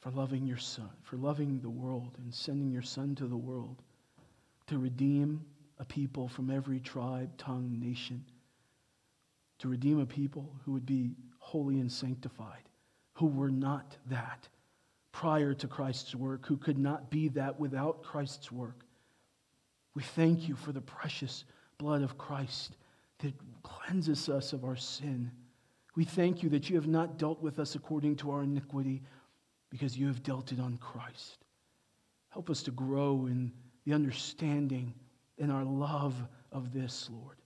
for 0.00 0.10
loving 0.10 0.46
your 0.46 0.58
Son, 0.58 0.90
for 1.02 1.16
loving 1.16 1.60
the 1.60 1.70
world 1.70 2.16
and 2.18 2.32
sending 2.32 2.70
your 2.70 2.82
Son 2.82 3.14
to 3.16 3.26
the 3.26 3.36
world 3.36 3.82
to 4.66 4.78
redeem 4.78 5.44
a 5.78 5.84
people 5.84 6.28
from 6.28 6.50
every 6.50 6.80
tribe, 6.80 7.36
tongue, 7.36 7.78
nation, 7.80 8.24
to 9.58 9.68
redeem 9.68 9.98
a 9.98 10.06
people 10.06 10.54
who 10.64 10.72
would 10.72 10.86
be 10.86 11.14
holy 11.38 11.80
and 11.80 11.90
sanctified, 11.90 12.68
who 13.14 13.26
were 13.26 13.50
not 13.50 13.96
that 14.06 14.48
prior 15.12 15.54
to 15.54 15.66
Christ's 15.66 16.14
work, 16.14 16.46
who 16.46 16.56
could 16.56 16.78
not 16.78 17.10
be 17.10 17.28
that 17.28 17.58
without 17.58 18.02
Christ's 18.02 18.52
work. 18.52 18.84
We 19.94 20.02
thank 20.02 20.48
you 20.48 20.54
for 20.54 20.70
the 20.70 20.80
precious 20.80 21.44
blood 21.78 22.02
of 22.02 22.18
Christ 22.18 22.76
that 23.18 23.34
cleanses 23.62 24.28
us 24.28 24.52
of 24.52 24.64
our 24.64 24.76
sin. 24.76 25.30
We 25.96 26.04
thank 26.04 26.42
you 26.42 26.48
that 26.50 26.70
you 26.70 26.76
have 26.76 26.86
not 26.86 27.18
dealt 27.18 27.42
with 27.42 27.58
us 27.58 27.74
according 27.74 28.16
to 28.16 28.30
our 28.30 28.42
iniquity 28.44 29.02
because 29.70 29.96
you 29.96 30.06
have 30.06 30.22
dealt 30.22 30.52
it 30.52 30.60
on 30.60 30.76
Christ. 30.78 31.44
Help 32.30 32.50
us 32.50 32.62
to 32.64 32.70
grow 32.70 33.26
in 33.26 33.52
the 33.84 33.94
understanding 33.94 34.94
and 35.38 35.52
our 35.52 35.64
love 35.64 36.14
of 36.52 36.72
this, 36.72 37.08
Lord, 37.12 37.36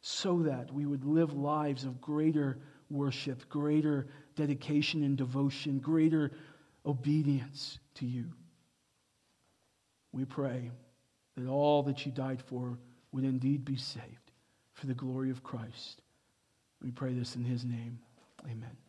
so 0.00 0.40
that 0.40 0.72
we 0.72 0.86
would 0.86 1.04
live 1.04 1.32
lives 1.32 1.84
of 1.84 2.00
greater 2.00 2.58
worship, 2.90 3.48
greater 3.48 4.06
dedication 4.36 5.02
and 5.02 5.16
devotion, 5.16 5.78
greater 5.78 6.32
obedience 6.84 7.78
to 7.94 8.06
you. 8.06 8.26
We 10.12 10.24
pray 10.24 10.70
that 11.36 11.48
all 11.48 11.82
that 11.84 12.06
you 12.06 12.12
died 12.12 12.40
for 12.40 12.78
would 13.12 13.24
indeed 13.24 13.64
be 13.64 13.76
saved 13.76 14.30
for 14.72 14.86
the 14.86 14.94
glory 14.94 15.30
of 15.30 15.42
Christ. 15.42 16.02
We 16.82 16.90
pray 16.90 17.12
this 17.12 17.36
in 17.36 17.44
his 17.44 17.64
name. 17.64 17.98
Amen. 18.44 18.85